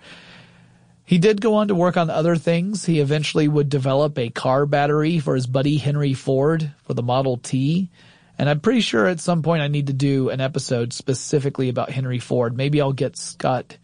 He 1.06 1.18
did 1.20 1.40
go 1.40 1.56
on 1.56 1.70
to 1.70 1.76
work 1.76 1.98
on 1.98 2.10
other 2.10 2.36
things. 2.36 2.86
He 2.86 3.00
eventually 3.00 3.48
would 3.48 3.70
develop 3.70 4.18
a 4.18 4.32
car 4.32 4.66
battery 4.66 5.20
for 5.20 5.36
his 5.36 5.48
buddy 5.48 5.78
Henry 5.78 6.14
Ford 6.14 6.74
for 6.84 6.94
the 6.94 7.04
Model 7.04 7.38
T. 7.38 7.90
And 8.38 8.50
I'm 8.50 8.60
pretty 8.60 8.82
sure 8.82 9.06
at 9.06 9.22
some 9.22 9.44
point 9.44 9.62
I 9.62 9.68
need 9.68 9.88
to 9.88 9.94
do 9.94 10.30
an 10.30 10.42
episode 10.42 10.92
specifically 10.92 11.70
about 11.70 11.92
Henry 11.92 12.20
Ford. 12.20 12.58
Maybe 12.58 12.82
I'll 12.82 12.92
get 12.92 13.16
Scott 13.16 13.78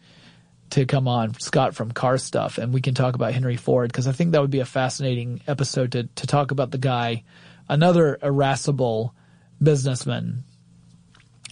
to 0.72 0.86
come 0.86 1.06
on, 1.06 1.38
Scott 1.38 1.74
from 1.74 1.92
Car 1.92 2.16
Stuff, 2.16 2.56
and 2.56 2.72
we 2.72 2.80
can 2.80 2.94
talk 2.94 3.14
about 3.14 3.34
Henry 3.34 3.56
Ford 3.56 3.92
because 3.92 4.06
I 4.06 4.12
think 4.12 4.32
that 4.32 4.40
would 4.40 4.50
be 4.50 4.60
a 4.60 4.64
fascinating 4.64 5.42
episode 5.46 5.92
to, 5.92 6.04
to 6.04 6.26
talk 6.26 6.50
about 6.50 6.70
the 6.70 6.78
guy, 6.78 7.24
another 7.68 8.18
irascible 8.22 9.14
businessman. 9.62 10.44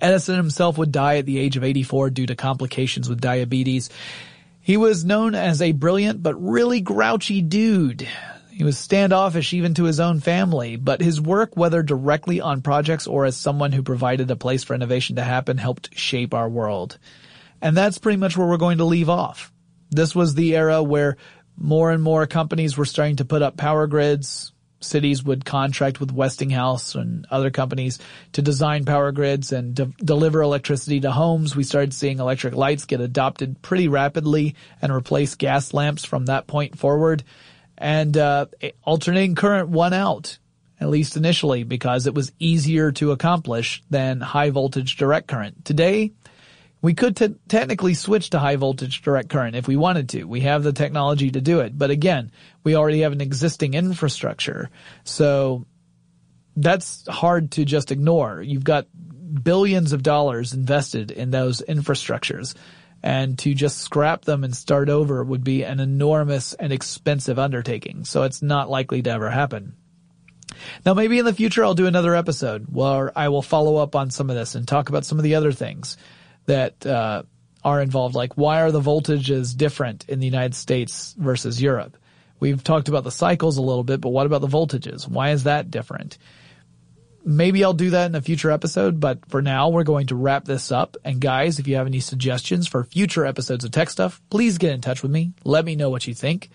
Edison 0.00 0.36
himself 0.36 0.78
would 0.78 0.90
die 0.90 1.18
at 1.18 1.26
the 1.26 1.38
age 1.38 1.58
of 1.58 1.64
84 1.64 2.10
due 2.10 2.26
to 2.26 2.34
complications 2.34 3.10
with 3.10 3.20
diabetes. 3.20 3.90
He 4.62 4.78
was 4.78 5.04
known 5.04 5.34
as 5.34 5.60
a 5.60 5.72
brilliant 5.72 6.22
but 6.22 6.34
really 6.36 6.80
grouchy 6.80 7.42
dude. 7.42 8.08
He 8.50 8.64
was 8.64 8.78
standoffish 8.78 9.52
even 9.52 9.74
to 9.74 9.84
his 9.84 10.00
own 10.00 10.20
family, 10.20 10.76
but 10.76 11.02
his 11.02 11.20
work, 11.20 11.58
whether 11.58 11.82
directly 11.82 12.40
on 12.40 12.62
projects 12.62 13.06
or 13.06 13.26
as 13.26 13.36
someone 13.36 13.72
who 13.72 13.82
provided 13.82 14.30
a 14.30 14.36
place 14.36 14.64
for 14.64 14.74
innovation 14.74 15.16
to 15.16 15.22
happen, 15.22 15.58
helped 15.58 15.94
shape 15.94 16.32
our 16.32 16.48
world. 16.48 16.98
And 17.62 17.76
that's 17.76 17.98
pretty 17.98 18.16
much 18.16 18.36
where 18.36 18.46
we're 18.46 18.56
going 18.56 18.78
to 18.78 18.84
leave 18.84 19.08
off. 19.08 19.52
This 19.90 20.14
was 20.14 20.34
the 20.34 20.56
era 20.56 20.82
where 20.82 21.16
more 21.56 21.90
and 21.90 22.02
more 22.02 22.26
companies 22.26 22.76
were 22.76 22.84
starting 22.84 23.16
to 23.16 23.24
put 23.24 23.42
up 23.42 23.56
power 23.56 23.86
grids. 23.86 24.52
Cities 24.82 25.22
would 25.22 25.44
contract 25.44 26.00
with 26.00 26.10
Westinghouse 26.10 26.94
and 26.94 27.26
other 27.30 27.50
companies 27.50 27.98
to 28.32 28.40
design 28.40 28.86
power 28.86 29.12
grids 29.12 29.52
and 29.52 29.74
de- 29.74 29.92
deliver 30.02 30.40
electricity 30.40 31.00
to 31.00 31.10
homes. 31.10 31.54
We 31.54 31.64
started 31.64 31.92
seeing 31.92 32.18
electric 32.18 32.54
lights 32.54 32.86
get 32.86 33.02
adopted 33.02 33.60
pretty 33.60 33.88
rapidly 33.88 34.54
and 34.80 34.90
replace 34.90 35.34
gas 35.34 35.74
lamps 35.74 36.06
from 36.06 36.26
that 36.26 36.46
point 36.46 36.78
forward. 36.78 37.24
And 37.76 38.16
uh, 38.16 38.46
alternating 38.82 39.34
current 39.34 39.68
won 39.68 39.92
out, 39.92 40.38
at 40.80 40.88
least 40.88 41.18
initially, 41.18 41.62
because 41.64 42.06
it 42.06 42.14
was 42.14 42.32
easier 42.38 42.90
to 42.92 43.12
accomplish 43.12 43.82
than 43.90 44.22
high 44.22 44.48
voltage 44.48 44.96
direct 44.96 45.28
current. 45.28 45.64
Today, 45.66 46.12
we 46.82 46.94
could 46.94 47.16
t- 47.16 47.34
technically 47.48 47.94
switch 47.94 48.30
to 48.30 48.38
high 48.38 48.56
voltage 48.56 49.02
direct 49.02 49.28
current 49.28 49.56
if 49.56 49.68
we 49.68 49.76
wanted 49.76 50.08
to. 50.10 50.24
We 50.24 50.40
have 50.40 50.62
the 50.62 50.72
technology 50.72 51.30
to 51.30 51.40
do 51.40 51.60
it. 51.60 51.76
But 51.76 51.90
again, 51.90 52.32
we 52.64 52.74
already 52.74 53.00
have 53.00 53.12
an 53.12 53.20
existing 53.20 53.74
infrastructure. 53.74 54.70
So 55.04 55.66
that's 56.56 57.06
hard 57.06 57.52
to 57.52 57.64
just 57.64 57.92
ignore. 57.92 58.40
You've 58.40 58.64
got 58.64 58.86
billions 59.42 59.92
of 59.92 60.02
dollars 60.02 60.54
invested 60.54 61.10
in 61.10 61.30
those 61.30 61.60
infrastructures. 61.60 62.54
And 63.02 63.38
to 63.40 63.54
just 63.54 63.78
scrap 63.78 64.26
them 64.26 64.44
and 64.44 64.54
start 64.54 64.90
over 64.90 65.24
would 65.24 65.44
be 65.44 65.64
an 65.64 65.80
enormous 65.80 66.52
and 66.52 66.70
expensive 66.70 67.38
undertaking. 67.38 68.04
So 68.04 68.24
it's 68.24 68.42
not 68.42 68.68
likely 68.68 69.00
to 69.02 69.10
ever 69.10 69.30
happen. 69.30 69.74
Now 70.84 70.94
maybe 70.94 71.18
in 71.18 71.24
the 71.24 71.32
future 71.32 71.64
I'll 71.64 71.74
do 71.74 71.86
another 71.86 72.14
episode 72.14 72.66
where 72.70 73.16
I 73.18 73.28
will 73.28 73.42
follow 73.42 73.76
up 73.76 73.96
on 73.96 74.10
some 74.10 74.28
of 74.28 74.36
this 74.36 74.54
and 74.54 74.66
talk 74.68 74.88
about 74.88 75.06
some 75.06 75.18
of 75.18 75.24
the 75.24 75.36
other 75.36 75.52
things 75.52 75.96
that 76.50 76.84
uh, 76.84 77.22
are 77.62 77.80
involved. 77.80 78.16
Like, 78.16 78.36
why 78.36 78.62
are 78.62 78.72
the 78.72 78.80
voltages 78.80 79.56
different 79.56 80.04
in 80.08 80.18
the 80.18 80.26
United 80.26 80.56
States 80.56 81.14
versus 81.16 81.62
Europe? 81.62 81.96
We've 82.40 82.62
talked 82.62 82.88
about 82.88 83.04
the 83.04 83.12
cycles 83.12 83.56
a 83.56 83.62
little 83.62 83.84
bit, 83.84 84.00
but 84.00 84.08
what 84.08 84.26
about 84.26 84.40
the 84.40 84.48
voltages? 84.48 85.06
Why 85.06 85.30
is 85.30 85.44
that 85.44 85.70
different? 85.70 86.18
Maybe 87.24 87.62
I'll 87.62 87.74
do 87.74 87.90
that 87.90 88.06
in 88.06 88.14
a 88.16 88.20
future 88.20 88.50
episode, 88.50 88.98
but 88.98 89.18
for 89.28 89.42
now, 89.42 89.68
we're 89.68 89.84
going 89.84 90.08
to 90.08 90.16
wrap 90.16 90.44
this 90.44 90.72
up. 90.72 90.96
And 91.04 91.20
guys, 91.20 91.60
if 91.60 91.68
you 91.68 91.76
have 91.76 91.86
any 91.86 92.00
suggestions 92.00 92.66
for 92.66 92.82
future 92.82 93.26
episodes 93.26 93.64
of 93.64 93.70
Tech 93.70 93.90
Stuff, 93.90 94.20
please 94.30 94.58
get 94.58 94.72
in 94.72 94.80
touch 94.80 95.02
with 95.02 95.12
me. 95.12 95.32
Let 95.44 95.64
me 95.64 95.76
know 95.76 95.90
what 95.90 96.08
you 96.08 96.14
think. 96.14 96.50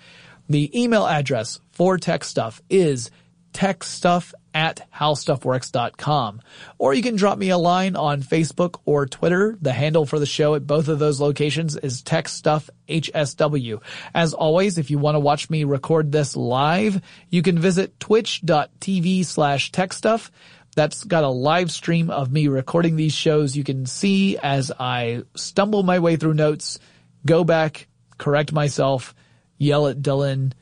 The 0.50 0.78
email 0.78 1.08
address 1.08 1.62
for 1.72 1.98
Tech 1.98 2.26
Stuff 2.26 2.62
is 2.70 3.12
techstuff 3.54 4.34
at 4.56 4.88
howstuffworks.com. 4.96 6.42
Or 6.78 6.94
you 6.94 7.04
can 7.04 7.18
drop 7.18 7.38
me 7.38 7.50
a 7.50 7.58
line 7.58 7.98
on 7.98 8.24
Facebook 8.24 8.80
or 8.86 9.06
Twitter. 9.06 9.58
The 9.62 9.74
handle 9.74 10.06
for 10.06 10.18
the 10.18 10.26
show 10.26 10.56
at 10.56 10.66
both 10.66 10.88
of 10.88 10.98
those 10.98 11.20
locations 11.20 11.76
is 11.76 12.02
techstuffhsw. 12.02 13.82
As 14.16 14.34
always, 14.34 14.78
if 14.78 14.90
you 14.90 14.98
want 14.98 15.16
to 15.16 15.20
watch 15.20 15.50
me 15.50 15.66
record 15.66 16.12
this 16.12 16.38
live, 16.38 17.02
you 17.30 17.42
can 17.42 17.60
visit 17.60 18.00
twitch.tv 18.00 19.26
slash 19.26 19.72
techstuff. 19.72 20.32
That's 20.76 21.04
got 21.04 21.26
a 21.26 21.30
live 21.30 21.70
stream 21.70 22.10
of 22.10 22.32
me 22.32 22.48
recording 22.48 22.96
these 22.96 23.14
shows. 23.14 23.58
You 23.58 23.64
can 23.66 23.86
see 23.86 24.38
as 24.38 24.72
I 24.80 25.24
stumble 25.36 25.84
my 25.84 26.00
way 26.00 26.16
through 26.16 26.34
notes, 26.34 26.80
go 27.26 27.44
back, 27.44 27.88
correct 28.18 28.54
myself, 28.54 29.14
yell 29.58 29.88
at 29.88 30.02
Dylan, 30.02 30.54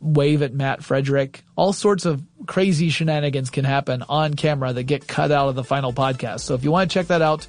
wave 0.00 0.42
at 0.42 0.52
Matt 0.52 0.82
Frederick. 0.82 1.44
All 1.56 1.72
sorts 1.72 2.04
of 2.04 2.22
crazy 2.46 2.88
shenanigans 2.90 3.50
can 3.50 3.64
happen 3.64 4.02
on 4.08 4.34
camera 4.34 4.72
that 4.72 4.84
get 4.84 5.06
cut 5.06 5.30
out 5.30 5.48
of 5.48 5.54
the 5.54 5.64
final 5.64 5.92
podcast. 5.92 6.40
So 6.40 6.54
if 6.54 6.64
you 6.64 6.70
want 6.70 6.90
to 6.90 6.94
check 6.94 7.08
that 7.08 7.22
out, 7.22 7.46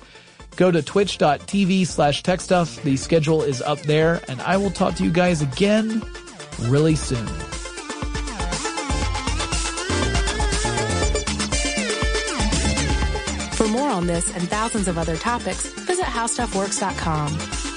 go 0.56 0.70
to 0.70 0.82
twitch.tv 0.82 1.88
slash 1.88 2.24
techstuff. 2.24 2.82
The 2.84 2.98
schedule 2.98 3.42
is 3.42 3.62
up 3.62 3.80
there 3.82 4.22
and 4.28 4.42
I 4.42 4.58
will 4.58 4.72
talk 4.72 4.96
to 4.96 5.04
you 5.04 5.12
guys 5.12 5.42
again 5.42 6.04
really 6.62 6.96
soon. 6.96 7.28
For 13.56 13.68
more 13.68 13.90
on 13.90 14.08
this 14.08 14.34
and 14.36 14.50
thousands 14.50 14.88
of 14.88 14.98
other 14.98 15.16
topics, 15.16 15.68
visit 15.68 16.06
howstuffworks.com. 16.06 17.71